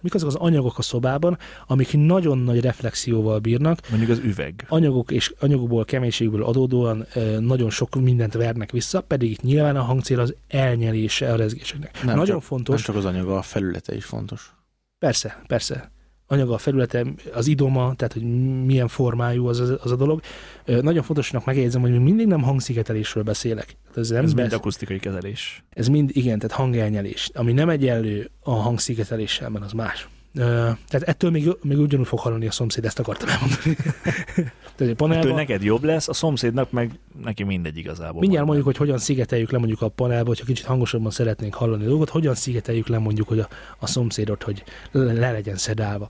mik 0.06 0.14
azok 0.14 0.28
az 0.30 0.36
anyagok 0.36 0.78
a 0.78 0.82
szobában, 0.82 1.38
amik 1.68 1.93
nagyon 1.93 2.38
nagy 2.38 2.62
reflexióval 2.62 3.39
bírnak, 3.39 3.80
Mondjuk 3.89 4.10
az 4.12 4.20
üveg. 4.24 4.66
anyagok 4.70 5.12
és 5.12 5.34
anyagokból, 5.39 5.86
keménységből 5.86 6.43
adódóan 6.43 7.06
nagyon 7.39 7.70
sok 7.70 7.95
mindent 7.95 8.34
vernek 8.34 8.72
vissza, 8.72 9.01
pedig 9.01 9.32
itt 9.32 9.41
nyilván 9.41 9.76
a 9.76 9.82
hangcél 9.82 10.20
az 10.20 10.36
elnyelése 10.47 11.32
a 11.32 11.36
rezgéseknek. 11.36 12.03
Nem 12.03 12.16
nagyon 12.16 12.36
csak- 12.36 12.43
fontos. 12.43 12.76
Nem 12.76 12.84
csak 12.84 12.95
az 12.95 13.06
anyaga, 13.06 13.38
a 13.38 13.41
felülete 13.41 13.95
is 13.95 14.06
fontos. 14.06 14.53
Persze, 14.99 15.41
persze. 15.47 15.91
Anyaga, 16.28 16.53
a 16.53 16.57
felülete, 16.57 17.05
az 17.34 17.47
idoma, 17.47 17.93
tehát 17.95 18.13
hogy 18.13 18.23
milyen 18.65 18.88
formájú 18.88 19.47
az, 19.47 19.59
az 19.59 19.91
a 19.91 19.95
dolog. 19.95 20.21
Nagyon 20.65 21.03
fontosnak 21.03 21.45
megjegyzem, 21.45 21.82
hogy 21.82 21.91
még 21.91 21.99
mindig 21.99 22.28
nem 22.28 22.41
hangszigetelésről 22.41 23.23
beszélek. 23.23 23.65
Tehát 23.65 23.97
ez, 23.97 24.09
nem 24.09 24.23
Ez 24.23 24.34
besz- 24.34 24.41
mind 24.49 24.53
akusztikai 24.59 24.99
kezelés. 24.99 25.63
ez 25.69 25.88
mind, 25.88 26.09
igen, 26.13 26.39
tehát 26.39 26.55
hangelnyelés. 26.57 27.30
Ami 27.34 27.51
nem 27.53 27.69
egyenlő 27.69 28.30
a 28.43 28.51
hangszigeteléssel, 28.51 29.49
mert 29.49 29.65
az 29.65 29.71
más. 29.71 30.07
Tehát 30.36 31.01
ettől 31.01 31.31
még, 31.31 31.49
még 31.61 31.77
ugyanúgy 31.77 32.07
fog 32.07 32.19
hallani 32.19 32.47
a 32.47 32.51
szomszéd, 32.51 32.86
ezt 32.86 32.99
akartam 32.99 33.29
elmondani. 33.29 33.75
tehát 33.75 34.51
egy 34.65 34.75
Től 34.75 34.95
panelban, 34.95 35.33
neked 35.33 35.63
jobb 35.63 35.83
lesz, 35.83 36.07
a 36.07 36.13
szomszédnak 36.13 36.71
meg 36.71 36.99
neki 37.23 37.43
mindegy 37.43 37.77
igazából. 37.77 38.19
mindjárt 38.19 38.45
mondjuk, 38.45 38.65
hogy 38.65 38.77
hogyan 38.77 38.97
szigeteljük 38.97 39.51
le 39.51 39.57
mondjuk 39.57 39.81
a 39.81 39.88
panelba, 39.88 40.27
hogyha 40.27 40.45
kicsit 40.45 40.65
hangosabban 40.65 41.11
szeretnénk 41.11 41.53
hallani 41.53 41.83
a 41.83 41.88
dolgot, 41.88 42.09
hogyan 42.09 42.36
szigeteljük 42.36 42.88
le 42.88 42.97
mondjuk, 42.97 43.27
hogy 43.27 43.39
a, 43.39 43.47
a 43.79 43.88
szomszédot, 43.88 44.43
hogy 44.43 44.63
le, 44.91 45.13
le 45.13 45.31
legyen 45.31 45.57
szedálva. 45.57 46.07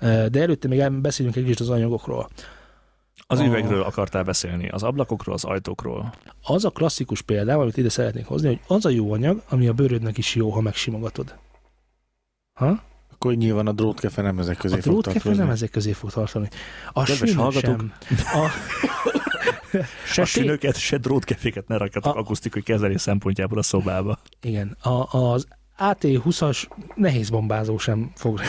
De 0.00 0.40
előtte 0.40 0.68
még 0.68 0.90
beszéljünk 0.90 1.36
egy 1.36 1.44
kicsit 1.44 1.60
az 1.60 1.70
anyagokról. 1.70 2.28
Az 3.26 3.38
a- 3.40 3.44
üvegről 3.44 3.82
akartál 3.82 4.22
beszélni, 4.22 4.68
az 4.68 4.82
ablakokról, 4.82 5.34
az 5.34 5.44
ajtókról. 5.44 6.14
Az 6.42 6.64
a 6.64 6.70
klasszikus 6.70 7.22
példám, 7.22 7.58
amit 7.58 7.76
ide 7.76 7.88
szeretnék 7.88 8.26
hozni, 8.26 8.46
hogy 8.48 8.60
az 8.76 8.84
a 8.84 8.90
jó 8.90 9.12
anyag, 9.12 9.42
ami 9.48 9.68
a 9.68 9.72
bőrödnek 9.72 10.18
is 10.18 10.34
jó, 10.34 10.50
ha 10.50 10.60
megsimogatod. 10.60 11.34
Ha? 12.52 12.82
Akkor 13.24 13.36
nyilván 13.36 13.66
a 13.66 13.72
drótkefe 13.72 14.22
nem 14.22 14.38
ezek 14.38 14.56
közé 14.56 14.74
a 14.74 14.76
fog 14.76 14.84
drótkefe 14.92 15.18
tartozni. 15.18 15.42
nem 15.42 15.52
ezek 15.52 15.70
közé 15.70 15.92
fog 15.92 16.10
tartani. 16.10 16.48
A 16.92 17.02
Kedves 17.02 17.34
hallgatók, 17.34 17.76
sem. 17.80 17.92
A, 18.42 18.48
Se 20.06 20.22
té- 20.22 20.26
sünöket, 20.26 20.76
se 20.78 20.96
drótkeféket 20.96 21.68
ne 21.68 21.76
rakjatok 21.76 22.14
A- 22.16 22.18
akusztikai 22.18 22.62
kezelés 22.62 23.00
szempontjából 23.00 23.58
a 23.58 23.62
szobába. 23.62 24.18
Igen, 24.42 24.76
a, 24.82 25.16
az 25.18 25.46
AT20-as 25.78 26.64
nehéz 26.94 27.30
bombázó 27.30 27.78
sem 27.78 28.10
fog 28.14 28.40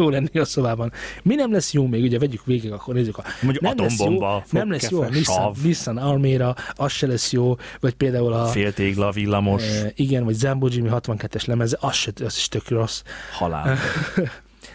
jó 0.00 0.08
lenni 0.08 0.38
a 0.38 0.44
szobában. 0.44 0.92
Mi 1.22 1.34
nem 1.34 1.52
lesz 1.52 1.72
jó 1.72 1.86
még, 1.86 2.02
ugye 2.02 2.18
vegyük 2.18 2.44
végig, 2.44 2.72
akkor 2.72 2.94
nézzük 2.94 3.18
a 3.18 3.24
Mondjuk 3.42 3.64
nem 3.64 3.74
lesz, 3.76 3.98
jó, 3.98 4.04
atombomba, 4.04 4.44
nem 4.50 4.70
lesz 4.70 4.90
jó 4.90 5.00
a 5.00 5.08
Nissan, 5.08 5.54
Nissan 5.62 5.96
Almera, 5.96 6.54
az 6.74 6.92
se 6.92 7.06
lesz 7.06 7.32
jó, 7.32 7.56
vagy 7.80 7.94
például 7.94 8.32
a 8.32 8.46
féltégla, 8.46 9.10
villamos, 9.10 9.62
e, 9.62 9.92
igen, 9.94 10.24
vagy 10.24 10.34
Zambo 10.34 10.68
Jimmy 10.70 10.88
62-es 10.92 11.46
lemeze, 11.46 11.76
az, 11.80 11.94
se, 11.94 12.12
az 12.24 12.36
is 12.36 12.48
tök 12.48 12.68
rossz. 12.68 13.02
halál. 13.32 13.78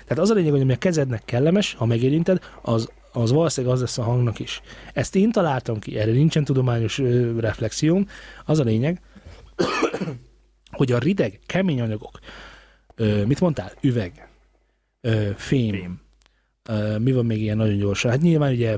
Tehát 0.07 0.23
az 0.23 0.29
a 0.29 0.33
lényeg, 0.33 0.51
hogy 0.51 0.61
ami 0.61 0.73
a 0.73 0.77
kezednek 0.77 1.21
kellemes, 1.25 1.73
ha 1.73 1.85
megérinted, 1.85 2.39
az, 2.61 2.89
az 3.11 3.31
valószínűleg 3.31 3.75
az 3.75 3.81
lesz 3.81 3.97
a 3.97 4.03
hangnak 4.03 4.39
is. 4.39 4.61
Ezt 4.93 5.15
én 5.15 5.31
találtam 5.31 5.79
ki, 5.79 5.97
erre 5.97 6.11
nincsen 6.11 6.43
tudományos 6.43 6.99
ö, 6.99 7.39
reflexióm. 7.39 8.07
Az 8.45 8.59
a 8.59 8.63
lényeg, 8.63 9.01
hogy 10.71 10.91
a 10.91 10.97
rideg, 10.97 11.39
kemény 11.45 11.81
anyagok, 11.81 12.19
ö, 12.95 13.25
mit 13.25 13.39
mondtál? 13.39 13.71
Üveg, 13.81 14.27
ö, 15.05 15.29
fém, 15.35 15.71
Fém. 15.71 16.01
Ö, 16.69 16.97
mi 16.97 17.11
van 17.11 17.25
még 17.25 17.41
ilyen 17.41 17.57
nagyon 17.57 17.77
gyorsan? 17.77 18.11
Hát 18.11 18.21
nyilván 18.21 18.51
ugye 18.51 18.77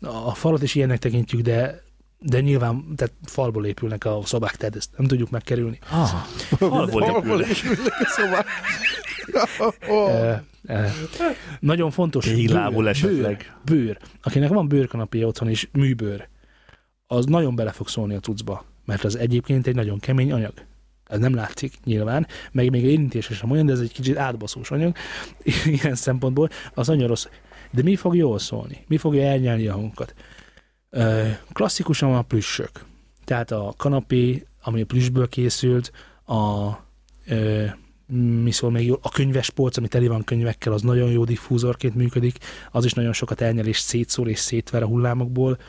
a 0.00 0.34
falat 0.34 0.62
is 0.62 0.74
ilyennek 0.74 0.98
tekintjük, 0.98 1.40
de 1.40 1.86
de 2.20 2.40
nyilván 2.40 2.84
tehát 2.96 3.14
falból 3.24 3.66
épülnek 3.66 4.04
a 4.04 4.20
szobák, 4.24 4.56
tehát 4.56 4.76
ezt 4.76 4.90
nem 4.96 5.06
tudjuk 5.06 5.30
megkerülni. 5.30 5.78
Ah, 5.90 6.08
falból 6.58 7.02
épül. 7.02 7.44
Szóval... 8.16 8.44
Ö, 9.88 10.32
ö, 10.66 10.84
nagyon 11.60 11.90
fontos. 11.90 12.24
Téglából 12.24 12.82
bőr, 12.82 12.90
esetleg. 12.90 13.54
Bőr, 13.64 13.76
bőr. 13.84 13.98
Akinek 14.22 14.48
van 14.48 14.68
bőrkanapé 14.68 15.22
otthon 15.22 15.50
is, 15.50 15.68
műbőr, 15.72 16.28
az 17.06 17.24
nagyon 17.24 17.54
bele 17.54 17.70
fog 17.72 17.88
szólni 17.88 18.14
a 18.14 18.20
cuccba, 18.20 18.64
mert 18.84 19.04
az 19.04 19.16
egyébként 19.16 19.66
egy 19.66 19.74
nagyon 19.74 19.98
kemény 19.98 20.32
anyag. 20.32 20.52
Ez 21.08 21.18
nem 21.18 21.34
látszik 21.34 21.72
nyilván, 21.84 22.26
meg 22.52 22.70
még 22.70 22.84
érintése 22.84 23.34
sem 23.34 23.50
olyan, 23.50 23.66
de 23.66 23.72
ez 23.72 23.80
egy 23.80 23.92
kicsit 23.92 24.16
átbaszós 24.16 24.70
anyag 24.70 24.96
ilyen 25.82 25.94
szempontból, 25.94 26.48
az 26.74 26.86
nagyon 26.86 27.08
rossz. 27.08 27.26
De 27.70 27.82
mi 27.82 27.96
fog 27.96 28.16
jól 28.16 28.38
szólni? 28.38 28.84
Mi 28.86 28.96
fogja 28.96 29.22
elnyelni 29.22 29.66
a 29.66 29.72
hangunkat? 29.72 30.14
Klasszikusan 31.52 32.14
a 32.14 32.22
plüssök. 32.22 32.70
Tehát 33.24 33.50
a 33.50 33.74
kanapé, 33.76 34.46
ami 34.62 34.80
a 34.80 34.86
plüssből 34.86 35.28
készült, 35.28 35.92
a 36.26 36.70
ö, 37.26 37.64
mi 38.42 38.50
szól 38.50 38.70
még 38.70 38.86
jól, 38.86 38.98
a 39.02 39.08
könyves 39.08 39.50
polc, 39.50 39.76
ami 39.76 39.88
teli 39.88 40.06
van 40.06 40.24
könyvekkel, 40.24 40.72
az 40.72 40.82
nagyon 40.82 41.10
jó 41.10 41.24
diffúzorként 41.24 41.94
működik, 41.94 42.38
az 42.70 42.84
is 42.84 42.92
nagyon 42.92 43.12
sokat 43.12 43.40
elnyel 43.40 43.66
és 43.66 43.78
szétszór 43.78 44.28
és 44.28 44.38
szétver 44.38 44.82
a 44.82 44.86
hullámokból. 44.86 45.58
Ö, 45.58 45.62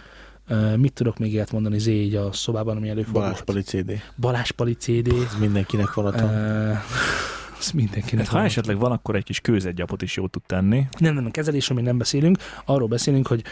mit 0.77 0.93
tudok 0.93 1.17
még 1.17 1.33
ilyet 1.33 1.51
mondani 1.51 1.79
Zé 1.79 2.01
így 2.01 2.15
a 2.15 2.31
szobában, 2.31 2.77
ami 2.77 2.89
előfordul? 2.89 3.21
Balázs 3.21 3.41
Pali 3.41 3.61
CD. 3.61 3.91
Balázs 4.17 4.51
Pali 4.51 4.73
CD. 4.73 5.07
Ez 5.07 5.35
mindenkinek 5.39 5.93
van 5.93 6.05
az 6.05 7.71
mindenkinek 7.73 8.25
Hát, 8.25 8.35
ha 8.35 8.43
esetleg 8.43 8.77
van, 8.79 8.91
akkor 8.91 9.15
egy 9.15 9.23
kis 9.23 9.39
kőzetgyapot 9.39 10.01
is 10.01 10.15
jó 10.15 10.27
tud 10.27 10.41
tenni. 10.45 10.87
Nem, 10.97 11.13
nem, 11.13 11.25
a 11.25 11.31
kezelésről 11.31 11.77
még 11.77 11.85
nem 11.85 11.97
beszélünk, 11.97 12.37
arról 12.65 12.87
beszélünk, 12.87 13.27
hogy 13.27 13.43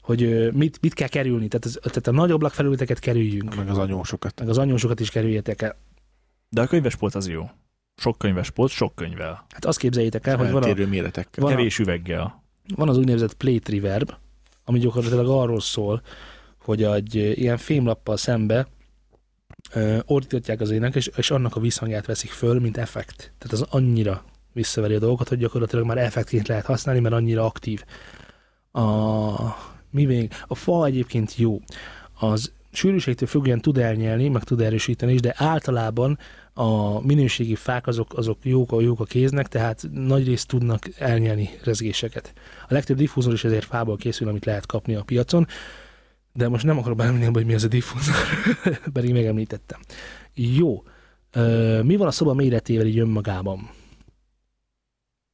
hogy 0.00 0.52
mit, 0.52 0.78
mit 0.80 0.94
kell 0.94 1.08
kerülni, 1.08 1.48
tehát, 1.48 1.64
az, 1.64 1.78
tehát 1.82 2.06
a 2.06 2.10
nagy 2.10 2.30
ablak 2.30 2.52
felületeket 2.52 2.98
kerüljünk, 2.98 3.54
Meg 3.56 3.68
az 3.68 3.78
anyósokat. 3.78 4.38
meg 4.40 4.48
az 4.48 4.58
anyósokat 4.58 5.00
is 5.00 5.10
kerüljetek 5.10 5.62
el. 5.62 5.76
De 6.48 6.60
a 6.60 6.66
könyvespult 6.66 7.14
az 7.14 7.28
jó. 7.28 7.50
Sok 7.96 8.18
könyves 8.18 8.50
polc, 8.50 8.72
sok 8.72 8.94
könyvvel. 8.94 9.46
Hát 9.48 9.64
azt 9.64 9.78
képzeljétek 9.78 10.26
el, 10.26 10.36
hogy 10.36 10.50
van, 10.50 10.62
a, 10.62 10.86
méretekkel. 10.88 11.44
Van 11.44 11.52
a- 11.52 11.56
Kevés 11.56 11.78
üveggel. 11.78 12.42
van 12.74 12.88
az 12.88 12.98
úgynevezett 12.98 13.34
plate 13.34 13.72
reverb, 13.72 14.12
ami 14.64 14.78
gyakorlatilag 14.78 15.28
arról 15.28 15.60
szól, 15.60 16.02
hogy 16.66 16.82
egy 16.82 17.14
ilyen 17.14 17.56
fémlappal 17.56 18.16
szembe 18.16 18.66
ö, 19.72 19.98
az 20.58 20.70
ének, 20.70 20.94
és, 20.94 21.10
és 21.16 21.30
annak 21.30 21.56
a 21.56 21.60
visszhangját 21.60 22.06
veszik 22.06 22.30
föl, 22.30 22.60
mint 22.60 22.76
effekt. 22.76 23.32
Tehát 23.38 23.52
az 23.52 23.66
annyira 23.70 24.24
visszaveri 24.52 24.94
a 24.94 24.98
dolgokat, 24.98 25.28
hogy 25.28 25.38
gyakorlatilag 25.38 25.84
már 25.84 25.98
effektként 25.98 26.48
lehet 26.48 26.64
használni, 26.64 27.00
mert 27.00 27.14
annyira 27.14 27.44
aktív. 27.44 27.84
A, 28.72 28.82
mi 29.90 30.04
még? 30.04 30.32
A 30.46 30.54
fa 30.54 30.86
egyébként 30.86 31.36
jó. 31.36 31.60
Az 32.18 32.52
sűrűségtől 32.72 33.28
függően 33.28 33.60
tud 33.60 33.78
elnyelni, 33.78 34.28
meg 34.28 34.44
tud 34.44 34.60
erősíteni 34.60 35.12
is, 35.12 35.20
de 35.20 35.34
általában 35.36 36.18
a 36.52 37.00
minőségi 37.00 37.54
fák 37.54 37.86
azok, 37.86 38.16
azok 38.16 38.38
jók, 38.42 38.72
a, 38.72 38.80
jók 38.80 39.00
a 39.00 39.04
kéznek, 39.04 39.46
tehát 39.46 39.88
nagy 39.92 40.26
részt 40.26 40.48
tudnak 40.48 40.88
elnyelni 40.98 41.50
rezgéseket. 41.64 42.32
A 42.68 42.72
legtöbb 42.72 42.96
diffúzor 42.96 43.32
is 43.32 43.44
ezért 43.44 43.64
fából 43.64 43.96
készül, 43.96 44.28
amit 44.28 44.44
lehet 44.44 44.66
kapni 44.66 44.94
a 44.94 45.02
piacon, 45.02 45.46
de 46.36 46.48
most 46.48 46.64
nem 46.64 46.78
akarok 46.78 46.96
belemenni, 46.96 47.24
abba, 47.24 47.38
hogy 47.38 47.46
mi 47.46 47.54
az 47.54 47.64
a 47.64 47.68
diffúzor, 47.68 48.14
pedig 48.92 49.12
megemlítettem. 49.12 49.80
Jó. 50.34 50.82
Ö, 51.32 51.82
mi 51.82 51.96
van 51.96 52.06
a 52.06 52.10
szoba 52.10 52.34
méretével 52.34 52.86
így 52.86 52.98
önmagában? 52.98 53.70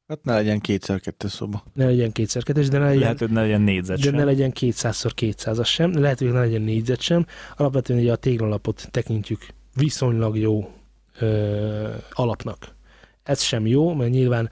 Hát 0.07 0.23
ne 0.23 0.33
legyen 0.33 0.59
kétszer 0.59 0.99
kettő 0.99 1.27
szoba. 1.27 1.63
Ne 1.73 1.85
legyen 1.85 2.11
kétszer 2.11 2.43
kettes, 2.43 2.67
de 2.67 2.77
ne 2.77 2.85
legyen, 2.85 2.99
Lehet, 2.99 3.19
hogy 3.19 3.29
ne 3.29 3.41
legyen 3.41 3.61
négyzet 3.61 3.97
de 3.97 4.03
sem. 4.03 4.15
ne 4.15 4.23
legyen 4.23 4.51
200x200-as 4.59 5.65
sem, 5.67 5.99
lehet, 6.01 6.19
hogy 6.19 6.31
ne 6.31 6.39
legyen 6.39 6.61
négyzet 6.61 7.01
sem. 7.01 7.25
Alapvetően 7.55 7.99
ugye 7.99 8.11
a 8.11 8.15
téglalapot 8.15 8.87
tekintjük 8.91 9.45
viszonylag 9.75 10.37
jó 10.37 10.71
ö, 11.19 11.89
alapnak. 12.11 12.75
Ez 13.23 13.41
sem 13.41 13.67
jó, 13.67 13.93
mert 13.93 14.11
nyilván 14.11 14.49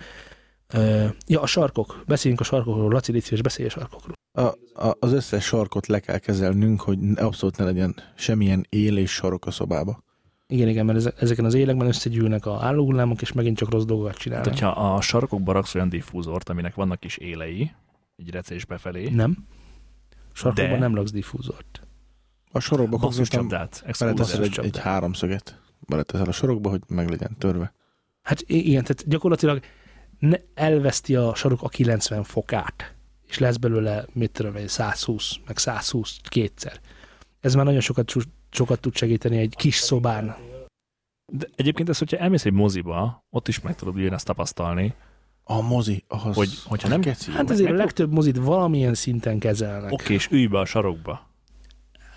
ja, 1.28 1.42
a 1.42 1.46
sarkok. 1.46 2.04
Beszéljünk 2.08 2.42
a 2.42 2.46
sarkokról. 2.46 2.90
Laci, 2.92 3.12
légy 3.12 3.24
szíves, 3.24 3.42
beszélj 3.42 3.68
a 3.68 3.72
sarkokról. 3.72 4.14
A, 4.32 4.42
a, 4.88 4.96
az 5.00 5.12
összes 5.14 5.44
sarkot 5.46 5.88
le 5.88 6.00
kell 6.00 6.18
kezelnünk, 6.18 6.82
hogy 6.82 6.98
abszolút 7.16 7.58
ne 7.58 7.64
legyen 7.64 7.96
semmilyen 8.16 8.66
él 8.70 8.98
és 8.98 9.12
sarok 9.12 9.46
a 9.46 9.52
szobába. 9.52 10.04
Igen, 10.48 10.68
igen, 10.68 10.86
mert 10.86 10.98
eze- 10.98 11.22
ezeken 11.22 11.46
az 11.46 11.54
élekben 11.54 11.88
összegyűlnek 11.88 12.46
a 12.46 12.64
állóhullámok, 12.64 13.22
és 13.22 13.32
megint 13.32 13.58
csak 13.58 13.70
rossz 13.70 13.84
dolgokat 13.84 14.16
csinálnak. 14.18 14.48
hogyha 14.48 14.68
a 14.68 15.02
sarkokba 15.02 15.52
raksz 15.52 15.76
olyan 15.76 15.90
diffúzort, 15.90 16.50
aminek 16.50 16.76
vannak 16.76 17.00
kis 17.00 17.18
élei, 17.18 17.72
egy 18.18 18.30
recés 18.32 18.66
befelé, 18.66 19.10
Nem. 19.10 19.38
Sarkokban 20.34 20.72
De- 20.72 20.78
nem 20.78 20.96
laksz 20.96 21.12
diffúzort. 21.12 21.82
A 22.52 22.60
sorokba 22.60 22.98
konkrétan 22.98 23.48
beleteszel 24.00 24.44
egy, 24.44 24.60
egy 24.64 24.78
háromszöget. 24.78 25.60
Beleteszel 25.88 26.26
a 26.28 26.32
sorokba, 26.32 26.70
hogy 26.70 26.82
meg 26.88 27.10
legyen 27.10 27.36
törve. 27.38 27.74
Hát 28.22 28.42
igen, 28.48 28.82
tehát 28.82 29.08
gyakorlatilag 29.08 29.60
ne, 30.22 30.38
elveszti 30.54 31.16
a 31.16 31.36
sarok 31.36 31.62
a 31.64 31.68
90 31.68 32.24
fokát, 32.24 32.96
és 33.28 33.38
lesz 33.38 33.58
belőle, 33.58 34.06
mit 34.14 34.32
tudom 34.32 34.56
én, 34.56 34.68
120, 34.68 35.36
meg 35.48 35.58
120 35.58 36.18
kétszer. 36.30 36.80
Ez 37.40 37.56
már 37.56 37.66
nagyon 37.66 37.80
sokat, 37.80 38.12
sokat 38.52 38.80
tud 38.80 38.96
segíteni 38.96 39.38
egy 39.38 39.56
kis 39.56 39.76
szobán. 39.76 40.36
De 41.34 41.48
egyébként 41.56 41.90
ez, 41.90 41.98
hogyha 41.98 42.18
elmész 42.18 42.46
egy 42.46 42.54
moziba, 42.54 43.26
ott 43.30 43.48
is 43.48 43.62
meg 43.62 43.76
tudod 43.76 43.96
ugyanezt 43.96 44.26
tapasztalni. 44.26 44.94
A 45.44 45.62
mozi, 45.62 46.04
ahhoz... 46.08 46.36
Hogy- 46.36 46.60
hogyha 46.66 46.88
nem- 46.88 47.02
Geci, 47.02 47.32
Hát 47.32 47.50
azért 47.50 47.70
a 47.70 47.72
meg- 47.72 47.82
legtöbb 47.82 48.12
mozit 48.14 48.38
valamilyen 48.38 48.94
szinten 48.94 49.40
kezelnek. 49.40 49.92
Oké, 49.92 50.14
és 50.14 50.28
ülj 50.32 50.48
be 50.48 50.60
a 50.60 50.66
sarokba. 50.66 51.30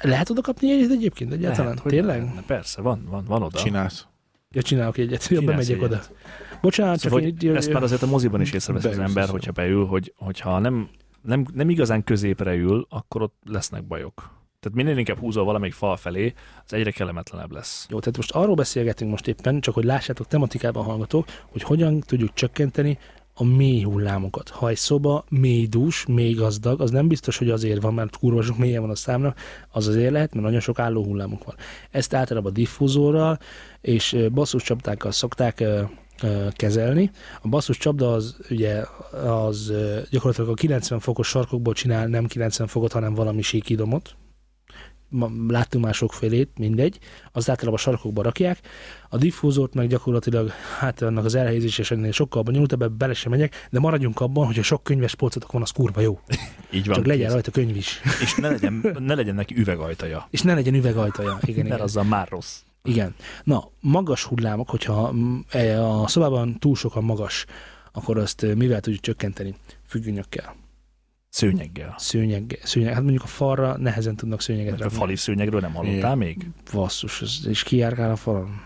Lehet 0.00 0.30
oda 0.30 0.40
kapni 0.40 0.70
egyet 0.72 0.90
egyébként 0.90 1.32
egyáltalán? 1.32 1.64
Lehet, 1.66 1.80
hogy 1.82 1.92
Tényleg? 1.92 2.20
lehetne. 2.20 2.42
Persze, 2.42 2.80
van, 2.80 3.05
van, 3.11 3.24
van 3.24 3.42
oda. 3.42 3.59
csinálsz. 3.59 4.07
Ja, 4.55 4.62
csinálok 4.62 4.98
egyet, 4.98 5.28
ja, 5.28 5.40
bemegyek 5.40 5.76
egyet. 5.76 5.82
oda. 5.82 6.02
Bocsánat, 6.61 7.00
csak 7.00 7.11
Szóval, 7.11 7.26
én, 7.26 7.36
hogy 7.38 7.57
ezt 7.57 7.72
már 7.72 7.82
azért 7.82 8.02
a 8.02 8.07
moziban 8.07 8.40
is 8.40 8.52
észrevesz 8.52 8.84
az 8.84 8.98
ember, 8.98 9.28
hogyha 9.28 9.52
beül, 9.52 9.86
hogy, 9.86 10.12
hogyha 10.16 10.59
nem, 10.59 10.88
nem, 11.22 11.46
nem 11.55 11.70
igazán 11.70 12.05
középre 12.05 12.55
ül, 12.55 12.86
akkor 12.88 13.22
ott 13.22 13.34
lesznek 13.44 13.84
bajok. 13.84 14.32
Tehát 14.61 14.78
minél 14.78 14.98
inkább 14.98 15.18
húzol 15.18 15.44
valamelyik 15.44 15.74
fal 15.74 15.96
felé, 15.96 16.32
az 16.64 16.72
egyre 16.72 16.90
kellemetlenebb 16.90 17.52
lesz. 17.52 17.86
Jó, 17.90 17.98
tehát 17.98 18.16
most 18.16 18.30
arról 18.30 18.55
beszélgetünk 18.55 19.11
most 19.11 19.28
éppen, 19.28 19.61
csak 19.61 19.74
hogy 19.74 19.84
lássátok 19.84 20.26
tematikában 20.26 20.84
hallgatók, 20.84 21.26
hogy 21.50 21.62
hogyan 21.62 22.00
tudjuk 22.00 22.32
csökkenteni 22.32 22.98
a 23.35 23.45
mély 23.45 23.82
hullámokat. 23.82 24.49
Ha 24.49 24.68
egy 24.68 24.76
szoba 24.76 25.24
mély 25.28 25.66
dús, 25.66 26.07
mély 26.07 26.32
gazdag, 26.32 26.80
az 26.80 26.91
nem 26.91 27.09
biztos, 27.09 27.39
hogy 27.39 27.51
azért 27.51 27.82
van, 27.82 27.95
mert 27.95 28.16
kurva 28.16 28.43
sok 28.43 28.59
mélyen 28.59 28.80
van 28.80 28.91
a 28.91 28.95
számra, 28.95 29.35
az 29.70 29.87
azért 29.87 30.12
lehet, 30.12 30.32
mert 30.32 30.45
nagyon 30.45 30.61
sok 30.61 30.78
álló 30.78 31.05
hullámok 31.05 31.45
van. 31.45 31.55
Ezt 31.91 32.14
általában 32.14 32.53
diffúzorral 32.53 33.39
és 33.80 34.12
ö, 34.12 34.28
basszuscsapdákkal 34.28 35.12
szokták 35.12 35.64
kezelni. 36.51 37.11
A 37.43 37.49
basszus 37.49 37.78
csapda 37.78 38.12
az 38.12 38.37
ugye 38.51 38.82
az 39.24 39.72
gyakorlatilag 40.11 40.51
a 40.51 40.55
90 40.55 40.99
fokos 40.99 41.28
sarkokból 41.28 41.74
csinál 41.74 42.07
nem 42.07 42.26
90 42.26 42.66
fokot, 42.66 42.93
hanem 42.93 43.14
valami 43.14 43.43
síkidomot. 43.43 44.16
Láttunk 45.48 45.84
már 45.84 45.94
sokfélét, 45.94 46.50
mindegy. 46.59 46.98
Az 47.32 47.50
általában 47.50 47.78
a 47.78 47.82
sarkokba 47.82 48.22
rakják. 48.22 48.61
A 49.09 49.16
diffúzort 49.16 49.74
meg 49.74 49.88
gyakorlatilag, 49.88 50.50
hát 50.78 51.02
annak 51.02 51.24
az 51.24 51.34
elhelyezés 51.34 51.78
és 51.78 51.90
ennél 51.90 52.12
sokkal 52.12 52.42
bonyolultabb, 52.42 52.82
ebbe 52.82 52.94
bele 52.96 53.14
sem 53.14 53.30
megyek, 53.30 53.68
de 53.70 53.78
maradjunk 53.78 54.20
abban, 54.20 54.46
hogy 54.46 54.59
a 54.59 54.62
sok 54.62 54.82
könyves 54.82 55.14
polcotok 55.14 55.52
van, 55.52 55.62
az 55.62 55.70
kurva 55.70 56.00
jó. 56.00 56.20
Így 56.70 56.86
van. 56.86 56.94
Csak 56.94 57.07
legyen 57.07 57.24
kész. 57.24 57.32
rajta 57.32 57.50
könyv 57.50 57.76
is. 57.76 58.00
És 58.24 58.34
ne 58.34 58.48
legyen, 58.48 58.96
ne 58.98 59.14
legyen 59.14 59.34
neki 59.34 59.55
üvegajtaja, 59.57 60.26
És 60.30 60.42
ne 60.42 60.55
legyen 60.55 60.74
üvegajtaja. 60.74 61.38
Igen, 61.42 61.66
mert 61.70 61.80
azzal 61.80 62.05
már 62.05 62.28
rossz. 62.28 62.59
igen. 62.82 63.14
Na, 63.44 63.70
magas 63.80 64.24
hullámok, 64.24 64.68
hogyha 64.70 65.12
mm, 65.12 65.38
e, 65.48 65.82
a 65.84 66.09
szobában 66.09 66.59
túl 66.59 66.74
sokan 66.74 67.05
magas, 67.05 67.44
akkor 67.92 68.18
azt 68.18 68.42
ö, 68.42 68.55
mivel 68.55 68.80
tudjuk 68.80 69.02
csökkenteni? 69.02 69.55
Függönyökkel. 69.86 70.55
Szőnyeggel. 71.35 71.95
Szőnyeg, 71.99 72.59
szőnyeg, 72.62 72.93
hát 72.93 73.03
mondjuk 73.03 73.22
a 73.22 73.26
falra 73.26 73.76
nehezen 73.78 74.16
tudnak 74.16 74.41
szőnyeget 74.41 74.70
Mert 74.70 74.80
a 74.80 74.85
rakni. 74.85 74.99
fali 74.99 75.16
szőnyegről 75.16 75.61
nem 75.61 75.72
hallottál 75.74 75.97
Igen. 75.97 76.18
még? 76.18 76.47
Basszus, 76.72 77.22
ez- 77.22 77.47
és 77.49 77.62
kijárkál 77.62 78.11
a 78.11 78.16
falon. 78.16 78.61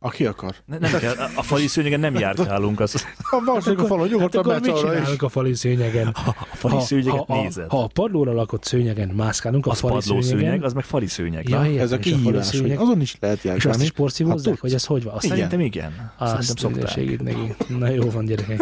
Aki 0.00 0.26
akar. 0.26 0.54
Ne, 0.66 0.78
nem 0.78 0.98
kell, 0.98 1.14
a 1.36 1.42
fali 1.42 1.66
szőnyegen 1.66 2.00
nem 2.00 2.14
járkálunk, 2.14 2.80
az, 2.80 3.04
A 3.30 3.40
második 3.52 3.78
a 3.78 3.86
falon 3.86 4.02
Hát 4.02 4.10
nyugodtan 4.12 4.40
akkor 4.40 4.60
mit 4.60 4.74
is. 4.74 4.80
csinálunk 4.80 5.22
a 5.22 5.28
fali 5.28 5.54
szőnyegen? 5.54 6.06
a 6.52 6.56
fali 6.56 6.80
szőnyeget 6.82 7.24
ha, 7.26 7.42
nézed. 7.42 7.68
ha 7.70 7.82
a 7.82 7.86
padlóra 7.86 8.32
lakott 8.32 8.64
szőnyegen 8.64 9.08
mászkálunk, 9.08 9.66
a 9.66 9.70
az 9.70 9.78
fali 9.78 9.92
padló 9.92 10.20
szőnyegen, 10.20 10.38
szőnyeg, 10.50 10.64
az 10.64 10.72
meg 10.72 10.84
fali 10.84 11.06
szőnyeg. 11.06 11.48
Ja, 11.48 11.64
értem, 11.66 11.82
Ez 11.82 11.92
a 11.92 11.94
a 11.94 11.98
kihívás, 11.98 12.50
hogy 12.50 12.60
szőnyeg, 12.60 12.78
azon 12.78 13.00
is 13.00 13.16
lehet 13.20 13.36
és 13.36 13.44
azt 13.44 13.54
járkálni. 13.56 13.82
is 13.84 13.90
porszívózzák, 13.90 14.44
tudsz. 14.44 14.60
vagy 14.60 14.74
ez 14.74 14.84
hogy 14.84 15.02
van? 15.04 15.14
Azt 15.14 15.24
Igen. 15.24 15.36
Szerintem 15.36 15.60
igen. 15.60 15.90
Szerintem 16.18 16.38
Azt 16.38 16.58
szokták. 16.58 16.88
segít 16.88 17.22
neki. 17.22 17.54
Na 17.78 17.88
jó 17.88 18.10
van, 18.10 18.24
gyerekek. 18.24 18.60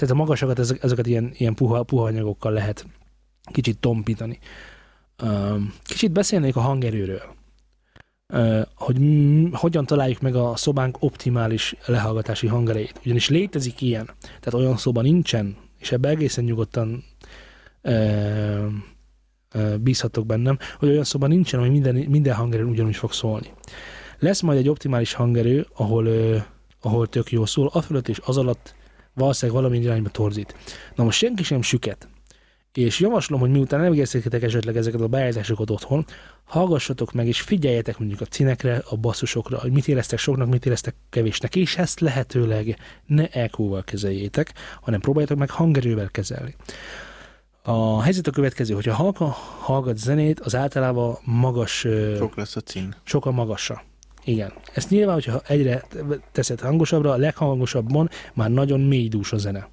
Tehát 0.00 0.14
a 0.14 0.18
magasakat, 0.18 0.58
ezek, 0.58 0.82
ezeket 0.82 1.06
ilyen, 1.06 1.30
ilyen 1.36 1.54
puha, 1.54 1.82
puha 1.82 2.04
anyagokkal 2.04 2.52
lehet 2.52 2.86
kicsit 3.52 3.78
tompítani. 3.78 4.38
Kicsit 5.82 6.12
beszélnék 6.12 6.56
a 6.56 6.60
hangerőről. 6.60 7.22
Hogy 8.74 8.98
hogyan 9.52 9.86
találjuk 9.86 10.20
meg 10.20 10.34
a 10.34 10.56
szobánk 10.56 10.96
optimális 11.02 11.76
lehallgatási 11.86 12.46
hangerejét. 12.46 13.00
Ugyanis 13.04 13.28
létezik 13.28 13.80
ilyen. 13.80 14.10
Tehát 14.40 14.54
olyan 14.54 14.76
szoba 14.76 15.02
nincsen, 15.02 15.56
és 15.78 15.92
ebbe 15.92 16.08
egészen 16.08 16.44
nyugodtan 16.44 17.04
bízhatok 19.80 20.26
bennem, 20.26 20.58
hogy 20.78 20.88
olyan 20.88 21.04
szoba 21.04 21.26
nincsen, 21.26 21.60
hogy 21.60 21.70
minden, 21.70 21.94
minden 21.94 22.34
hangerő 22.34 22.64
ugyanúgy 22.64 22.96
fog 22.96 23.12
szólni. 23.12 23.52
Lesz 24.18 24.40
majd 24.40 24.58
egy 24.58 24.68
optimális 24.68 25.12
hangerő, 25.12 25.66
ahol, 25.74 26.08
ahol 26.80 27.06
tök 27.06 27.32
jó 27.32 27.44
szól, 27.44 27.70
a 27.72 27.80
fölött 27.80 28.08
és 28.08 28.20
az 28.24 28.36
alatt 28.36 28.78
valószínűleg 29.14 29.62
valami 29.62 29.78
irányba 29.78 30.08
torzít. 30.08 30.54
Na 30.94 31.04
most 31.04 31.18
senki 31.18 31.42
sem 31.42 31.62
süket. 31.62 32.08
És 32.72 33.00
javaslom, 33.00 33.40
hogy 33.40 33.50
miután 33.50 33.82
elvégeztetek 33.82 34.42
esetleg 34.42 34.76
ezeket 34.76 35.00
a 35.00 35.06
beállításokat 35.08 35.70
otthon, 35.70 36.04
hallgassatok 36.44 37.12
meg, 37.12 37.26
és 37.26 37.40
figyeljetek 37.40 37.98
mondjuk 37.98 38.20
a 38.20 38.24
cinekre, 38.24 38.82
a 38.88 38.96
basszusokra, 38.96 39.58
hogy 39.60 39.72
mit 39.72 39.88
éreztek 39.88 40.18
soknak, 40.18 40.48
mit 40.48 40.66
éreztek 40.66 40.94
kevésnek, 41.10 41.56
és 41.56 41.76
ezt 41.76 42.00
lehetőleg 42.00 42.78
ne 43.06 43.28
EQ-val 43.28 43.82
kezeljétek, 43.84 44.52
hanem 44.80 45.00
próbáljátok 45.00 45.38
meg 45.38 45.50
hangerővel 45.50 46.08
kezelni. 46.08 46.54
A 47.62 48.02
helyzet 48.02 48.26
a 48.26 48.30
következő, 48.30 48.74
hogyha 48.74 48.94
halka 48.94 49.24
hallgat 49.60 49.96
zenét, 49.96 50.40
az 50.40 50.54
általában 50.54 51.18
magas 51.24 51.86
Sok 52.16 52.36
lesz 52.36 52.56
a 52.56 52.60
cín. 52.60 52.94
sokkal 53.04 53.32
magasra. 53.32 53.82
Igen. 54.30 54.52
Ezt 54.74 54.90
nyilván, 54.90 55.14
hogyha 55.14 55.40
egyre 55.46 55.84
teszed 56.32 56.60
hangosabbra, 56.60 57.10
a 57.10 57.16
leghangosabban 57.16 58.08
már 58.34 58.50
nagyon 58.50 58.80
mély 58.80 59.08
dús 59.08 59.32
a 59.32 59.36
zene. 59.36 59.68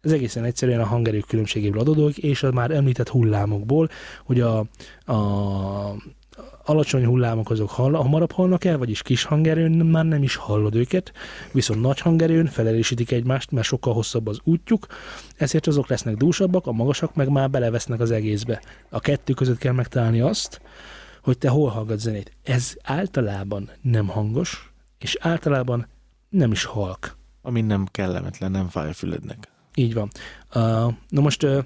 Ez 0.00 0.12
egészen 0.12 0.44
egyszerűen 0.44 0.80
a 0.80 0.86
hangerő 0.86 1.20
különbségéből 1.20 1.80
adódik, 1.80 2.18
és 2.18 2.42
a 2.42 2.52
már 2.52 2.70
említett 2.70 3.08
hullámokból, 3.08 3.88
hogy 4.24 4.40
a, 4.40 4.58
a 5.12 5.16
alacsony 6.64 7.06
hullámok 7.06 7.50
azok 7.50 7.70
hall, 7.70 7.92
hamarabb 7.92 8.32
hallnak 8.32 8.64
el, 8.64 8.78
vagyis 8.78 9.02
kis 9.02 9.24
hangerőn 9.24 9.72
már 9.72 10.04
nem 10.04 10.22
is 10.22 10.36
hallod 10.36 10.74
őket, 10.74 11.12
viszont 11.52 11.80
nagy 11.80 12.00
hangerőn 12.00 12.46
felerősítik 12.46 13.10
egymást, 13.10 13.50
mert 13.50 13.66
sokkal 13.66 13.94
hosszabb 13.94 14.26
az 14.26 14.38
útjuk, 14.44 14.86
ezért 15.36 15.66
azok 15.66 15.88
lesznek 15.88 16.16
dúsabbak, 16.16 16.66
a 16.66 16.72
magasak 16.72 17.14
meg 17.14 17.28
már 17.28 17.50
belevesznek 17.50 18.00
az 18.00 18.10
egészbe. 18.10 18.62
A 18.90 19.00
kettő 19.00 19.32
között 19.32 19.58
kell 19.58 19.72
megtalálni 19.72 20.20
azt, 20.20 20.60
hogy 21.26 21.38
te 21.38 21.48
hol 21.48 21.70
hallgatsz 21.70 22.02
zenét. 22.02 22.32
Ez 22.42 22.74
általában 22.82 23.70
nem 23.82 24.06
hangos, 24.06 24.72
és 24.98 25.16
általában 25.20 25.86
nem 26.28 26.52
is 26.52 26.64
halk. 26.64 27.16
Ami 27.42 27.60
nem 27.60 27.86
kellemetlen, 27.90 28.50
nem 28.50 28.68
fáj 28.68 28.88
a 28.88 28.92
fülednek. 28.92 29.48
Így 29.74 29.94
van. 29.94 30.10
Uh, 30.54 30.94
na 31.08 31.20
most 31.20 31.42
uh, 31.42 31.64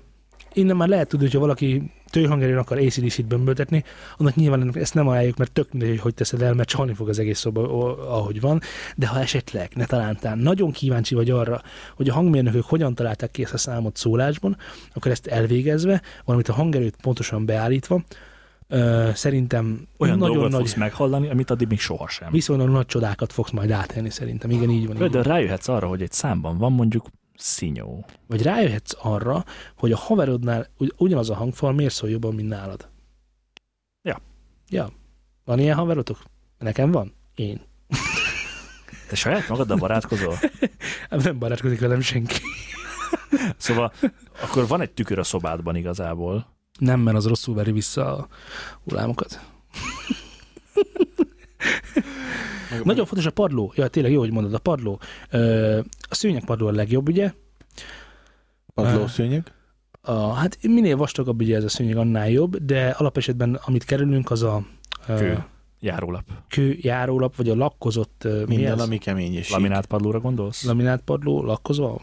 innen 0.53 0.77
már 0.77 0.89
lehet 0.89 1.09
tudni, 1.09 1.25
hogyha 1.25 1.41
valaki 1.41 1.93
tőhangerőn 2.11 2.59
akar 2.59 2.79
ACDC-t 2.79 3.27
bömböltetni, 3.27 3.85
annak 4.17 4.35
nyilván 4.35 4.77
ezt 4.77 4.95
nem 4.95 5.09
ajánljuk, 5.09 5.37
mert 5.37 5.53
tök 5.53 5.73
mindegy, 5.73 5.91
hogy 5.91 6.01
hogy 6.01 6.15
teszed 6.15 6.43
el, 6.43 6.55
mert 6.55 6.69
csalni 6.69 6.95
fog 6.95 7.09
az 7.09 7.19
egész 7.19 7.39
szoba, 7.39 7.63
ahogy 8.09 8.41
van, 8.41 8.61
de 8.97 9.07
ha 9.07 9.21
esetleg, 9.21 9.73
ne 9.75 9.85
talántán, 9.85 10.39
nagyon 10.39 10.71
kíváncsi 10.71 11.15
vagy 11.15 11.31
arra, 11.31 11.63
hogy 11.97 12.09
a 12.09 12.13
hangmérnökök 12.13 12.65
hogyan 12.65 12.95
találták 12.95 13.31
ki 13.31 13.43
ezt 13.43 13.55
a 13.55 13.59
számot 13.59 13.97
szólásban, 13.97 14.57
akkor 14.95 15.11
ezt 15.11 15.27
elvégezve, 15.27 16.03
valamit 16.25 16.49
a 16.49 16.53
hangerőt 16.53 16.97
pontosan 17.03 17.47
beállítva, 17.47 18.03
ö, 18.71 19.11
szerintem 19.15 19.89
Olyan 19.99 20.19
nagyon 20.19 20.35
dolgot 20.35 20.51
nagy, 20.53 20.61
fogsz 20.61 20.75
meghallani, 20.75 21.29
amit 21.29 21.51
addig 21.51 21.69
még 21.69 21.81
sohasem. 21.81 22.31
viszonylag 22.31 22.69
nagy 22.69 22.87
csodákat 22.87 23.33
fogsz 23.33 23.51
majd 23.51 23.71
átélni 23.71 24.11
szerintem. 24.11 24.51
Igen, 24.51 24.63
így 24.63 24.69
van. 24.69 24.77
Így 24.81 24.87
van. 24.87 24.97
Például 25.11 25.23
rájöhetsz 25.35 25.69
arra, 25.69 25.87
hogy 25.89 26.03
egy 26.03 26.13
számban 26.13 26.59
van 26.59 26.73
mondjuk 26.73 27.07
szinyó. 27.37 28.05
Vagy 28.27 28.43
rájöhetsz 28.43 28.93
arra, 29.03 29.45
hogy 29.77 29.93
a 29.93 29.97
haverodnál 29.97 30.67
ugy- 30.79 30.95
ugyanaz 30.97 31.31
a 31.31 31.35
hangfal 31.35 31.73
miért 31.73 31.95
szól 31.95 32.11
jobban, 32.11 32.35
mint 32.35 32.49
nálad. 32.49 32.89
Ja. 34.03 34.21
Ja. 34.69 34.89
Van 35.45 35.59
ilyen 35.59 35.77
haverotok? 35.77 36.19
Nekem 36.59 36.91
van. 36.91 37.13
Én. 37.35 37.61
Te 39.09 39.17
saját 39.17 39.49
magaddal 39.49 39.77
barátkozol? 39.77 40.35
Nem 41.11 41.39
barátkozik 41.39 41.81
velem 41.81 42.01
senki. 42.01 42.41
Szóval 43.57 43.93
akkor 44.43 44.67
van 44.67 44.81
egy 44.81 44.91
tükör 44.91 45.19
a 45.19 45.23
szobádban 45.23 45.77
igazából. 45.77 46.47
Nem, 46.81 47.01
mert 47.01 47.17
az 47.17 47.27
rosszul 47.27 47.55
veri 47.55 47.73
vissza 47.73 48.17
a 48.17 48.29
hullámokat. 48.85 49.41
Nagyon 52.85 53.07
fontos 53.07 53.27
a 53.27 53.31
padló. 53.31 53.73
Ja, 53.77 53.89
tényleg 53.89 54.13
jó, 54.13 54.19
hogy 54.19 54.33
mondod, 54.33 54.55
a 54.55 54.59
padló. 54.59 55.01
A 56.01 56.15
szőnyegpadló 56.15 56.67
a 56.67 56.73
legjobb, 56.73 57.09
ugye? 57.09 57.33
Padlószőnyeg. 58.75 59.53
A, 60.03 60.13
hát 60.33 60.59
minél 60.63 60.97
vastagabb 60.97 61.41
ugye 61.41 61.57
ez 61.57 61.65
a 61.65 61.69
szőnyeg, 61.69 61.97
annál 61.97 62.31
jobb, 62.31 62.57
de 62.57 62.89
alapesetben 62.89 63.55
amit 63.65 63.85
kerülünk, 63.85 64.31
az 64.31 64.43
a 64.43 64.63
Kő. 65.07 65.45
Járólap. 65.83 66.25
kő 66.49 66.77
járólap, 66.81 67.37
vagy 67.37 67.49
a 67.49 67.55
lakkozott 67.55 68.23
mi 68.47 68.55
Minden, 68.55 68.73
ez? 68.73 68.81
ami 68.81 68.99
kemény 68.99 69.35
és 69.35 69.51
Laminált 69.51 69.87
padlóra 69.87 70.21
gondolsz? 70.21 70.65
laminált 70.65 71.03
padló, 71.03 71.43
lakkozva? 71.45 72.01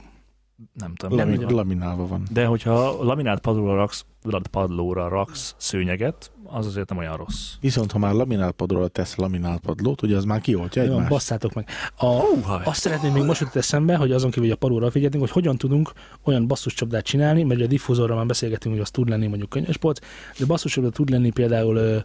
nem 0.74 0.96
tudom. 0.96 1.18
Lami, 1.18 1.36
nem- 1.38 1.50
laminálva 1.50 2.08
van. 2.08 2.24
De 2.32 2.46
hogyha 2.46 3.04
laminált 3.04 3.40
padlóra 3.42 3.76
raksz, 3.76 4.06
padlóra 4.52 5.08
raksz 5.08 5.56
szőnyeget, 5.58 6.32
az 6.44 6.66
azért 6.66 6.90
nem 6.90 6.98
olyan 6.98 7.18
rossz. 7.18 7.54
Viszont 7.60 7.92
ha 7.92 7.98
már 7.98 8.14
laminált 8.14 8.54
padlóra 8.54 8.88
tesz 8.88 9.16
laminált 9.16 9.60
padlót, 9.60 10.02
ugye 10.02 10.16
az 10.16 10.24
már 10.24 10.42
kioltja 10.42 10.84
Jó, 10.84 10.92
egymást. 10.92 11.10
basszátok 11.10 11.54
meg. 11.54 11.68
A, 11.96 12.06
Húha, 12.06 12.62
azt 12.64 12.80
szeretném 12.80 13.14
még 13.14 13.24
most 13.24 13.40
jutott 13.40 13.56
eszembe, 13.56 13.96
hogy 13.96 14.12
azon 14.12 14.30
kívül, 14.30 14.44
hogy 14.44 14.58
a 14.58 14.60
padlóra 14.60 14.92
figyeltünk, 14.92 15.24
hogy 15.24 15.32
hogyan 15.32 15.58
tudunk 15.58 15.92
olyan 16.24 16.48
basszuscsapdát 16.48 17.04
csinálni, 17.04 17.44
mert 17.44 17.56
ugye 17.56 17.66
a 17.66 17.70
diffúzorra 17.70 18.16
már 18.16 18.26
beszélgetünk, 18.26 18.74
hogy 18.74 18.84
az 18.84 18.92
tud 18.92 19.10
lenni 19.10 19.28
mondjuk 19.28 19.50
könyvespolc, 19.50 20.00
de 20.40 20.46
basszuscsapda 20.46 20.90
tud 20.90 21.10
lenni 21.10 21.32
például 21.32 21.76
ö, 21.76 21.98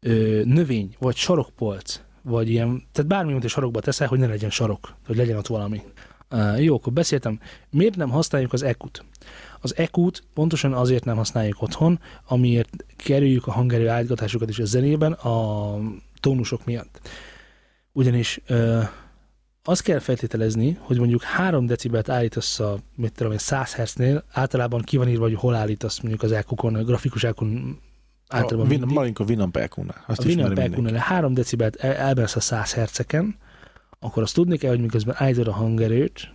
ö, 0.00 0.42
növény, 0.44 0.96
vagy 0.98 1.16
sarokpolc, 1.16 2.00
vagy 2.22 2.50
ilyen, 2.50 2.82
tehát 2.92 3.10
bármi, 3.10 3.30
amit 3.30 3.44
egy 3.44 3.50
sarokba 3.50 3.80
teszel, 3.80 4.08
hogy 4.08 4.18
ne 4.18 4.26
legyen 4.26 4.50
sarok, 4.50 4.94
hogy 5.06 5.16
legyen 5.16 5.36
ott 5.36 5.46
valami. 5.46 5.82
Uh, 6.30 6.62
jó, 6.62 6.74
akkor 6.74 6.92
beszéltem. 6.92 7.40
Miért 7.70 7.96
nem 7.96 8.10
használjuk 8.10 8.52
az 8.52 8.62
EQ-t? 8.62 9.04
Az 9.60 9.76
EQ-t 9.76 10.22
pontosan 10.34 10.72
azért 10.72 11.04
nem 11.04 11.16
használjuk 11.16 11.62
otthon, 11.62 12.00
amiért 12.26 12.84
kerüljük 12.96 13.46
a 13.46 13.52
hangerő 13.52 13.88
állítgatásokat 13.88 14.48
is 14.48 14.58
a 14.58 14.64
zenében 14.64 15.12
a 15.12 15.74
tónusok 16.20 16.64
miatt. 16.64 17.00
Ugyanis 17.92 18.40
uh, 18.48 18.84
azt 19.64 19.82
kell 19.82 19.98
feltételezni, 19.98 20.78
hogy 20.80 20.98
mondjuk 20.98 21.22
3 21.22 21.66
decibelt 21.66 22.08
állítasz 22.08 22.60
a, 22.60 22.78
mit 22.94 23.12
tudom 23.12 23.32
én, 23.32 23.38
100 23.38 23.74
Hz-nél, 23.74 24.24
általában 24.32 24.80
ki 24.82 24.96
van 24.96 25.08
írva, 25.08 25.22
hogy 25.22 25.34
hol 25.34 25.54
állítasz 25.54 26.00
mondjuk 26.00 26.22
az 26.22 26.32
EQ-kon, 26.32 26.74
a 26.74 26.82
grafikus 26.82 27.24
EQ-kon 27.24 27.80
általában 28.28 28.66
a 28.66 28.68
mindig. 28.68 28.88
Malinko 28.88 29.24
Winamp 29.24 29.56
EQ-nál. 29.56 30.04
Azt 30.06 30.20
A 30.20 30.24
Winamp 30.24 30.46
mindenki. 30.48 30.74
EQ-nál 30.74 31.00
3 31.00 31.34
decibelt 31.34 31.76
el- 31.76 31.94
elbensz 31.94 32.36
a 32.36 32.40
100 32.40 32.74
Hz-eken, 32.74 33.36
akkor 33.98 34.22
azt 34.22 34.34
tudni 34.34 34.56
kell, 34.58 34.70
hogy 34.70 34.80
miközben 34.80 35.14
állítod 35.18 35.46
a 35.48 35.52
hangerőt, 35.52 36.32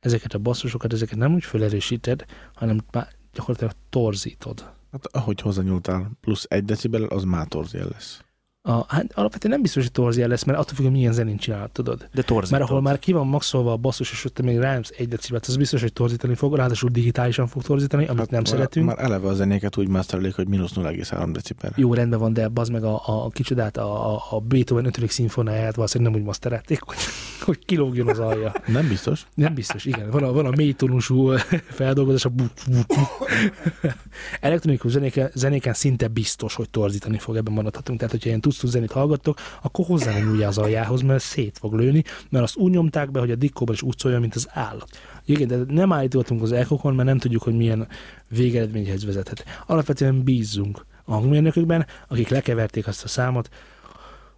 ezeket 0.00 0.34
a 0.34 0.38
basszusokat, 0.38 0.92
ezeket 0.92 1.18
nem 1.18 1.34
úgy 1.34 1.44
felerősíted, 1.44 2.24
hanem 2.54 2.80
már 2.92 3.08
gyakorlatilag 3.32 3.72
torzítod. 3.88 4.72
Hát 4.92 5.06
ahogy 5.06 5.40
hozzányúltál, 5.40 6.10
plusz 6.20 6.46
egy 6.48 6.64
decibel, 6.64 7.02
az 7.02 7.24
már 7.24 7.46
torzjel 7.46 7.88
lesz. 7.88 8.22
A, 8.68 8.84
hát 8.88 9.12
alapvetően 9.14 9.52
nem 9.52 9.62
biztos, 9.62 9.82
hogy 9.82 9.92
torzia 9.92 10.28
lesz, 10.28 10.44
mert 10.44 10.58
attól 10.58 10.74
függ, 10.74 10.84
hogy 10.84 10.94
milyen 10.94 11.12
zenét 11.12 11.40
csinálod, 11.40 11.70
tudod. 11.70 12.08
De 12.14 12.22
torzítod. 12.22 12.58
Mert 12.58 12.70
ahol 12.70 12.82
már 12.82 12.98
ki 12.98 13.12
van 13.12 13.26
maxolva 13.26 13.72
a 13.72 13.76
basszus, 13.76 14.10
és 14.10 14.24
ott 14.24 14.40
még 14.40 14.58
rájössz 14.58 14.90
egy 14.98 15.08
decibelt, 15.08 15.46
az 15.46 15.56
biztos, 15.56 15.80
hogy 15.80 15.92
torzítani 15.92 16.34
fog, 16.34 16.56
ráadásul 16.56 16.90
digitálisan 16.90 17.46
fog 17.46 17.62
torzítani, 17.62 18.06
amit 18.06 18.18
hát 18.18 18.30
nem 18.30 18.40
már, 18.40 18.48
szeretünk. 18.48 18.86
Már 18.86 18.98
eleve 18.98 19.28
a 19.28 19.34
zenéket 19.34 19.76
úgy 19.76 19.88
masterelik, 19.88 20.34
hogy 20.34 20.48
mínusz 20.48 20.72
0,3 20.74 21.28
decibel. 21.32 21.72
Jó, 21.76 21.94
rendben 21.94 22.18
van, 22.18 22.32
de 22.32 22.48
bazd 22.48 22.72
meg 22.72 22.84
a, 22.84 23.02
a 23.24 23.28
kicsodát, 23.28 23.76
a, 23.76 24.14
a, 24.14 24.22
a 24.30 24.40
Beethoven 24.40 24.84
5. 24.84 25.10
szimfonáját 25.10 25.74
valószínűleg 25.74 26.12
nem 26.12 26.20
úgy 26.20 26.26
masterelték, 26.26 26.80
hogy, 26.80 26.96
hogy 27.46 27.64
kilógjon 27.64 28.08
az 28.08 28.18
alja. 28.18 28.52
Nem 28.66 28.88
biztos? 28.88 29.26
Nem 29.34 29.54
biztos, 29.54 29.84
igen. 29.84 30.10
Van 30.10 30.22
a, 30.22 30.32
van 30.32 30.46
a 30.46 30.50
mély 30.56 30.72
tónusú 30.72 31.32
feldolgozás, 31.78 32.24
a 32.24 32.28
but, 32.28 32.52
but, 32.66 32.86
but. 32.86 33.96
Elektronikus 34.40 34.90
zenéken, 34.90 35.30
zenéken 35.34 35.72
szinte 35.72 36.08
biztos, 36.08 36.54
hogy 36.54 36.70
torzítani 36.70 37.18
fog, 37.18 37.36
ebben 37.36 37.52
maradhatunk. 37.52 37.98
Tehát, 37.98 38.12
hogyha 38.12 38.28
ilyen 38.28 38.40
tudsz 38.58 38.72
zenét 38.72 38.92
hallgattok, 38.92 39.38
akkor 39.62 39.86
hozzá 39.86 40.12
nem 40.12 40.28
nyúlja 40.28 40.48
az 40.48 40.58
aljához, 40.58 41.00
mert 41.02 41.22
szét 41.22 41.58
fog 41.58 41.72
lőni, 41.74 42.02
mert 42.30 42.44
azt 42.44 42.56
úgy 42.56 42.70
nyomták 42.72 43.10
be, 43.10 43.20
hogy 43.20 43.30
a 43.30 43.34
dikkóban 43.36 43.74
is 43.74 43.82
úgy 43.82 43.98
szóljon, 43.98 44.20
mint 44.20 44.34
az 44.34 44.48
állat. 44.50 44.88
Igen, 45.24 45.48
de 45.48 45.74
nem 45.74 45.92
állítottunk 45.92 46.42
az 46.42 46.52
ekokon, 46.52 46.94
mert 46.94 47.08
nem 47.08 47.18
tudjuk, 47.18 47.42
hogy 47.42 47.56
milyen 47.56 47.88
végeredményhez 48.28 49.04
vezethet. 49.04 49.44
Alapvetően 49.66 50.22
bízzunk 50.24 50.86
a 51.04 51.12
hangmérnökökben, 51.12 51.86
akik 52.08 52.28
lekeverték 52.28 52.86
azt 52.86 53.04
a 53.04 53.08
számot, 53.08 53.48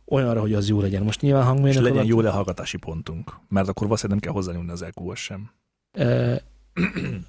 olyanra, 0.07 0.41
hogy 0.41 0.55
az 0.55 0.68
jó 0.68 0.81
legyen. 0.81 1.03
Most 1.03 1.21
nyilván 1.21 1.43
És 1.43 1.49
hangmérnök 1.49 1.83
legyen 1.83 1.97
alatt- 1.97 2.09
jó 2.11 2.21
lehallgatási 2.21 2.77
pontunk. 2.77 3.33
Mert 3.49 3.68
akkor 3.68 3.87
valószínűleg 3.87 4.21
nem 4.23 4.33
kell 4.33 4.43
hozzányúlni 4.43 4.71
az 4.73 4.83
EQ-hoz 4.83 5.18
sem. 5.18 5.51
Ö, 5.93 6.35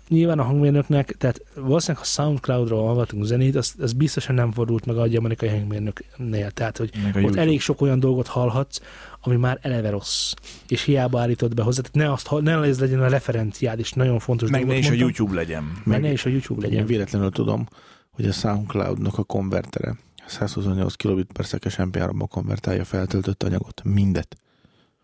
nyilván 0.08 0.40
a 0.40 0.44
hangmérnöknek, 0.44 1.16
tehát 1.18 1.42
valószínűleg 1.56 2.06
ha 2.06 2.10
Soundcloud-ról 2.12 2.86
hallgatunk 2.86 3.24
zenét, 3.24 3.56
az, 3.56 3.74
az 3.80 3.94
biztosan 3.94 4.36
nem 4.36 4.52
fordult 4.52 4.86
meg 4.86 4.98
egy 4.98 5.16
amerikai 5.16 5.50
hangmérnöknél. 5.50 6.52
Tehát, 6.52 6.78
hogy 6.78 6.92
Meg 6.94 7.04
a 7.04 7.08
ott 7.08 7.16
YouTube. 7.16 7.42
elég 7.42 7.62
sok 7.62 7.82
olyan 7.82 8.00
dolgot 8.00 8.28
hallhatsz, 8.28 8.80
ami 9.22 9.36
már 9.36 9.60
eleve 9.62 9.90
rossz, 9.90 10.34
és 10.68 10.82
hiába 10.84 11.20
állítod 11.20 11.54
be 11.54 11.64
hozzá. 11.64 11.82
Tehát 11.82 11.96
ne, 12.08 12.12
azt, 12.14 12.42
ne 12.42 12.68
ez 12.68 12.80
legyen 12.80 13.02
a 13.02 13.08
referenciád, 13.08 13.80
és 13.80 13.92
nagyon 13.94 14.20
fontos 14.20 14.50
Meg 14.50 14.60
ne 14.62 14.66
dolgot 14.66 14.82
is 14.84 14.86
a 14.86 14.90
mondtam, 14.90 15.10
YouTube 15.10 15.36
legyen. 15.40 15.64
Meg 15.64 15.82
Meg- 15.86 16.02
ne 16.02 16.12
is 16.12 16.26
a 16.26 16.30
YouTube 16.30 16.64
Én 16.66 16.70
legyen. 16.70 16.86
véletlenül 16.86 17.30
tudom, 17.32 17.68
hogy 18.12 18.26
a 18.26 18.32
SoundCloud-nak 18.32 19.18
a 19.18 19.24
konvertere 19.24 19.98
128 20.28 20.96
kilobit 20.96 21.32
per 21.32 21.46
szekes 21.46 21.76
MP3-ba 21.78 22.26
konvertálja 22.30 22.82
a 22.82 22.86
feltöltött 22.86 23.44
anyagot. 23.44 23.82
Mindet. 23.84 24.36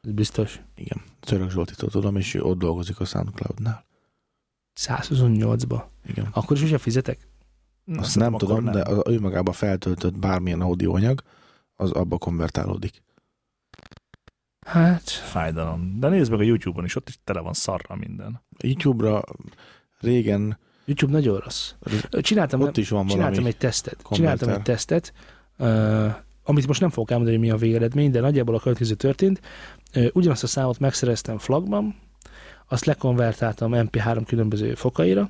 Ez 0.04 0.12
biztos. 0.12 0.60
Igen. 0.76 1.02
Török 1.20 1.52
Zsoltitól 1.52 1.90
tudom, 1.90 2.16
és 2.16 2.34
ő 2.34 2.42
ott 2.42 2.58
dolgozik 2.60 3.00
a 3.00 3.06
SoundCloud-nál. 3.06 3.86
128-ba. 4.80 5.84
Igen. 6.07 6.28
Akkor 6.32 6.57
is 6.57 6.63
ugye 6.63 6.78
fizetek? 6.78 7.28
Na, 7.84 7.99
Azt 7.99 8.15
nem 8.15 8.38
tudom, 8.38 8.65
de 8.65 8.82
az 8.82 9.01
ő 9.05 9.19
magába 9.19 9.51
feltöltött 9.51 10.19
bármilyen 10.19 10.61
audioanyag, 10.61 11.21
az 11.75 11.91
abba 11.91 12.17
konvertálódik. 12.17 13.03
Hát, 14.65 15.09
Fájdalom. 15.09 15.99
De 15.99 16.09
nézd 16.09 16.32
meg 16.32 16.39
a 16.39 16.43
YouTube-on 16.43 16.86
is, 16.86 16.95
ott 16.95 17.09
is 17.09 17.19
tele 17.23 17.39
van 17.39 17.53
szarra 17.53 17.95
minden. 17.95 18.41
YouTube-ra 18.63 19.23
régen 19.99 20.57
YouTube 20.86 21.11
nagyon 21.11 21.39
rossz. 21.39 21.73
Csináltam, 22.09 22.61
ott 22.61 22.78
is 22.78 22.89
van 22.89 23.07
csináltam 23.07 23.45
egy 23.45 23.57
tesztet. 23.57 24.01
konverter. 24.01 24.38
Csináltam 24.38 24.59
egy 24.59 24.65
tesztet, 24.65 25.13
uh, 25.57 26.15
amit 26.43 26.67
most 26.67 26.80
nem 26.80 26.89
fogok 26.89 27.11
elmondani, 27.11 27.38
hogy 27.38 27.47
mi 27.47 27.53
a 27.53 27.57
végeredmény, 27.57 28.11
de 28.11 28.19
nagyjából 28.19 28.55
a 28.55 28.59
következő 28.59 28.93
történt. 28.93 29.41
Uh, 29.95 30.07
ugyanazt 30.13 30.43
a 30.43 30.47
számot 30.47 30.80
megszereztem 30.80 31.38
flagban, 31.38 31.95
azt 32.68 32.86
lekonvertáltam 32.86 33.72
MP3 33.74 34.24
különböző 34.28 34.76
fokaira, 34.76 35.30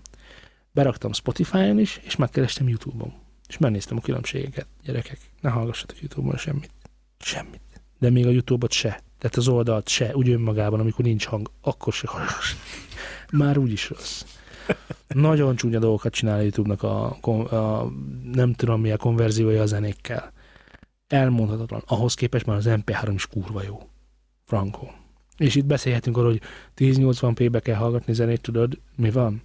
beraktam 0.71 1.13
Spotify-on 1.13 1.79
is, 1.79 1.99
és 2.03 2.15
megkerestem 2.15 2.67
YouTube-on. 2.67 3.13
És 3.47 3.57
megnéztem 3.57 3.97
a 3.97 4.01
különbségeket. 4.01 4.67
Gyerekek, 4.83 5.19
ne 5.41 5.49
hallgassatok 5.49 6.01
YouTube-on 6.01 6.38
semmit. 6.38 6.71
Semmit. 7.19 7.61
De 7.99 8.09
még 8.09 8.25
a 8.25 8.29
YouTube-ot 8.29 8.71
se. 8.71 9.01
Tehát 9.17 9.35
az 9.35 9.47
oldalt 9.47 9.88
se, 9.88 10.15
úgy 10.15 10.29
önmagában, 10.29 10.79
amikor 10.79 11.05
nincs 11.05 11.25
hang, 11.25 11.51
akkor 11.61 11.93
se 11.93 12.07
hallgass. 12.07 12.55
Már 13.31 13.57
úgy 13.57 13.71
is 13.71 13.89
rossz. 13.89 14.23
Nagyon 15.07 15.55
csúnya 15.55 15.79
dolgokat 15.79 16.13
csinál 16.13 16.38
a 16.38 16.41
YouTube-nak 16.41 16.83
a, 16.83 17.17
a, 17.21 17.91
nem 18.33 18.53
tudom 18.53 18.81
mi 18.81 18.91
a 18.91 18.97
konverziója 18.97 19.61
a 19.61 19.65
zenékkel. 19.65 20.31
Elmondhatatlan. 21.07 21.83
Ahhoz 21.85 22.13
képest 22.13 22.45
már 22.45 22.57
az 22.57 22.65
MP3 22.67 23.11
is 23.13 23.27
kurva 23.27 23.63
jó. 23.63 23.89
Franco. 24.45 24.88
És 25.38 25.55
itt 25.55 25.65
beszélhetünk 25.65 26.17
arról, 26.17 26.29
hogy 26.29 26.41
1080p-be 26.77 27.59
kell 27.59 27.75
hallgatni 27.75 28.13
zenét, 28.13 28.41
tudod, 28.41 28.79
mi 28.95 29.11
van? 29.11 29.41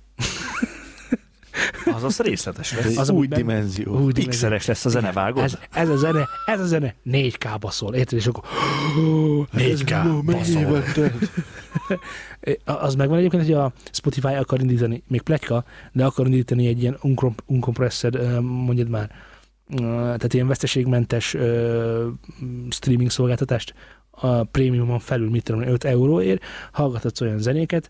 Az 1.94 2.02
az 2.02 2.20
részletes 2.20 2.74
lesz. 2.74 2.96
Az, 2.96 3.10
új 3.10 3.26
dimenzió. 3.26 3.98
Úgy 3.98 4.14
Pixeles 4.14 4.66
lesz 4.66 4.84
a 4.84 4.88
zene, 4.88 5.12
vágod? 5.12 5.42
Ez, 5.42 5.58
ez 5.70 5.88
a 5.88 5.96
zene, 5.96 6.28
ez 6.46 6.60
a 6.60 6.66
zene 6.66 6.94
4K-ba 7.04 7.70
szól, 7.70 7.94
érted? 7.94 8.18
És 8.18 8.26
akkor 8.26 8.44
4K, 9.56 10.22
baszol. 10.24 10.82
az 12.64 12.94
megvan 12.94 13.18
egyébként, 13.18 13.42
hogy 13.42 13.52
a 13.52 13.72
Spotify 13.90 14.34
akar 14.34 14.60
indítani, 14.60 15.02
még 15.06 15.22
plekka, 15.22 15.64
de 15.92 16.04
akar 16.04 16.26
indítani 16.26 16.66
egy 16.66 16.82
ilyen 16.82 16.98
uncomp- 17.02 17.42
uncompressed, 17.46 18.40
mondjad 18.40 18.88
már, 18.88 19.10
tehát 19.76 20.34
ilyen 20.34 20.46
veszteségmentes 20.46 21.36
streaming 22.70 23.10
szolgáltatást 23.10 23.74
a 24.14 24.44
prémiumon 24.44 24.98
felül, 24.98 25.30
mit 25.30 25.42
tudom, 25.42 25.62
én, 25.62 25.68
5 25.68 25.84
euróért 25.84 26.44
hallgathatsz 26.72 27.20
olyan 27.20 27.38
zenéket, 27.38 27.88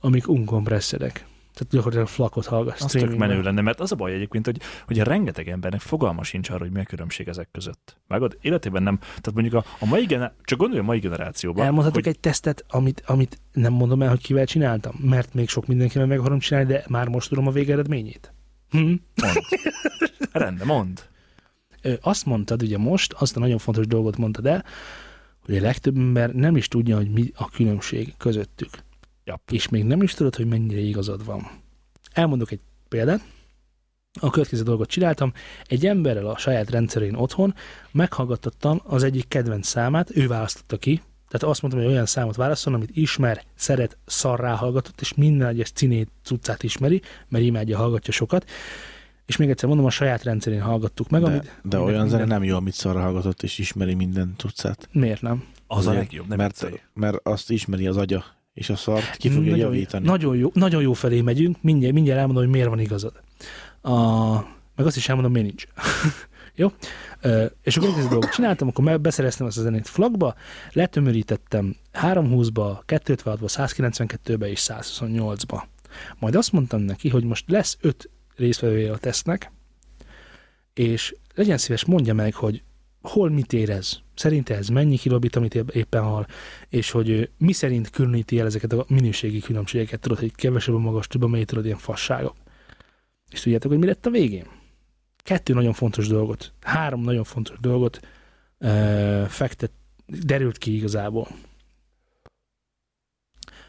amik 0.00 0.28
uncompressedek. 0.28 1.26
Tehát 1.54 1.72
gyakorlatilag 1.72 2.08
flakot 2.08 2.46
hallgatsz. 2.46 2.84
Az 2.84 2.90
tök 2.90 3.16
menő 3.16 3.42
lenne, 3.42 3.60
mert 3.60 3.80
az 3.80 3.92
a 3.92 3.96
baj 3.96 4.12
egyébként, 4.12 4.44
hogy, 4.44 4.60
hogy 4.86 4.98
rengeteg 4.98 5.48
embernek 5.48 5.80
fogalma 5.80 6.22
sincs 6.22 6.50
arra, 6.50 6.58
hogy 6.58 6.70
mi 6.70 6.80
a 6.80 6.84
különbség 6.84 7.28
ezek 7.28 7.48
között. 7.52 7.96
Vágod? 8.08 8.38
Életében 8.40 8.82
nem. 8.82 8.98
Tehát 8.98 9.32
mondjuk 9.32 9.54
a, 9.54 9.64
a 9.78 9.86
mai 9.86 10.04
gener- 10.04 10.34
csak 10.42 10.58
gondolj 10.58 10.80
a 10.80 10.84
mai 10.84 10.98
generációban. 10.98 11.64
Elmondhatok 11.64 12.02
hogy 12.02 12.12
egy 12.12 12.20
tesztet, 12.20 12.64
amit, 12.68 13.02
amit 13.06 13.40
nem 13.52 13.72
mondom 13.72 14.02
el, 14.02 14.08
hogy 14.08 14.22
kivel 14.22 14.46
csináltam, 14.46 14.94
mert 15.00 15.34
még 15.34 15.48
sok 15.48 15.66
mindenkivel 15.66 16.06
meg 16.06 16.18
akarom 16.18 16.38
csinálni, 16.38 16.72
de 16.72 16.84
már 16.88 17.08
most 17.08 17.28
tudom 17.28 17.46
a 17.46 17.50
végeredményét. 17.50 18.34
Hm? 18.70 18.78
Mond. 18.78 19.00
Rendben, 20.32 20.66
mond. 20.66 21.08
Azt 22.00 22.26
mondtad 22.26 22.62
ugye 22.62 22.78
most, 22.78 23.12
azt 23.12 23.36
a 23.36 23.40
nagyon 23.40 23.58
fontos 23.58 23.86
dolgot 23.86 24.16
mondtad 24.16 24.46
el, 24.46 24.64
hogy 25.44 25.56
a 25.56 25.60
legtöbb 25.60 25.96
ember 25.96 26.34
nem 26.34 26.56
is 26.56 26.68
tudja, 26.68 26.96
hogy 26.96 27.10
mi 27.10 27.30
a 27.34 27.50
különbség 27.50 28.14
közöttük. 28.16 28.70
Jap. 29.24 29.40
És 29.50 29.68
még 29.68 29.84
nem 29.84 30.02
is 30.02 30.14
tudod, 30.14 30.36
hogy 30.36 30.46
mennyire 30.46 30.80
igazad 30.80 31.24
van. 31.24 31.50
Elmondok 32.12 32.50
egy 32.50 32.60
példát. 32.88 33.20
A 34.20 34.30
következő 34.30 34.62
dolgot 34.62 34.88
csináltam. 34.88 35.32
Egy 35.64 35.86
emberrel 35.86 36.26
a 36.26 36.38
saját 36.38 36.70
rendszerén 36.70 37.14
otthon 37.14 37.54
meghallgattattam 37.90 38.80
az 38.84 39.02
egyik 39.02 39.28
kedvenc 39.28 39.66
számát, 39.66 40.16
ő 40.16 40.26
választotta 40.26 40.76
ki, 40.76 41.02
tehát 41.34 41.48
azt 41.48 41.62
mondtam, 41.62 41.82
hogy 41.82 41.92
olyan 41.92 42.06
számot 42.06 42.36
válaszol, 42.36 42.74
amit 42.74 42.96
ismer, 42.96 43.44
szeret, 43.54 43.98
szarrá 44.06 44.54
hallgatott, 44.54 45.00
és 45.00 45.14
minden 45.14 45.48
egyes 45.48 45.70
cinét, 45.70 46.10
cuccát 46.22 46.62
ismeri, 46.62 47.02
mert 47.28 47.44
imádja, 47.44 47.76
hallgatja 47.76 48.12
sokat 48.12 48.50
és 49.26 49.36
még 49.36 49.50
egyszer 49.50 49.68
mondom, 49.68 49.86
a 49.86 49.90
saját 49.90 50.22
rendszerén 50.22 50.60
hallgattuk 50.60 51.10
meg. 51.10 51.22
De, 51.22 51.26
amit, 51.26 51.60
de 51.62 51.76
amit 51.76 51.94
olyan 51.94 52.08
zene 52.08 52.24
nem 52.24 52.42
jó, 52.42 52.56
amit 52.56 52.74
szarra 52.74 53.00
hallgatott, 53.00 53.42
és 53.42 53.58
ismeri 53.58 53.94
minden 53.94 54.34
tucát. 54.36 54.88
Miért 54.92 55.22
nem? 55.22 55.44
Az 55.66 55.86
Ugye, 55.86 55.94
a 55.94 55.98
legjobb, 55.98 56.28
nem 56.28 56.38
mert, 56.38 56.66
mert, 56.94 57.16
azt 57.22 57.50
ismeri 57.50 57.86
az 57.86 57.96
agya, 57.96 58.24
és 58.54 58.70
a 58.70 58.76
szart 58.76 59.16
ki 59.16 59.28
fogja 59.28 59.50
nagyon, 59.50 59.72
javítani. 59.72 60.06
Nagyon 60.06 60.36
jó, 60.36 60.50
nagyon 60.54 60.82
jó 60.82 60.92
felé 60.92 61.20
megyünk, 61.20 61.62
mindjárt, 61.62 61.94
mindjárt 61.94 62.18
elmondom, 62.18 62.44
hogy 62.44 62.52
miért 62.52 62.68
van 62.68 62.78
igazad. 62.78 63.12
A, 63.80 63.92
meg 64.76 64.86
azt 64.86 64.96
is 64.96 65.08
elmondom, 65.08 65.32
miért 65.32 65.46
nincs. 65.46 65.66
jó? 66.54 66.72
E, 67.20 67.52
és 67.62 67.76
akkor 67.76 67.88
egy 67.98 68.08
dolgot 68.08 68.30
csináltam, 68.30 68.68
akkor 68.68 69.00
beszereztem 69.00 69.46
ezt 69.46 69.58
a 69.58 69.62
zenét 69.62 69.88
flagba, 69.88 70.34
letömörítettem 70.72 71.76
320-ba, 71.92 72.78
256-ba, 72.86 73.38
192-be 73.46 74.50
és 74.50 74.66
128-ba. 74.68 75.62
Majd 76.18 76.34
azt 76.34 76.52
mondtam 76.52 76.80
neki, 76.80 77.08
hogy 77.08 77.24
most 77.24 77.50
lesz 77.50 77.76
5 77.80 78.10
résztvevője 78.36 78.92
a 78.92 78.98
tesznek, 78.98 79.52
és 80.74 81.14
legyen 81.34 81.58
szíves, 81.58 81.84
mondja 81.84 82.14
meg, 82.14 82.34
hogy 82.34 82.62
hol 83.02 83.30
mit 83.30 83.52
érez, 83.52 84.02
szerinte 84.14 84.56
ez 84.56 84.68
mennyi 84.68 84.96
kilobit, 84.96 85.36
amit 85.36 85.54
éppen 85.54 86.02
hal, 86.02 86.26
és 86.68 86.90
hogy 86.90 87.30
mi 87.38 87.52
szerint 87.52 87.90
különíti 87.90 88.38
el 88.38 88.46
ezeket 88.46 88.72
a 88.72 88.84
minőségi 88.88 89.40
különbségeket, 89.40 90.00
tudod, 90.00 90.18
hogy 90.18 90.34
kevesebb 90.34 90.74
a 90.74 90.78
magas, 90.78 91.06
több 91.06 91.22
a 91.22 91.26
mély, 91.26 91.44
tudod, 91.44 91.64
ilyen 91.64 91.78
fasságok. 91.78 92.36
És 93.30 93.40
tudjátok, 93.40 93.70
hogy 93.70 93.80
mi 93.80 93.86
lett 93.86 94.06
a 94.06 94.10
végén? 94.10 94.46
Kettő 95.16 95.54
nagyon 95.54 95.72
fontos 95.72 96.08
dolgot, 96.08 96.52
három 96.60 97.02
nagyon 97.02 97.24
fontos 97.24 97.56
dolgot 97.60 98.00
ö, 98.58 98.66
euh, 98.66 99.26
fektet, 99.26 99.70
derült 100.06 100.58
ki 100.58 100.76
igazából. 100.76 101.28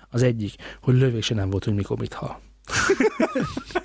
Az 0.09 0.23
egyik, 0.23 0.55
hogy 0.81 0.95
lövése 0.95 1.33
nem 1.33 1.49
volt, 1.49 1.63
hogy 1.63 1.73
mikor 1.73 1.97
mit 1.99 2.13
hal. 2.13 2.41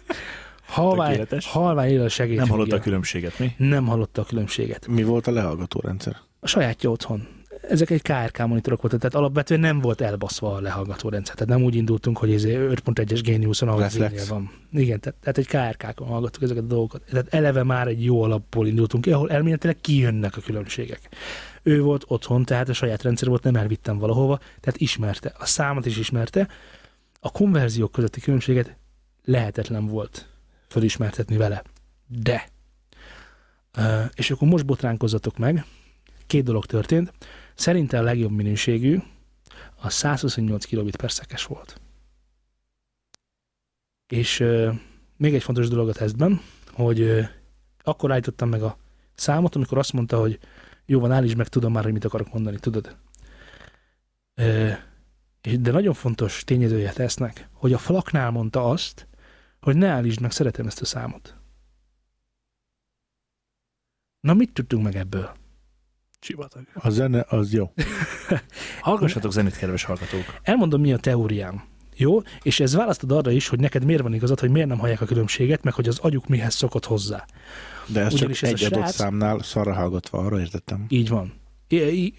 halvány, 0.71 1.09
Tökéletes. 1.09 1.47
halvány 1.47 1.91
él 1.91 2.07
a. 2.19 2.25
Nem 2.25 2.49
hallotta 2.49 2.77
a 2.77 2.81
különbséget, 2.81 3.39
mi? 3.39 3.55
Nem 3.57 3.87
hallotta 3.87 4.21
a 4.21 4.25
különbséget. 4.25 4.87
Mi 4.87 5.03
volt 5.03 5.27
a 5.27 5.31
lehallgató 5.31 5.81
rendszer? 5.81 6.17
A 6.41 6.47
sajátja 6.47 6.91
otthon. 6.91 7.29
Ezek 7.69 7.91
egy 7.91 8.03
KRK 8.03 8.47
monitorok 8.47 8.81
voltak, 8.81 9.01
tehát 9.01 9.15
alapvetően 9.15 9.61
nem 9.61 9.81
volt 9.81 10.01
elbaszva 10.01 10.55
a 10.55 10.61
lehallgató 10.61 11.09
rendszer. 11.09 11.35
Tehát 11.35 11.55
nem 11.55 11.63
úgy 11.65 11.75
indultunk, 11.75 12.19
hogy 12.19 12.33
ez 12.33 12.45
5.1-es 12.47 13.21
Geniuson, 13.25 13.69
ahol 13.69 13.83
az 13.83 14.29
van. 14.29 14.51
Igen, 14.73 15.01
tehát, 15.01 15.19
tehát 15.21 15.39
egy 15.39 15.47
KRK-kon 15.47 16.07
hallgattuk 16.07 16.43
ezeket 16.43 16.63
a 16.63 16.67
dolgokat. 16.67 17.03
Tehát 17.11 17.35
eleve 17.35 17.63
már 17.63 17.87
egy 17.87 18.05
jó 18.05 18.23
alapból 18.23 18.67
indultunk 18.67 19.05
ki, 19.05 19.13
ahol 19.13 19.31
elméletileg 19.31 19.81
kijönnek 19.81 20.37
a 20.37 20.41
különbségek. 20.41 21.01
Ő 21.63 21.83
volt 21.83 22.05
otthon, 22.07 22.45
tehát 22.45 22.69
a 22.69 22.73
saját 22.73 23.03
rendszer 23.03 23.29
volt, 23.29 23.43
nem 23.43 23.55
elvittem 23.55 23.99
valahova, 23.99 24.39
tehát 24.61 24.81
ismerte. 24.81 25.33
A 25.39 25.47
számot 25.47 25.87
is 25.87 25.97
ismerte. 25.97 26.49
A 27.21 27.31
konverziók 27.31 27.93
közötti 27.93 28.21
különbséget 28.21 28.77
lehetetlen 29.25 29.87
volt 29.87 30.30
fölismertetni 30.71 31.37
vele. 31.37 31.63
De. 32.07 32.49
És 34.15 34.31
akkor 34.31 34.49
most 34.49 34.67
botránkozzatok 34.67 35.39
meg, 35.39 35.65
két 36.27 36.45
dolog 36.45 36.67
történt. 36.67 37.13
Szerintem 37.55 38.01
a 38.01 38.05
legjobb 38.05 38.31
minőségű 38.31 38.99
a 39.75 39.91
128 39.91 40.65
kilobit 40.65 40.97
per 40.97 41.13
szekes 41.13 41.45
volt. 41.45 41.81
És 44.07 44.45
még 45.17 45.35
egy 45.35 45.43
fontos 45.43 45.69
dolog 45.69 45.89
a 45.89 45.93
tesztben, 45.93 46.41
hogy 46.73 47.29
akkor 47.83 48.13
állítottam 48.13 48.49
meg 48.49 48.63
a 48.63 48.77
számot, 49.15 49.55
amikor 49.55 49.79
azt 49.79 49.93
mondta, 49.93 50.19
hogy 50.19 50.39
jó 50.87 51.01
van, 51.01 51.13
állítsd 51.13 51.37
meg, 51.37 51.49
tudom 51.49 51.73
már, 51.73 51.85
hogy 51.85 51.93
mit 51.93 52.05
akarok 52.05 52.33
mondani, 52.33 52.59
tudod? 52.59 52.97
De 55.61 55.71
nagyon 55.71 55.95
fontos 55.95 56.45
tényezője 56.45 56.93
tesznek, 56.93 57.49
hogy 57.53 57.73
a 57.73 57.79
flaknál 57.79 58.31
mondta 58.31 58.71
azt, 58.71 59.07
hogy 59.61 59.77
ne 59.77 59.89
állítsd 59.89 60.21
meg, 60.21 60.31
szeretem 60.31 60.67
ezt 60.67 60.81
a 60.81 60.85
számot. 60.85 61.35
Na, 64.21 64.35
mit 64.35 64.53
tudtunk 64.53 64.83
meg 64.83 64.97
ebből? 64.97 65.33
Csivatag. 66.19 66.67
A 66.75 66.91
zene 66.91 67.25
az 67.29 67.53
jó. 67.53 67.73
Hallgassatok 68.81 69.33
zenét, 69.33 69.57
kedves 69.57 69.85
hallgatók. 69.85 70.41
Elmondom, 70.43 70.81
mi 70.81 70.93
a 70.93 70.97
teóriám. 70.99 71.65
Jó? 71.97 72.21
És 72.43 72.61
ez 72.61 72.75
választod 72.75 73.13
arra 73.13 73.31
is, 73.31 73.49
hogy 73.49 73.61
neked 73.61 73.85
miért 73.85 74.03
van 74.03 74.15
igazad, 74.15 74.41
hogy 74.41 74.51
miért 74.51 74.69
nem 74.69 74.79
hallják 74.79 75.01
a 75.01 75.05
különbséget, 75.05 75.63
meg 75.63 75.75
hogy 75.75 75.89
az 75.89 75.99
agyuk 75.99 76.27
mihez 76.27 76.55
szokott 76.55 76.85
hozzá. 76.85 77.27
De 77.87 78.01
ez 78.01 78.15
Ugyanis 78.15 78.39
csak 78.39 78.51
ez 78.51 78.61
egy 78.61 78.67
adott 78.67 78.79
srác- 78.79 78.95
számnál 78.95 79.43
szarra 79.43 79.75
hallgatva, 79.75 80.19
arra 80.19 80.41
értettem. 80.41 80.87
Így 80.89 81.09
van. 81.09 81.33
I, 81.69 82.15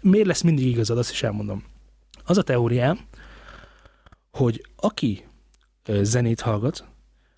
miért 0.00 0.26
lesz 0.26 0.42
mindig 0.42 0.66
igazad, 0.66 0.98
azt 0.98 1.10
is 1.10 1.22
elmondom. 1.22 1.64
Az 2.24 2.38
a 2.38 2.42
teóriám, 2.42 2.98
hogy 4.30 4.66
aki 4.76 5.24
zenét 5.86 6.40
hallgat, 6.40 6.84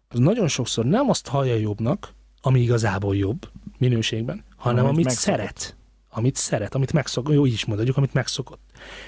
az 0.09 0.19
nagyon 0.19 0.49
sokszor 0.49 0.85
nem 0.85 1.09
azt 1.09 1.29
hallja 1.29 1.55
jobbnak, 1.55 2.15
ami 2.41 2.61
igazából 2.61 3.17
jobb 3.17 3.49
minőségben, 3.79 4.45
hanem 4.57 4.85
Amit 4.85 4.95
amit, 4.95 5.05
megszokott. 5.05 5.39
szeret. 5.39 5.77
Amit 6.11 6.37
szeret, 6.37 6.75
amit 6.75 6.93
megszokott, 6.93 7.35
jó, 7.35 7.47
így 7.47 7.53
is 7.53 7.65
mondjuk, 7.65 7.97
amit 7.97 8.13
megszokott. 8.13 8.61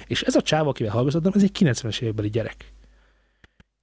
És 0.06 0.22
ez 0.22 0.34
a 0.34 0.42
csáva, 0.42 0.68
akivel 0.68 0.92
hallgatottam, 0.92 1.32
ez 1.34 1.42
egy 1.42 1.56
90-es 1.58 2.00
évekbeli 2.00 2.30
gyerek. 2.30 2.72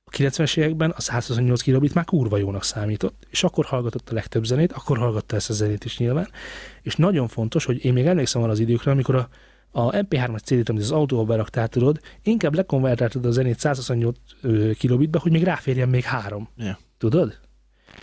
A 0.04 0.10
90-es 0.10 0.58
években 0.58 0.90
a 0.90 1.02
128 1.02 1.62
kilobit 1.62 1.94
már 1.94 2.06
kurva 2.06 2.38
jónak 2.38 2.64
számított, 2.64 3.28
és 3.30 3.44
akkor 3.44 3.66
hallgatott 3.66 4.10
a 4.10 4.14
legtöbb 4.14 4.44
zenét, 4.44 4.72
akkor 4.72 4.98
hallgatta 4.98 5.36
ezt 5.36 5.50
a 5.50 5.54
zenét 5.54 5.86
is 5.86 5.98
nyilván, 5.98 6.28
és 6.82 6.96
nagyon 6.96 7.28
fontos, 7.28 7.66
hogy 7.66 7.86
én 7.86 7.94
még 7.94 8.06
emlékszem 8.06 8.42
arra 8.42 8.52
az 8.52 8.60
időkre, 8.60 8.92
amikor 8.92 9.16
a, 9.16 9.30
a 9.72 9.90
MP3-as 9.90 10.44
CD-t, 10.44 10.70
amit 10.70 10.82
az 10.82 10.92
autóba 10.92 11.24
beraktál, 11.24 11.68
tudod, 11.68 12.00
inkább 12.24 12.54
lekonvertáltad 12.54 13.26
a 13.26 13.32
zenét 13.32 13.60
128 13.60 14.18
ö, 14.42 14.72
kilobitbe, 14.72 15.20
hogy 15.20 15.32
még 15.32 15.44
ráférjen 15.44 15.90
még 15.90 16.04
három. 16.04 16.50
Ja. 16.58 16.80
Tudod? 16.98 17.40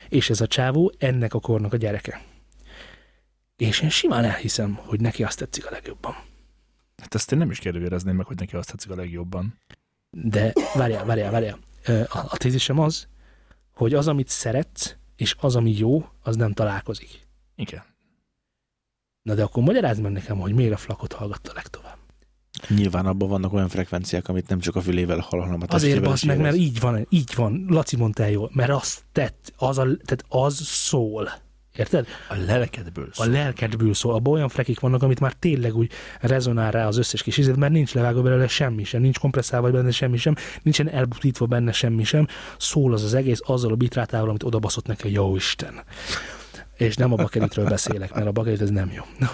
És 0.08 0.30
ez 0.30 0.40
a 0.40 0.46
csávó 0.46 0.92
ennek 0.98 1.34
a 1.34 1.40
kornak 1.40 1.72
a 1.72 1.76
gyereke. 1.76 2.22
És 3.56 3.80
én 3.80 3.90
simán 3.90 4.24
elhiszem, 4.24 4.74
hogy 4.74 5.00
neki 5.00 5.24
azt 5.24 5.38
tetszik 5.38 5.66
a 5.66 5.70
legjobban. 5.70 6.14
Hát 6.96 7.14
ezt 7.14 7.32
én 7.32 7.38
nem 7.38 7.50
is 7.50 7.58
kérdőjelezném 7.58 8.16
meg, 8.16 8.26
hogy 8.26 8.36
neki 8.36 8.56
azt 8.56 8.70
tetszik 8.70 8.90
a 8.90 8.94
legjobban. 8.94 9.58
De 10.10 10.52
várjál, 10.74 11.04
várjál, 11.04 11.30
várjál. 11.30 11.58
A, 11.86 12.18
a 12.18 12.36
tézisem 12.36 12.78
az, 12.78 13.08
hogy 13.74 13.94
az, 13.94 14.08
amit 14.08 14.28
szeretsz, 14.28 14.96
és 15.16 15.34
az, 15.40 15.56
ami 15.56 15.76
jó, 15.76 16.08
az 16.22 16.36
nem 16.36 16.52
találkozik. 16.52 17.26
Igen. 17.54 17.82
Na 19.28 19.34
de 19.34 19.42
akkor 19.42 19.62
magyarázd 19.62 20.00
meg 20.00 20.12
nekem, 20.12 20.38
hogy 20.38 20.54
miért 20.54 20.72
a 20.72 20.76
flakot 20.76 21.12
hallgatta 21.12 21.52
legtovább. 21.54 21.96
Nyilván 22.68 23.06
abban 23.06 23.28
vannak 23.28 23.52
olyan 23.52 23.68
frekvenciák, 23.68 24.28
amit 24.28 24.48
nem 24.48 24.58
csak 24.58 24.76
a 24.76 24.80
fülével 24.80 25.18
hall, 25.28 25.40
hanem 25.40 25.60
a 25.60 25.74
Azért 25.74 26.02
basz 26.02 26.22
meg, 26.22 26.40
mert 26.40 26.56
így 26.56 26.80
van, 26.80 27.06
így 27.08 27.32
van. 27.36 27.64
Laci 27.68 27.96
mondta 27.96 28.22
el 28.22 28.30
jól, 28.30 28.50
mert 28.52 28.70
az 28.70 28.98
tett, 29.12 29.52
az, 29.56 29.78
a, 29.78 29.82
tehát 29.82 30.24
az 30.28 30.54
szól. 30.64 31.30
Érted? 31.76 32.06
A 32.28 32.34
lelkedből 32.46 33.08
A 33.10 33.14
szól. 33.14 33.26
lelkedből 33.26 33.94
szól. 33.94 34.14
Abban 34.14 34.32
olyan 34.32 34.48
frekik 34.48 34.80
vannak, 34.80 35.02
amit 35.02 35.20
már 35.20 35.32
tényleg 35.32 35.76
úgy 35.76 35.90
rezonál 36.20 36.70
rá 36.70 36.86
az 36.86 36.96
összes 36.96 37.22
kis 37.22 37.36
izét, 37.36 37.56
mert 37.56 37.72
nincs 37.72 37.94
levágva 37.94 38.22
belőle 38.22 38.48
semmi 38.48 38.84
sem, 38.84 39.00
nincs 39.00 39.18
kompresszálva 39.18 39.70
benne 39.70 39.90
semmi 39.90 40.16
sem, 40.16 40.34
nincsen 40.62 40.88
elbutítva 40.90 41.46
benne 41.46 41.72
semmi 41.72 42.04
sem. 42.04 42.26
Szól 42.58 42.92
az 42.92 43.02
az 43.02 43.14
egész 43.14 43.40
azzal 43.44 43.72
a 43.72 43.76
bitrátával, 43.76 44.28
amit 44.28 44.42
odabaszott 44.42 44.86
neki 44.86 45.06
a 45.06 45.10
jó 45.10 45.36
Isten. 45.36 45.74
És 46.78 46.96
nem 46.96 47.12
a 47.12 47.16
bakelitről 47.16 47.68
beszélek, 47.68 48.14
mert 48.14 48.26
a 48.26 48.32
bakelit 48.32 48.60
ez 48.60 48.70
nem 48.70 48.92
jó. 48.94 49.02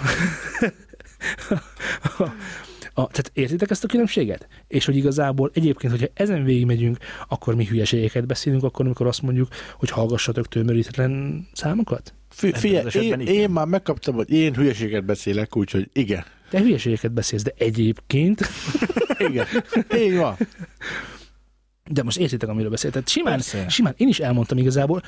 A, 2.96 3.06
tehát 3.06 3.30
értitek 3.32 3.70
ezt 3.70 3.84
a 3.84 3.86
különbséget? 3.86 4.48
És 4.68 4.84
hogy 4.84 4.96
igazából 4.96 5.50
egyébként, 5.54 5.92
hogyha 5.92 6.06
ezen 6.14 6.44
végigmegyünk, 6.44 6.96
akkor 7.28 7.54
mi 7.54 7.64
hülyeségeket 7.64 8.26
beszélünk, 8.26 8.62
akkor 8.62 8.84
amikor 8.84 9.06
azt 9.06 9.22
mondjuk, 9.22 9.48
hogy 9.76 9.90
hallgassatok 9.90 10.48
tömörítetlen 10.48 11.46
számokat? 11.52 12.14
Ebben 12.42 12.60
Figyelj, 12.60 12.86
én, 12.94 13.20
igen. 13.20 13.34
én 13.34 13.50
már 13.50 13.66
megkaptam, 13.66 14.14
hogy 14.14 14.30
én 14.30 14.54
hülyeséget 14.54 15.04
beszélek, 15.04 15.56
úgyhogy 15.56 15.90
igen. 15.92 16.24
Te 16.50 16.60
hülyeségeket 16.60 17.12
beszélsz, 17.12 17.42
de 17.42 17.52
egyébként, 17.58 18.40
Igen. 19.28 19.46
Így 19.96 20.16
van. 20.16 20.36
de 21.90 22.02
most 22.02 22.18
értitek, 22.18 22.48
amiről 22.48 22.70
beszélt. 22.70 22.92
Tehát 22.92 23.08
simán, 23.08 23.32
Persze. 23.32 23.68
simán 23.68 23.94
én 23.96 24.08
is 24.08 24.20
elmondtam 24.20 24.58
igazából, 24.58 25.02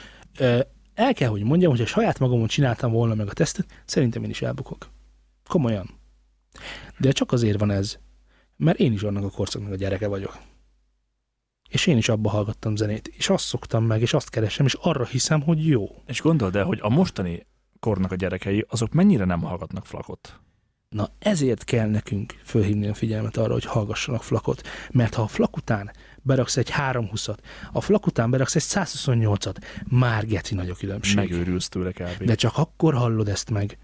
el 0.97 1.15
kell, 1.15 1.29
hogy 1.29 1.43
mondjam, 1.43 1.71
hogy 1.71 1.81
ha 1.81 1.87
saját 1.87 2.19
magamon 2.19 2.47
csináltam 2.47 2.93
volna 2.93 3.15
meg 3.15 3.29
a 3.29 3.33
tesztet, 3.33 3.83
szerintem 3.85 4.25
én 4.25 4.31
is 4.31 4.43
elbukok. 4.43 4.91
Komolyan. 5.49 5.91
De 6.99 7.11
csak 7.11 7.33
azért 7.33 7.59
van 7.59 7.71
ez, 7.71 7.99
mert 8.57 8.79
én 8.79 8.93
is 8.93 9.03
annak 9.03 9.25
a 9.25 9.31
korszaknak 9.31 9.73
a 9.73 9.77
gyereke 9.77 10.09
vagyok. 10.09 10.39
És 11.69 11.87
én 11.87 11.97
is 11.97 12.09
abba 12.09 12.31
hallgattam 12.31 12.77
zenét, 12.77 13.09
és 13.09 13.29
azt 13.29 13.45
szoktam 13.45 13.85
meg, 13.85 14.01
és 14.01 14.15
azt 14.15 14.31
keresem, 14.31 14.67
és 14.67 14.75
arra 14.75 15.05
hiszem, 15.05 15.43
hogy 15.43 15.67
jó. 15.67 15.87
És 16.07 16.21
gondold 16.21 16.57
el, 16.57 16.65
hogy 16.65 16.79
a 16.83 16.89
mostani 16.89 17.47
kornak 17.81 18.13
a 18.13 18.15
gyerekei, 18.15 18.65
azok 18.69 18.93
mennyire 18.93 19.25
nem 19.25 19.41
hallgatnak 19.41 19.87
flakot. 19.87 20.41
Na 20.89 21.11
ezért 21.19 21.65
kell 21.65 21.89
nekünk 21.89 22.41
fölhívni 22.45 22.87
a 22.87 22.95
figyelmet 22.95 23.37
arra, 23.37 23.53
hogy 23.53 23.65
hallgassanak 23.65 24.23
flakot. 24.23 24.63
Mert 24.91 25.15
ha 25.15 25.23
a 25.23 25.27
flak 25.27 25.57
után 25.57 25.91
beraksz 26.27 26.57
egy 26.57 26.72
320-at, 26.77 27.37
a 27.72 27.81
flak 27.81 28.07
után 28.07 28.31
beraksz 28.31 28.55
egy 28.55 28.62
128-at, 28.66 29.57
már 29.89 30.27
geci 30.27 30.55
nagy 30.55 30.70
a 30.70 30.74
különbség. 30.74 31.16
Megőrülsz 31.16 31.68
tőle 31.68 31.93
kb. 31.93 32.22
De 32.24 32.35
csak 32.35 32.57
akkor 32.57 32.95
hallod 32.95 33.29
ezt 33.29 33.51
meg, 33.51 33.79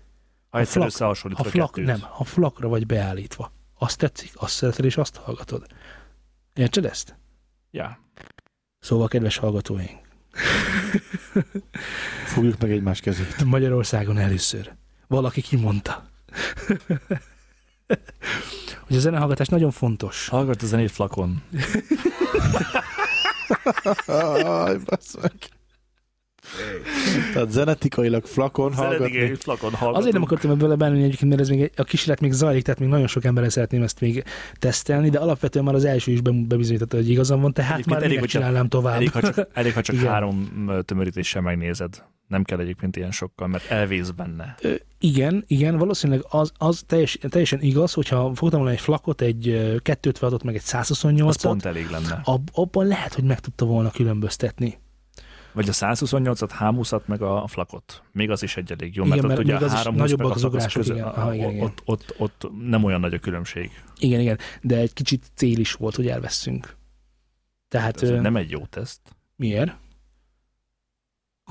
ha 0.50 0.58
egyszer 0.58 0.90
flak- 0.90 1.20
ha 1.20 1.28
a 1.34 1.44
flak, 1.44 1.72
kettőt. 1.72 1.86
nem, 1.86 2.00
ha 2.00 2.24
flakra 2.24 2.68
vagy 2.68 2.86
beállítva. 2.86 3.52
Azt 3.78 3.98
tetszik, 3.98 4.30
azt 4.34 4.54
szereted, 4.54 4.84
és 4.84 4.96
azt 4.96 5.16
hallgatod. 5.16 5.66
Értsed 6.54 6.84
ezt? 6.84 7.16
Ja. 7.70 7.98
Szóval, 8.78 9.08
kedves 9.08 9.36
hallgatóink, 9.36 10.00
Fogjuk 12.34 12.58
meg 12.58 12.70
egymás 12.70 13.00
kezét. 13.00 13.44
Magyarországon 13.44 14.18
először 14.18 14.72
valaki 15.06 15.40
kimondta, 15.40 16.04
hogy 18.86 18.96
a 18.96 19.00
zenehallgatás 19.00 19.48
nagyon 19.48 19.70
fontos. 19.70 20.28
Hallgat 20.28 20.62
a 20.62 20.66
zenét 20.66 20.90
flakon. 20.90 21.42
Aj, 24.06 24.76
meg. 25.22 25.32
Tehát 27.32 27.50
zenetikailag 27.50 28.24
flakon 28.24 28.72
Hallgatni. 28.74 29.10
hallgatni. 29.12 29.34
flakon 29.36 29.70
hallgatunk. 29.70 29.96
Azért 29.96 30.12
nem 30.12 30.22
akartam 30.22 30.50
ebből 30.50 30.76
belemenni 30.76 31.02
egyébként, 31.04 31.30
mert 31.30 31.40
ez 31.42 31.48
még 31.48 31.70
a 31.76 31.82
kísérlet 31.82 32.20
még 32.20 32.32
zajlik, 32.32 32.62
tehát 32.64 32.80
még 32.80 32.88
nagyon 32.88 33.06
sok 33.06 33.24
emberre 33.24 33.48
szeretném 33.48 33.82
ezt 33.82 34.00
még 34.00 34.24
tesztelni, 34.58 35.08
de 35.10 35.18
alapvetően 35.18 35.64
már 35.64 35.74
az 35.74 35.84
első 35.84 36.12
is 36.12 36.20
be- 36.20 36.44
bebizonyította, 36.48 36.96
hogy 36.96 37.10
igazam 37.10 37.40
van, 37.40 37.52
tehát 37.52 37.72
Egyébként 37.72 37.96
már 38.00 38.10
elég, 38.10 38.24
csinálnám 38.24 38.68
tovább. 38.68 38.94
Elég, 38.94 39.12
ha 39.12 39.20
csak, 39.20 39.48
elég, 39.52 39.74
ha 39.74 39.80
csak 39.80 39.96
Igen. 39.96 40.08
három 40.08 40.70
tömörítéssel 40.84 41.42
megnézed. 41.42 42.02
Nem 42.32 42.42
kell 42.44 42.58
egyébként 42.58 42.96
ilyen 42.96 43.10
sokkal, 43.10 43.46
mert 43.46 43.70
elvész 43.70 44.08
benne. 44.10 44.54
Ö, 44.60 44.74
igen, 44.98 45.44
igen, 45.46 45.76
valószínűleg 45.78 46.24
az, 46.28 46.52
az 46.58 46.82
teljes, 46.86 47.18
teljesen 47.28 47.60
igaz, 47.60 47.92
hogyha 47.92 48.34
fogtam 48.34 48.58
volna 48.58 48.74
egy 48.74 48.80
flakot, 48.80 49.20
egy 49.20 49.48
ö, 49.48 49.76
256-ot, 49.84 50.44
meg 50.44 50.54
egy 50.54 50.60
Az 50.60 50.68
128 50.68 51.42
pont 51.42 51.64
elég 51.64 51.90
lenne. 51.90 52.20
ab, 52.24 52.48
abban 52.52 52.86
lehet, 52.86 53.14
hogy 53.14 53.24
meg 53.24 53.40
tudta 53.40 53.64
volna 53.64 53.90
különböztetni. 53.90 54.78
Vagy 55.52 55.68
a 55.68 55.72
128-at, 55.72 56.50
H20-at, 56.58 57.04
meg 57.06 57.22
a 57.22 57.46
flakot. 57.46 58.02
Még 58.12 58.30
az 58.30 58.42
is 58.42 58.56
egy 58.56 58.72
elég 58.72 58.94
jó, 58.96 59.04
Igen, 59.04 59.16
mert, 59.16 59.28
mert 59.28 59.40
ugye 59.40 59.54
az 59.54 59.62
a 59.62 59.66
is 59.66 59.72
3 59.72 59.94
nagyobbak 59.94 60.26
meg 60.26 60.36
az 60.36 60.44
ugrások, 60.44 60.72
között, 60.72 60.96
igen. 60.96 61.08
Aha, 61.08 61.34
igen, 61.34 61.50
igen. 61.50 61.62
ott, 61.64 61.82
ott, 61.84 62.14
ott 62.18 62.46
nem 62.68 62.84
olyan 62.84 63.00
nagy 63.00 63.14
a 63.14 63.18
különbség. 63.18 63.70
Igen, 63.98 64.20
igen, 64.20 64.38
de 64.62 64.76
egy 64.76 64.92
kicsit 64.92 65.24
cél 65.34 65.58
is 65.58 65.72
volt, 65.72 65.94
hogy 65.94 66.06
elveszünk. 66.08 66.76
Tehát 67.68 68.02
Ez 68.02 68.08
ö, 68.08 68.20
nem 68.20 68.36
egy 68.36 68.50
jó 68.50 68.66
teszt. 68.66 69.00
miért? 69.36 69.76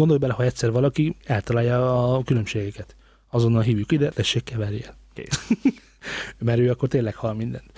Gondolj 0.02 0.20
bele, 0.20 0.34
ha 0.34 0.44
egyszer 0.44 0.72
valaki 0.72 1.16
eltalálja 1.26 2.14
a 2.14 2.24
különbségeket. 2.24 2.96
Azonnal 3.30 3.62
hívjuk 3.62 3.92
ide, 3.92 4.10
tessék 4.10 4.44
keverjél. 4.44 4.96
Kész. 5.14 5.52
Mert 6.40 6.60
ő 6.60 6.70
akkor 6.70 6.90
tényleg 6.90 7.16
hal 7.16 7.34
mindent. 7.34 7.72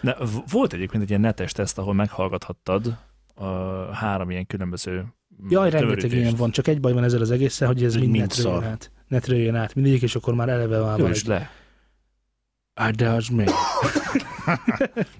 De 0.00 0.16
volt 0.50 0.72
egyébként 0.72 1.02
egy 1.02 1.08
ilyen 1.08 1.20
netes 1.20 1.52
teszt, 1.52 1.78
ahol 1.78 1.94
meghallgathattad 1.94 2.98
a 3.34 3.44
három 3.92 4.30
ilyen 4.30 4.46
különböző 4.46 5.04
Jaj, 5.48 5.70
rengeteg 5.70 6.12
ilyen 6.12 6.34
van, 6.34 6.50
csak 6.50 6.66
egy 6.66 6.80
baj 6.80 6.92
van 6.92 7.04
ezzel 7.04 7.20
az 7.20 7.30
egésszel, 7.30 7.66
hogy 7.66 7.84
ez 7.84 7.94
mind 7.94 8.10
mind 8.10 8.22
netről 8.22 8.52
jön 8.52 8.62
át. 8.62 8.90
Netről 9.08 9.38
jön 9.38 9.54
át 9.54 9.74
mindegyik, 9.74 10.02
és 10.02 10.14
akkor 10.14 10.34
már 10.34 10.48
eleve 10.48 10.80
már 10.80 11.00
van 11.00 11.10
egy... 11.10 11.22
le. 11.26 11.50
Hát 12.74 12.94
de 12.94 13.08
az 13.08 13.28
még. 13.28 13.48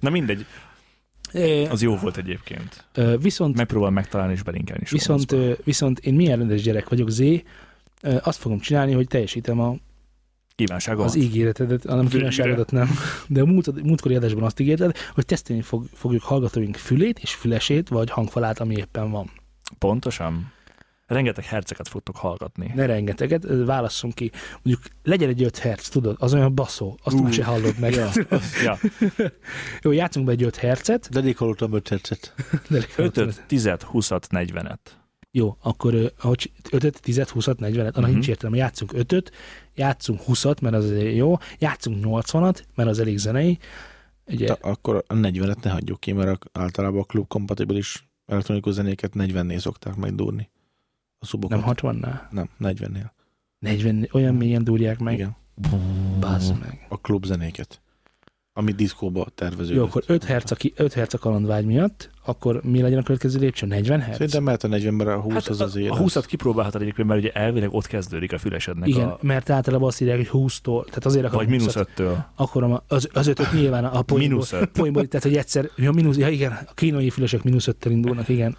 Na 0.01 0.11
mindegy, 0.11 0.47
az 1.70 1.82
jó 1.82 1.97
volt 1.97 2.16
egyébként. 2.16 2.84
Viszont 3.20 3.57
Megpróbál 3.57 3.91
megtalálni 3.91 4.32
és 4.32 4.43
belinkelni 4.43 4.82
is. 4.82 4.91
Viszont, 4.91 5.32
ö, 5.32 5.53
viszont 5.64 5.99
én 5.99 6.14
milyen 6.14 6.39
rendes 6.39 6.62
gyerek 6.62 6.89
vagyok, 6.89 7.11
Zé, 7.11 7.43
azt 8.22 8.39
fogom 8.39 8.59
csinálni, 8.59 8.93
hogy 8.93 9.07
teljesítem 9.07 9.61
a, 9.61 9.76
Kívánságomat. 10.55 11.09
az 11.09 11.16
ígéretedet, 11.16 11.84
a 11.87 11.95
nem 11.95 12.09
kívánságodat 12.09 12.70
nem, 12.70 12.91
de 13.26 13.41
a 13.41 13.45
múlt, 13.45 13.82
múltkori 13.82 14.14
adásban 14.14 14.43
azt 14.43 14.61
ígérted, 14.61 14.97
hogy 15.14 15.24
tesztelni 15.24 15.62
fog, 15.62 15.84
fogjuk 15.93 16.22
hallgatóink 16.22 16.76
fülét 16.76 17.18
és 17.18 17.34
fülesét, 17.34 17.89
vagy 17.89 18.11
hangfalát, 18.11 18.61
ami 18.61 18.74
éppen 18.76 19.11
van. 19.11 19.30
Pontosan. 19.78 20.53
Rengeteg 21.07 21.45
herceket 21.45 21.89
fogtok 21.89 22.17
hallgatni. 22.17 22.73
Ne 22.75 22.87
rengeteget, 22.87 23.47
válasszunk 23.65 24.15
ki. 24.15 24.31
Mondjuk 24.63 24.87
legyen 25.03 25.29
egy 25.29 25.43
5 25.43 25.59
herc, 25.59 25.89
tudod, 25.89 26.17
az 26.19 26.35
olyan 26.35 26.55
baszó, 26.55 26.99
azt 27.03 27.17
Ú. 27.17 27.23
uh. 27.25 27.31
se 27.31 27.45
hallod 27.45 27.79
meg. 27.79 27.93
Ja. 27.95 28.11
Ja, 28.65 28.79
Jó, 29.83 29.91
játszunk 29.93 30.27
be 30.27 30.33
egy 30.33 30.43
5 30.43 30.57
hercet. 30.57 31.09
Dedikáltam 31.11 31.73
5 31.73 31.89
hercet. 31.89 32.35
De 32.69 32.85
5 32.97 33.45
10 33.47 33.71
20 33.85 34.09
40-et. 34.11 34.79
Jó, 35.31 35.57
akkor 35.61 36.13
5 36.71 37.01
10 37.01 37.29
20 37.29 37.47
40 37.57 37.87
annak 37.87 37.97
Mhm. 37.97 38.11
nincs 38.11 38.29
értelme. 38.29 38.57
Játszunk 38.57 38.93
5 38.93 39.31
játszunk 39.75 40.21
20 40.21 40.45
mert 40.61 40.75
az 40.75 40.85
azért 40.85 41.15
jó, 41.15 41.37
játszunk 41.59 42.05
80-at, 42.07 42.63
mert 42.75 42.89
az 42.89 42.99
elég 42.99 43.19
zenei. 43.19 43.59
Ugye, 44.27 44.47
Ta, 44.47 44.59
akkor 44.69 45.05
a 45.07 45.15
40-et 45.15 45.63
ne 45.63 45.71
hagyjuk 45.71 46.01
ki, 46.01 46.13
mert 46.13 46.45
általában 46.53 47.01
a 47.01 47.05
klub 47.05 47.27
kompatibilis 47.29 48.09
elektronikus 48.27 48.73
zenéket 48.75 49.13
40-nél 49.15 49.59
szokták 49.59 49.95
megdúrni. 49.97 50.51
A 51.19 51.27
szubokat. 51.27 51.64
nem 51.64 51.75
60-nál. 51.75 52.21
Nem, 52.31 52.49
40-nél. 52.61 53.11
40, 53.59 54.09
olyan 54.12 54.35
mélyen 54.35 54.64
dúrják 54.64 54.99
meg. 54.99 55.14
Igen. 55.14 55.37
Bazd 56.21 56.59
meg. 56.61 56.87
A 56.89 57.01
klub 57.01 57.25
zenéket. 57.25 57.81
Ami 58.53 58.73
diszkóba 58.73 59.27
terveződött. 59.35 59.77
Jó, 59.77 59.85
akkor 59.85 60.03
5 60.07 60.25
herc, 60.25 60.51
a, 60.51 60.55
ki- 60.55 60.73
5 60.77 60.93
herc 60.93 61.14
a 61.14 61.19
kalandvágy 61.19 61.64
miatt, 61.64 62.11
akkor 62.25 62.61
mi 62.64 62.81
legyen 62.81 62.99
a 62.99 63.03
következő 63.03 63.39
lépcső? 63.39 63.67
40 63.67 64.01
herc? 64.01 64.12
Szerintem 64.17 64.43
mehet 64.43 64.64
a 64.64 64.69
40 64.69 64.95
mert 64.95 65.11
a 65.11 65.21
20 65.21 65.33
Hát 65.33 65.47
az 65.49 65.61
a, 65.61 65.64
azért. 65.64 65.91
a 65.91 65.97
20-at 65.97 66.25
kipróbálhatod 66.27 66.83
egyébként, 66.83 67.09
mert 67.09 67.21
ugye 67.21 67.31
elvileg 67.33 67.73
ott 67.73 67.87
kezdődik 67.87 68.33
a 68.33 68.39
fülesednek 68.39 68.89
Igen, 68.89 69.09
a... 69.09 69.19
mert 69.21 69.51
általában 69.51 69.89
azt 69.89 70.01
írják, 70.01 70.17
hogy 70.17 70.29
20-tól, 70.53 70.85
tehát 70.85 71.05
azért 71.05 71.25
akarom 71.25 71.47
Vagy 71.47 71.57
mínusz 71.57 71.75
20-at. 71.77 71.87
5-től. 71.97 72.17
Akkor 72.35 72.62
a- 72.64 72.85
az, 72.89 73.09
az 73.12 73.27
ötöt 73.27 73.53
nyilván 73.53 73.85
a 73.85 74.03
poénból, 74.03 74.19
Mínusz 74.19 74.53
5. 74.53 74.67
poénból, 74.71 75.07
tehát 75.07 75.27
hogy 75.27 75.37
egyszer, 75.37 75.71
ja, 75.77 75.93
mínusz, 75.93 76.17
ja 76.17 76.29
igen, 76.29 76.53
a 76.53 76.73
kínai 76.75 77.11
fülesek 77.11 77.43
mínusz 77.43 77.67
öttel 77.67 77.93
indulnak, 77.93 78.29
igen. 78.29 78.57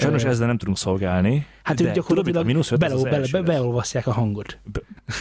Sajnos 0.00 0.24
ezzel 0.24 0.46
nem 0.46 0.58
tudunk 0.58 0.76
szolgálni. 0.78 1.46
Hát 1.62 1.80
ők 1.80 1.92
gyakorlatilag 1.92 2.44
mínusz 2.46 2.70
5 2.70 2.82
az 2.84 2.88
bele, 2.90 3.02
bele, 3.02 3.16
első 3.16 3.32
be, 3.32 3.38
lesz. 3.38 3.48
beolvasszák 3.58 4.06
a 4.06 4.12
hangot. 4.12 4.58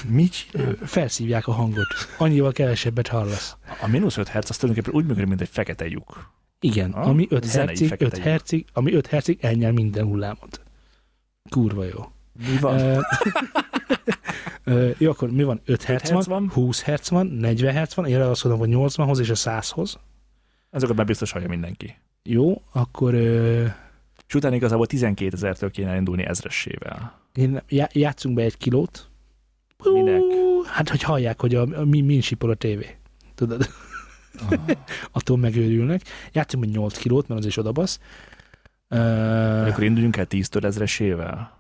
Mit? 0.07 0.34
Felszívják 0.84 1.47
a 1.47 1.51
hangot. 1.51 1.88
Annyival 2.17 2.51
kevesebbet 2.51 3.07
hallasz. 3.07 3.57
A 3.82 3.88
mínusz 3.88 4.17
5 4.17 4.27
herc 4.27 4.49
az 4.49 4.57
tulajdonképpen 4.57 4.99
úgy 4.99 5.05
működik, 5.07 5.27
mint 5.30 5.41
egy 5.41 5.49
fekete 5.51 5.88
lyuk. 5.88 6.32
Igen, 6.59 6.91
Ah, 6.91 7.07
ami 7.07 7.27
5 7.30 7.43
zenei 7.43 7.67
hercig, 7.67 7.88
fekete 7.88 8.05
5 8.05 8.15
lyuk. 8.17 8.25
hercig, 8.27 8.65
ami 8.73 8.93
5 8.93 9.07
hercig 9.07 9.38
elnyel 9.41 9.71
minden 9.71 10.05
hullámot. 10.05 10.61
Kurva 11.49 11.84
jó. 11.84 12.11
Mi 12.47 12.57
van? 12.59 12.80
Ö, 14.63 14.89
jó, 14.97 15.09
akkor 15.09 15.32
mi 15.32 15.43
van? 15.43 15.61
5 15.65 15.84
herc, 15.84 16.09
herc 16.09 16.25
van. 16.25 16.49
20 16.53 16.82
herc 16.82 17.09
van, 17.09 17.27
40 17.27 17.73
herc 17.73 17.93
van, 17.93 18.05
én 18.05 18.19
azt 18.21 18.43
mondom, 18.43 18.61
hogy 18.67 18.91
80-hoz 18.91 19.19
és 19.19 19.30
a 19.30 19.36
100-hoz. 19.36 19.97
Ezeket 20.69 20.95
már 20.95 21.05
biztos 21.05 21.32
hallja 21.32 21.47
mindenki. 21.47 21.95
Jó, 22.23 22.61
akkor 22.71 23.13
ö, 23.13 23.65
És 24.30 24.36
utána 24.36 24.55
igazából 24.55 24.86
12 24.88 25.36
ezertől 25.36 25.71
kéne 25.71 25.95
indulni 25.95 26.25
ezressével. 26.25 27.19
én, 27.36 27.61
já, 27.69 27.88
játszunk 27.91 28.36
be 28.36 28.41
egy 28.41 28.57
kilót. 28.57 29.09
Minek? 29.84 30.21
Hát, 30.65 30.89
hogy 30.89 31.01
hallják, 31.01 31.41
hogy 31.41 31.55
a, 31.55 31.61
a, 31.61 31.86
mi, 31.86 32.01
min 32.01 32.21
sipol 32.21 32.49
a 32.49 32.55
tévé. 32.55 32.97
Tudod? 33.36 33.69
Attól 35.11 35.38
megőrülnek. 35.38 36.01
Játszunk 36.32 36.65
be 36.65 36.69
8 36.71 36.97
kilót, 36.97 37.27
mert 37.27 37.39
az 37.39 37.45
is 37.45 37.57
odabasz. 37.57 37.99
Ö, 38.88 38.97
Akkor 39.67 39.84
induljunk 39.84 40.17
el 40.17 40.25
10-től 40.30 40.63
ezresével. 40.63 41.57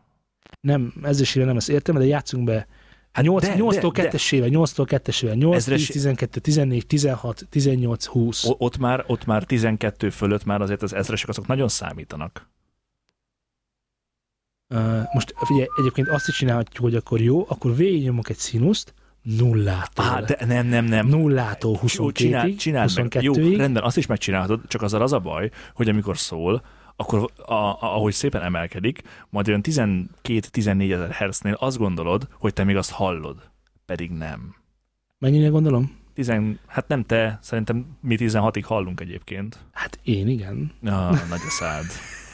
Nem, 0.61 0.93
ezresével 1.03 1.47
nem 1.47 1.57
ezt 1.57 1.69
értem, 1.69 1.95
de 1.95 2.05
játszunk 2.05 2.43
be 2.43 2.67
Hát 3.11 3.23
8, 3.25 3.45
de, 3.45 3.55
8-tól 3.57 3.91
de, 3.93 4.01
de. 4.01 4.09
2-esével, 4.11 4.49
8-tól 4.51 4.99
2-esével, 5.03 5.35
8, 5.37 5.55
Ezres- 5.55 5.85
10, 5.85 5.95
12, 5.95 6.39
14, 6.39 6.85
16, 6.87 7.47
18, 7.49 8.05
20. 8.05 8.45
O- 8.45 8.55
ott, 8.57 8.77
már, 8.77 9.03
ott 9.07 9.25
már 9.25 9.43
12 9.43 10.09
fölött 10.09 10.45
már 10.45 10.61
azért 10.61 10.81
az 10.81 10.93
ezresek 10.93 11.29
azok 11.29 11.47
nagyon 11.47 11.67
számítanak. 11.67 12.49
Most 15.13 15.33
figyelj, 15.35 15.67
egyébként 15.79 16.07
azt 16.07 16.27
is 16.27 16.35
csinálhatjuk, 16.35 16.83
hogy 16.83 16.95
akkor 16.95 17.21
jó, 17.21 17.45
akkor 17.47 17.75
végignyomok 17.75 18.29
egy 18.29 18.37
színuszt, 18.37 18.93
nullától. 19.21 20.05
Á, 20.05 20.21
de 20.21 20.45
nem, 20.45 20.67
nem, 20.67 20.85
nem. 20.85 21.07
Nullától 21.07 21.79
Jó, 21.93 22.11
csinál, 22.11 22.47
22-ig, 22.47 22.57
csináld 22.57 22.91
meg. 22.95 23.23
Jó, 23.23 23.33
22-ig. 23.35 23.55
rendben, 23.57 23.83
azt 23.83 23.97
is 23.97 24.05
megcsinálhatod, 24.05 24.61
csak 24.67 24.81
azzal 24.81 25.01
az 25.01 25.13
a 25.13 25.19
baj, 25.19 25.51
hogy 25.73 25.89
amikor 25.89 26.17
szól, 26.17 26.61
akkor 26.95 27.31
a, 27.35 27.53
a, 27.53 27.77
ahogy 27.81 28.13
szépen 28.13 28.41
emelkedik, 28.41 29.01
majd 29.29 29.47
olyan 29.47 29.61
12-14 29.63 30.93
ezer 30.93 31.11
hertznél 31.11 31.53
azt 31.53 31.77
gondolod, 31.77 32.27
hogy 32.31 32.53
te 32.53 32.63
még 32.63 32.75
azt 32.75 32.91
hallod. 32.91 33.49
Pedig 33.85 34.11
nem. 34.11 34.55
Mennyire 35.17 35.47
gondolom? 35.47 35.97
Tizen, 36.13 36.59
hát 36.67 36.87
nem 36.87 37.03
te, 37.03 37.39
szerintem 37.41 37.97
mi 38.01 38.15
16-ig 38.19 38.63
hallunk 38.65 38.99
egyébként. 38.99 39.59
Hát 39.71 39.99
én 40.03 40.27
igen. 40.27 40.71
Ja, 40.81 41.09
nagy 41.09 41.41
a 41.47 41.49
szád. 41.49 41.85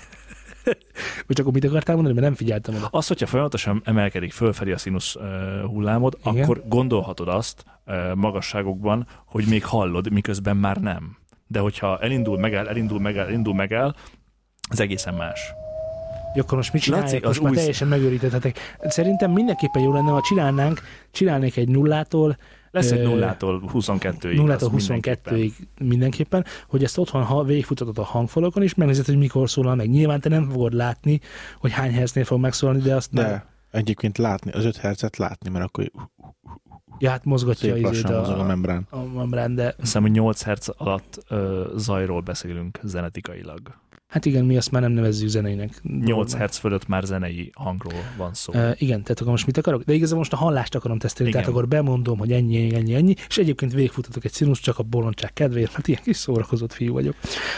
Vagy 1.27 1.39
akkor 1.39 1.53
mit 1.53 1.63
akartál 1.65 1.95
mondani, 1.95 2.15
mert 2.15 2.27
nem 2.27 2.35
figyeltem 2.35 2.75
oda. 2.75 2.87
Az, 2.91 3.07
hogyha 3.07 3.25
folyamatosan 3.25 3.81
emelkedik 3.85 4.31
fölfelé 4.31 4.71
a 4.71 4.77
színusz 4.77 5.15
uh, 5.15 5.23
hullámod, 5.63 6.17
Igen. 6.25 6.43
akkor 6.43 6.63
gondolhatod 6.67 7.27
azt 7.27 7.65
uh, 7.85 8.13
magasságokban, 8.15 9.07
hogy 9.25 9.45
még 9.47 9.65
hallod, 9.65 10.11
miközben 10.11 10.57
már 10.57 10.77
nem. 10.77 11.17
De 11.47 11.59
hogyha 11.59 11.99
elindul, 11.99 12.39
megáll, 12.39 12.67
elindul, 12.67 12.99
megáll, 12.99 13.25
elindul, 13.25 13.53
megáll, 13.53 13.95
az 14.69 14.79
egészen 14.79 15.13
más. 15.13 15.53
Ja, 16.35 16.41
akkor 16.41 16.57
most 16.57 16.73
mit 16.73 16.81
csinálják? 16.81 17.11
Laci, 17.11 17.23
az 17.23 17.27
most 17.27 17.41
már 17.41 17.49
új- 17.49 17.57
teljesen 17.57 17.87
megőrítethetek. 17.87 18.59
Szerintem 18.81 19.31
mindenképpen 19.31 19.81
jó 19.81 19.93
lenne, 19.93 20.11
ha 20.11 20.21
csinálnánk, 20.21 20.81
csinálnék 21.11 21.57
egy 21.57 21.67
nullától, 21.69 22.37
Lesz 22.75 22.91
egy 22.91 23.03
nullától 23.03 23.63
22-ig. 23.73 24.35
nullától 24.35 24.67
az 24.73 24.87
mindenképpen. 24.87 25.33
22-ig 25.33 25.51
mindenképpen, 25.79 26.45
hogy 26.67 26.83
ezt 26.83 26.97
otthon 26.97 27.23
ha 27.23 27.43
végigfutatod 27.43 27.97
a 27.97 28.03
hangfalakon, 28.03 28.63
és 28.63 28.73
megnézed, 28.73 29.05
hogy 29.05 29.17
mikor 29.17 29.49
szólal 29.49 29.75
meg. 29.75 29.89
Nyilván 29.89 30.19
te 30.19 30.29
nem 30.29 30.49
fogod 30.49 30.73
látni, 30.73 31.19
hogy 31.59 31.71
hány 31.71 31.93
hertznél 31.93 32.23
fog 32.23 32.39
megszólalni, 32.39 32.81
de 32.81 32.95
azt 32.95 33.11
nem. 33.11 33.25
De 33.25 33.45
egyébként 33.71 34.17
látni, 34.17 34.51
az 34.51 34.65
5 34.65 34.77
hercet 34.77 35.17
látni, 35.17 35.49
mert 35.49 35.65
akkor 35.65 35.91
Ja, 36.99 37.09
hát 37.09 37.25
mozgatja 37.25 37.73
szép 37.73 37.83
lassan 37.83 38.13
mozog 38.13 38.37
a 38.37 38.39
a, 38.39 38.43
membrán. 38.43 38.87
a 38.89 39.03
membrán, 39.03 39.55
de 39.55 39.65
Azt 39.65 39.75
hiszem, 39.79 40.01
hogy 40.01 40.11
8 40.11 40.43
Hz 40.43 40.69
alatt 40.77 41.23
ö, 41.29 41.71
zajról 41.77 42.21
beszélünk 42.21 42.79
zenetikailag. 42.83 43.61
Hát 44.15 44.25
igen, 44.25 44.45
mi 44.45 44.57
azt 44.57 44.71
már 44.71 44.81
nem 44.81 44.91
nevezzük 44.91 45.27
zenének. 45.27 45.81
8 46.05 46.33
Hz 46.35 46.57
fölött 46.57 46.87
már 46.87 47.03
zenei 47.03 47.51
hangról 47.53 47.99
van 48.17 48.33
szó. 48.33 48.53
Uh, 48.53 48.71
igen, 48.81 49.01
tehát 49.01 49.19
akkor 49.19 49.31
most 49.31 49.45
mit 49.45 49.57
akarok? 49.57 49.83
De 49.83 49.93
igazából 49.93 50.17
most 50.17 50.33
a 50.33 50.35
hallást 50.35 50.75
akarom 50.75 50.97
tesztelni, 50.97 51.29
Igen. 51.29 51.41
tehát 51.41 51.57
akkor 51.57 51.67
bemondom, 51.67 52.17
hogy 52.17 52.31
ennyi, 52.31 52.75
ennyi, 52.75 52.93
ennyi, 52.95 53.15
és 53.27 53.37
egyébként 53.37 53.73
végigfutatok 53.73 54.25
egy 54.25 54.31
színusz 54.31 54.59
csak 54.59 54.79
a 54.79 54.83
bolondság 54.83 55.33
kedvéért, 55.33 55.71
mert 55.73 55.87
ilyen 55.87 56.01
kis 56.03 56.17
szórakozott 56.17 56.73
fiú 56.73 56.93
vagyok. 56.93 57.15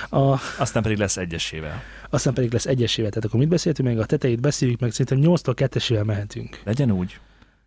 A, 0.09 0.31
Aztán 0.57 0.83
pedig 0.83 0.97
lesz 0.97 1.17
egyesével. 1.17 1.81
aztán 2.09 2.33
pedig 2.33 2.51
lesz 2.51 2.65
egyesével, 2.65 3.09
tehát 3.09 3.25
akkor 3.25 3.39
mit 3.39 3.49
beszéltünk 3.49 3.87
meg? 3.87 3.99
A 3.99 4.05
tetejét 4.05 4.41
beszéljük 4.41 4.79
meg, 4.79 4.91
szerintem 4.91 5.33
8-tól 5.33 5.53
2 5.55 6.03
mehetünk. 6.03 6.61
Legyen 6.63 6.91
úgy. 6.91 7.19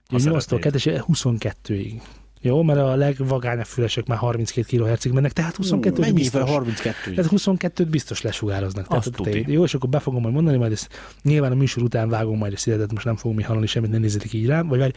Ha 0.08 0.16
8-tól 0.16 0.40
szeretnéd. 0.40 0.60
2 0.60 1.04
22-ig. 1.12 2.00
Jó, 2.42 2.62
mert 2.62 2.78
a 2.78 2.94
legvagányabb 2.94 3.64
fülesek 3.64 4.06
már 4.06 4.18
32 4.18 4.76
kHz-ig 4.76 5.12
mennek, 5.12 5.32
tehát 5.32 5.56
22 5.56 6.00
Mennyi 6.00 6.12
biztos. 6.12 6.40
fel 6.40 6.50
32 6.52 7.14
Tehát 7.14 7.30
22-t 7.36 7.86
biztos 7.90 8.22
lesugároznak. 8.22 8.86
Tehát 8.86 9.06
Azt 9.06 9.16
tuti. 9.16 9.44
Jó, 9.46 9.64
és 9.64 9.74
akkor 9.74 9.88
be 9.88 9.98
fogom 9.98 10.22
majd 10.22 10.34
mondani, 10.34 10.56
majd 10.56 10.72
ezt 10.72 10.88
nyilván 11.22 11.52
a 11.52 11.54
műsor 11.54 11.82
után 11.82 12.08
vágom 12.08 12.38
majd 12.38 12.52
ezt 12.52 12.66
ide, 12.66 12.76
tehát 12.76 12.92
most 12.92 13.04
nem 13.04 13.16
fogom 13.16 13.36
mi 13.36 13.42
hallani 13.42 13.66
semmit, 13.66 13.90
ne 13.90 13.98
nézzetek 13.98 14.32
így 14.32 14.46
rám, 14.46 14.68
vagy 14.68 14.78
várj. 14.78 14.92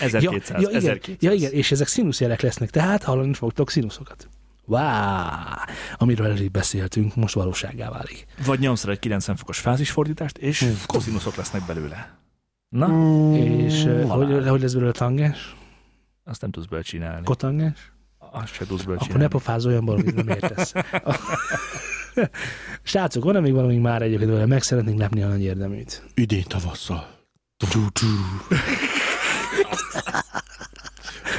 1200. 0.00 0.62
Ja, 0.62 0.70
ja, 0.70 0.78
igen, 0.78 0.90
1200. 0.92 1.16
ja, 1.20 1.32
igen, 1.32 1.52
és 1.52 1.72
ezek 1.72 1.86
színuszjelek 1.86 2.40
lesznek, 2.40 2.70
tehát 2.70 3.02
hallani 3.02 3.34
fogtok 3.34 3.70
színuszokat. 3.70 4.28
Wow! 4.66 4.80
Amiről 5.96 6.26
előbb 6.26 6.50
beszéltünk, 6.50 7.16
most 7.16 7.34
valóságá 7.34 7.90
válik. 7.90 8.26
Vagy 8.46 8.58
nyomsz 8.58 8.84
egy 8.84 8.98
90 8.98 9.36
fokos 9.36 9.58
fázisfordítást, 9.58 10.38
és 10.38 10.72
koszinuszok 10.86 11.36
lesznek 11.36 11.66
belőle. 11.66 12.23
Na, 12.74 12.86
És 13.36 13.84
uh, 13.84 14.08
halál. 14.08 14.32
hogy, 14.32 14.48
hogy 14.48 14.60
lesz 14.60 14.72
belőle 14.72 14.92
tangens, 14.92 15.56
azt 16.24 16.40
nem 16.40 16.50
tudsz 16.50 16.66
belőle 16.66 16.86
csinálni. 16.86 17.24
kotangens? 17.24 17.92
Azt 18.18 18.52
se 18.52 18.66
tudsz 18.66 18.82
belőle 18.82 18.96
Akkor 18.96 19.06
ne 19.06 19.12
csinálni. 19.12 19.28
pofázz 19.32 19.66
olyan 19.66 19.84
valamit, 19.84 20.14
nem 20.14 20.28
értesz. 20.28 20.72
Srácok, 22.82 23.24
van-e 23.24 23.40
még 23.40 23.52
valami 23.52 23.78
már 23.78 24.02
egyébként 24.02 24.30
vele? 24.30 24.46
Meg 24.46 24.62
szeretnénk 24.62 24.98
lepni 24.98 25.22
a 25.22 25.28
nagy 25.28 25.42
érdeműt. 25.42 26.04
Idén 26.14 26.44
tavasszal. 26.48 27.06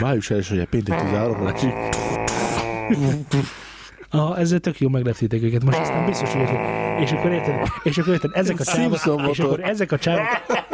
Május 0.02 0.30
első, 0.30 0.58
hogy 0.58 0.68
péntek 0.68 1.02
13 1.02 1.44
lesz. 1.44 1.64
Ah, 4.10 4.40
ezzel 4.40 4.60
tök 4.60 4.80
jó 4.80 4.90
megleptétek 4.90 5.42
őket. 5.44 5.64
Most 5.64 5.78
aztán 5.78 6.06
biztos, 6.06 6.34
hogy 6.34 6.50
és 7.00 7.12
akkor 7.12 7.32
érted, 7.32 7.68
és 7.84 7.98
akkor 7.98 8.14
érted, 8.14 8.32
ezek 8.34 8.60
a 8.60 8.64
csávok, 8.64 9.28
és 9.32 9.40
akkor 9.40 9.60
ezek 9.64 9.92
a 9.92 9.98
csávok, 9.98 10.28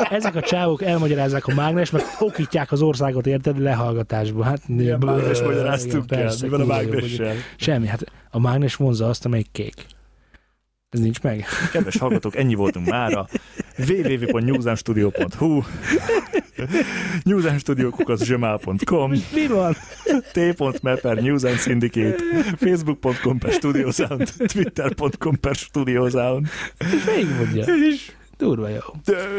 ezek 0.09 0.35
a 0.35 0.41
csávok 0.41 0.81
elmagyarázzák 0.81 1.47
a 1.47 1.53
mágnes, 1.53 1.89
meg 1.91 2.01
okítják 2.19 2.71
az 2.71 2.81
országot, 2.81 3.27
érted, 3.27 3.59
lehallgatásba. 3.59 4.43
Hát, 4.43 4.67
Milyen 4.67 4.99
blö- 4.99 5.15
mágnes 5.15 5.37
igen, 5.39 5.49
magyaráztunk 5.51 6.11
el? 6.11 6.33
Mi 6.41 6.49
van 6.49 6.61
a 6.61 6.65
mágnessel? 6.65 7.35
Semmi, 7.55 7.87
hát 7.87 8.03
a 8.31 8.39
mágnes 8.39 8.75
vonza 8.75 9.07
azt, 9.09 9.25
amelyik 9.25 9.47
kék. 9.51 9.85
Ez 10.89 10.99
nincs 10.99 11.21
meg? 11.21 11.45
Kedves 11.71 11.97
hallgatók, 11.97 12.35
ennyi 12.35 12.53
voltunk 12.55 12.87
mára. 12.87 13.27
www.newsandstudio.hu 13.87 15.61
newsandstudio.com 17.23 19.11
Mi 19.33 19.47
van? 19.47 19.75
t.me 20.33 20.95
per 20.95 21.21
News 21.21 21.43
and 21.43 21.57
Syndicate 21.59 22.15
facebook.com 22.57 23.37
per 23.39 23.51
Studiosound 23.51 24.33
twitter.com 24.37 25.39
per 25.39 25.55
Studiosound 25.55 26.47
Még 27.15 27.27
mondja. 27.37 27.63
és 27.91 28.11
Durva 28.41 28.67
jó. 28.67 28.79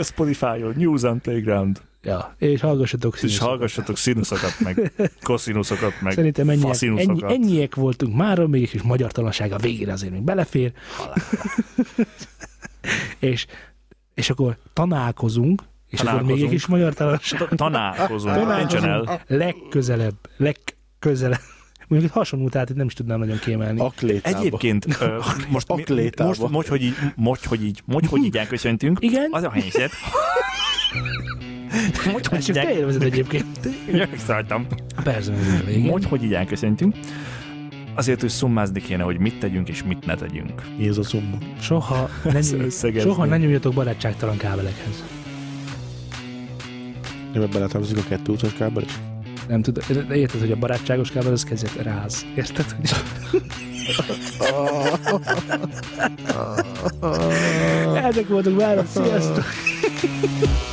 Spotify-on 0.03 0.75
News 0.77 1.03
and 1.03 1.21
Playground 1.21 1.81
Ja, 2.05 2.35
és 2.39 2.61
hallgassatok 2.61 3.13
és 3.15 3.19
színuszokat. 3.19 3.49
hallgassatok 3.49 3.97
színuszokat, 3.97 4.61
meg 4.61 4.93
koszínuszokat, 5.23 6.01
meg 6.01 6.13
Szerintem 6.13 6.49
ennyiek, 6.49 6.83
ennyi, 6.83 7.23
ennyiek 7.23 7.75
voltunk 7.75 8.17
mára, 8.17 8.47
mégis 8.47 8.83
magyar 8.83 9.13
talanság 9.13 9.53
a 9.53 9.57
végére 9.59 9.93
azért 9.93 10.13
még 10.13 10.23
belefér. 10.23 10.73
és, 13.19 13.47
és 14.15 14.31
akkor 14.31 14.57
tanálkozunk, 14.73 15.63
és 15.89 16.01
akkor 16.01 16.13
még 16.13 16.21
egy 16.21 16.27
Tanálkozunk. 16.27 16.51
kis 16.51 16.67
magyar 16.67 16.95
talanság. 16.95 17.39
Ta- 17.41 17.55
Tanálkozunk, 17.57 18.35
Tanálkozunk. 18.35 18.83
nincsen 18.83 18.91
el. 18.91 19.23
Legközelebb, 19.27 20.15
legközelebb. 20.37 21.41
Mondjuk 21.93 22.13
egy 22.13 22.19
hasonló, 22.19 22.49
tehát 22.49 22.71
itt 22.71 22.77
nem 22.77 22.87
is 22.87 22.93
tudnám 22.95 23.19
nagyon 23.19 23.39
kiemelni. 23.39 23.81
Aklétába. 23.81 24.39
Egyébként 24.39 24.87
ö, 25.01 25.19
most, 25.49 25.71
Aklétába. 25.71 26.29
most, 26.29 26.49
most, 26.49 26.69
hogy 26.69 26.83
így, 26.83 26.95
most, 27.17 27.45
hogy 27.45 27.65
így, 27.65 27.83
most, 27.85 28.05
hogy 28.07 28.25
így 28.25 28.37
elköszöntünk, 28.37 28.99
Igen? 29.01 29.29
az 29.31 29.43
a 29.43 29.51
helyzet. 29.51 29.91
Most, 32.13 32.27
Hát 32.27 32.45
csak 32.45 32.57
te 32.57 32.73
élvezed 32.73 33.03
egyébként. 33.03 33.47
Megszálltam. 34.11 34.67
Persze. 35.03 35.33
Most, 35.83 36.05
hogy 36.05 36.25
így 36.25 36.35
elköszöntünk, 36.35 36.97
azért, 37.95 38.21
hogy 38.21 38.31
szummázni 38.31 38.81
kéne, 38.81 39.03
hogy 39.03 39.19
mit 39.19 39.39
tegyünk 39.39 39.69
és 39.69 39.83
mit 39.83 40.07
ne 40.07 40.15
tegyünk. 40.15 40.63
Mi 40.79 40.89
ez 40.89 40.99
a? 40.99 41.03
Soha 41.61 42.09
ne, 42.25 42.39
összegezni. 42.65 43.11
soha 43.11 43.25
ne 43.25 43.37
nyújjatok 43.37 43.75
barátságtalan 43.75 44.37
kábelekhez. 44.37 45.05
Ebbe 47.35 47.47
beletartozik 47.47 47.99
a 47.99 48.03
kettő 48.09 48.33
utas 48.33 48.53
kábel 48.53 48.83
is? 48.83 48.93
Nem 49.49 49.63
tudod, 49.63 49.85
de 50.09 50.15
érted, 50.15 50.41
hogy 50.41 50.51
a 50.51 50.57
barátságos 50.57 51.11
kábel 51.11 51.33
az 51.33 51.45
kezet 51.45 51.75
ráz. 51.75 52.27
Érted? 52.35 52.77
Hogy... 57.01 57.97
Ezek 57.97 58.29
voltak 58.29 58.57
már, 58.57 58.85
sziasztok! 58.93 59.45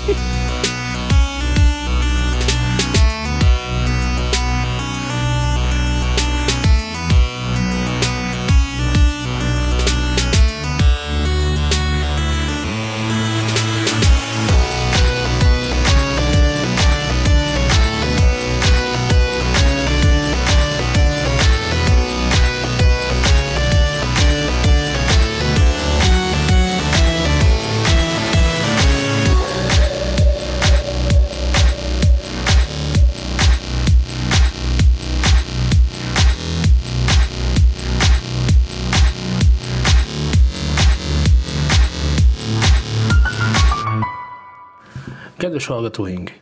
Kedves 45.60 45.78
hallgatóink! 45.78 46.40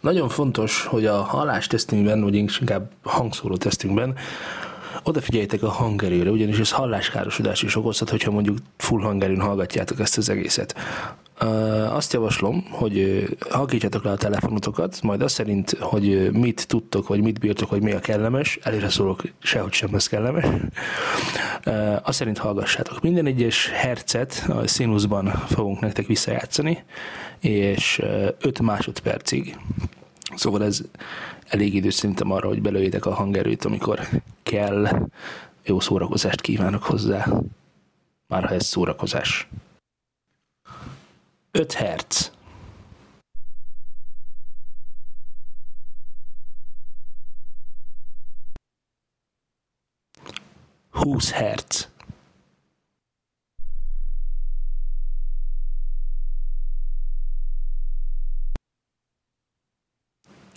Nagyon 0.00 0.28
fontos, 0.28 0.84
hogy 0.86 1.06
a 1.06 1.22
hallástesztünkben, 1.22 2.22
vagy 2.22 2.34
inkább 2.34 2.90
hangszóró 3.02 3.56
tesztünkben 3.56 4.14
odafigyeljetek 5.02 5.62
a 5.62 5.68
hangerőre, 5.68 6.30
ugyanis 6.30 6.58
ez 6.58 6.70
halláskárosodás 6.70 7.62
is 7.62 7.76
okozhat, 7.76 8.10
hogyha 8.10 8.30
mondjuk 8.30 8.58
full 8.76 9.02
hangerőn 9.02 9.40
hallgatjátok 9.40 10.00
ezt 10.00 10.18
az 10.18 10.28
egészet. 10.28 10.74
Azt 11.92 12.12
javaslom, 12.12 12.66
hogy 12.70 13.24
halkítsátok 13.50 14.04
le 14.04 14.10
a 14.10 14.16
telefonotokat, 14.16 15.02
majd 15.02 15.22
azt 15.22 15.34
szerint, 15.34 15.76
hogy 15.80 16.32
mit 16.32 16.66
tudtok, 16.66 17.08
vagy 17.08 17.20
mit 17.20 17.38
bírtok, 17.38 17.68
hogy 17.68 17.82
mi 17.82 17.92
a 17.92 18.00
kellemes, 18.00 18.58
előre 18.62 18.88
szólok, 18.88 19.22
sehogy 19.38 19.72
sem 19.72 19.94
ez 19.94 20.06
kellemes. 20.06 20.44
Azt 22.02 22.18
szerint 22.18 22.38
hallgassátok. 22.38 23.00
Minden 23.00 23.26
egyes 23.26 23.68
hercet 23.68 24.44
a 24.48 24.66
színuszban 24.66 25.26
fogunk 25.26 25.80
nektek 25.80 26.06
visszajátszani, 26.06 26.84
és 27.40 28.02
5 28.40 28.60
másodpercig. 28.60 29.56
Szóval 30.34 30.64
ez 30.64 30.80
elég 31.52 31.74
idő 31.74 31.90
szerintem 31.90 32.30
arra, 32.30 32.48
hogy 32.48 32.62
belőjétek 32.62 33.06
a 33.06 33.14
hangerőt, 33.14 33.64
amikor 33.64 34.08
kell. 34.42 35.08
Jó 35.64 35.80
szórakozást 35.80 36.40
kívánok 36.40 36.82
hozzá, 36.82 37.26
már 38.26 38.44
ha 38.44 38.54
ez 38.54 38.64
szórakozás. 38.64 39.48
5 41.50 41.72
herc. 41.72 42.30
Húsz 50.90 51.30
herc. 51.30 51.91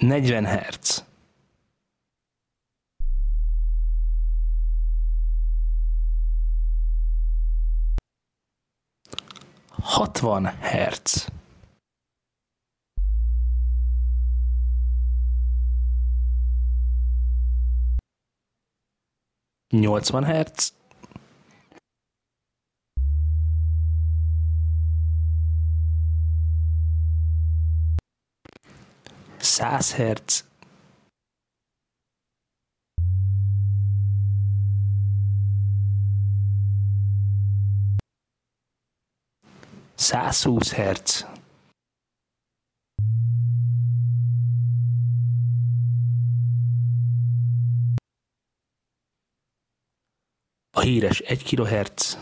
40 0.10 0.46
Hz. 0.46 1.04
Hatvan 9.82 10.46
Hz. 10.46 11.28
Nyolcvan 19.74 20.24
Hz. 20.24 20.74
100 29.56 29.94
Hz. 29.94 30.44
Százhúsz 39.96 40.72
herc. 40.72 41.26
A 50.72 50.80
híres 50.82 51.20
1 51.20 51.44
kilohertz. 51.44 52.18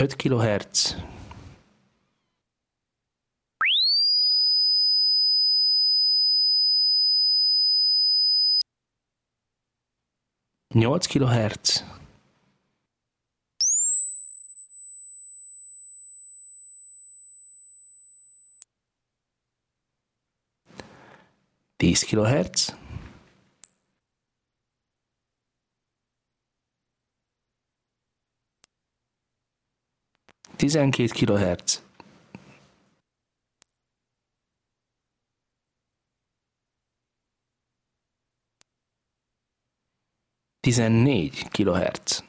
Öt 0.00 0.16
kilohertz. 0.16 0.96
Nyolc 10.74 11.06
kilohertz. 11.06 11.84
Tíz 21.76 22.04
kilohertz. 22.04 22.87
Tizenkét 30.58 31.12
kilohertz. 31.12 31.82
Tizennégy 40.60 41.48
kilohertz. 41.50 42.24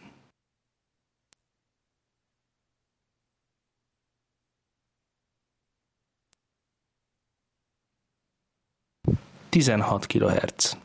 Tizenhat 9.49 10.05
kilohertz. 10.05 10.77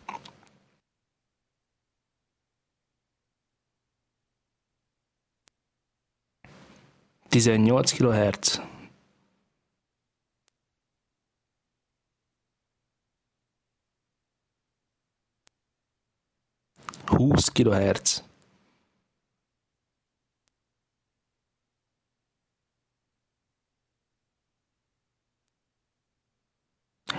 Tizennyolc 7.35 7.93
kilohertz. 7.93 8.61
Húsz 17.07 17.49
kilohertz. 17.49 18.25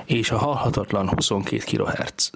És 0.06 0.32
a 0.32 0.38
halhatatlan 0.38 1.06
22 1.06 1.58
kHz. 1.58 2.32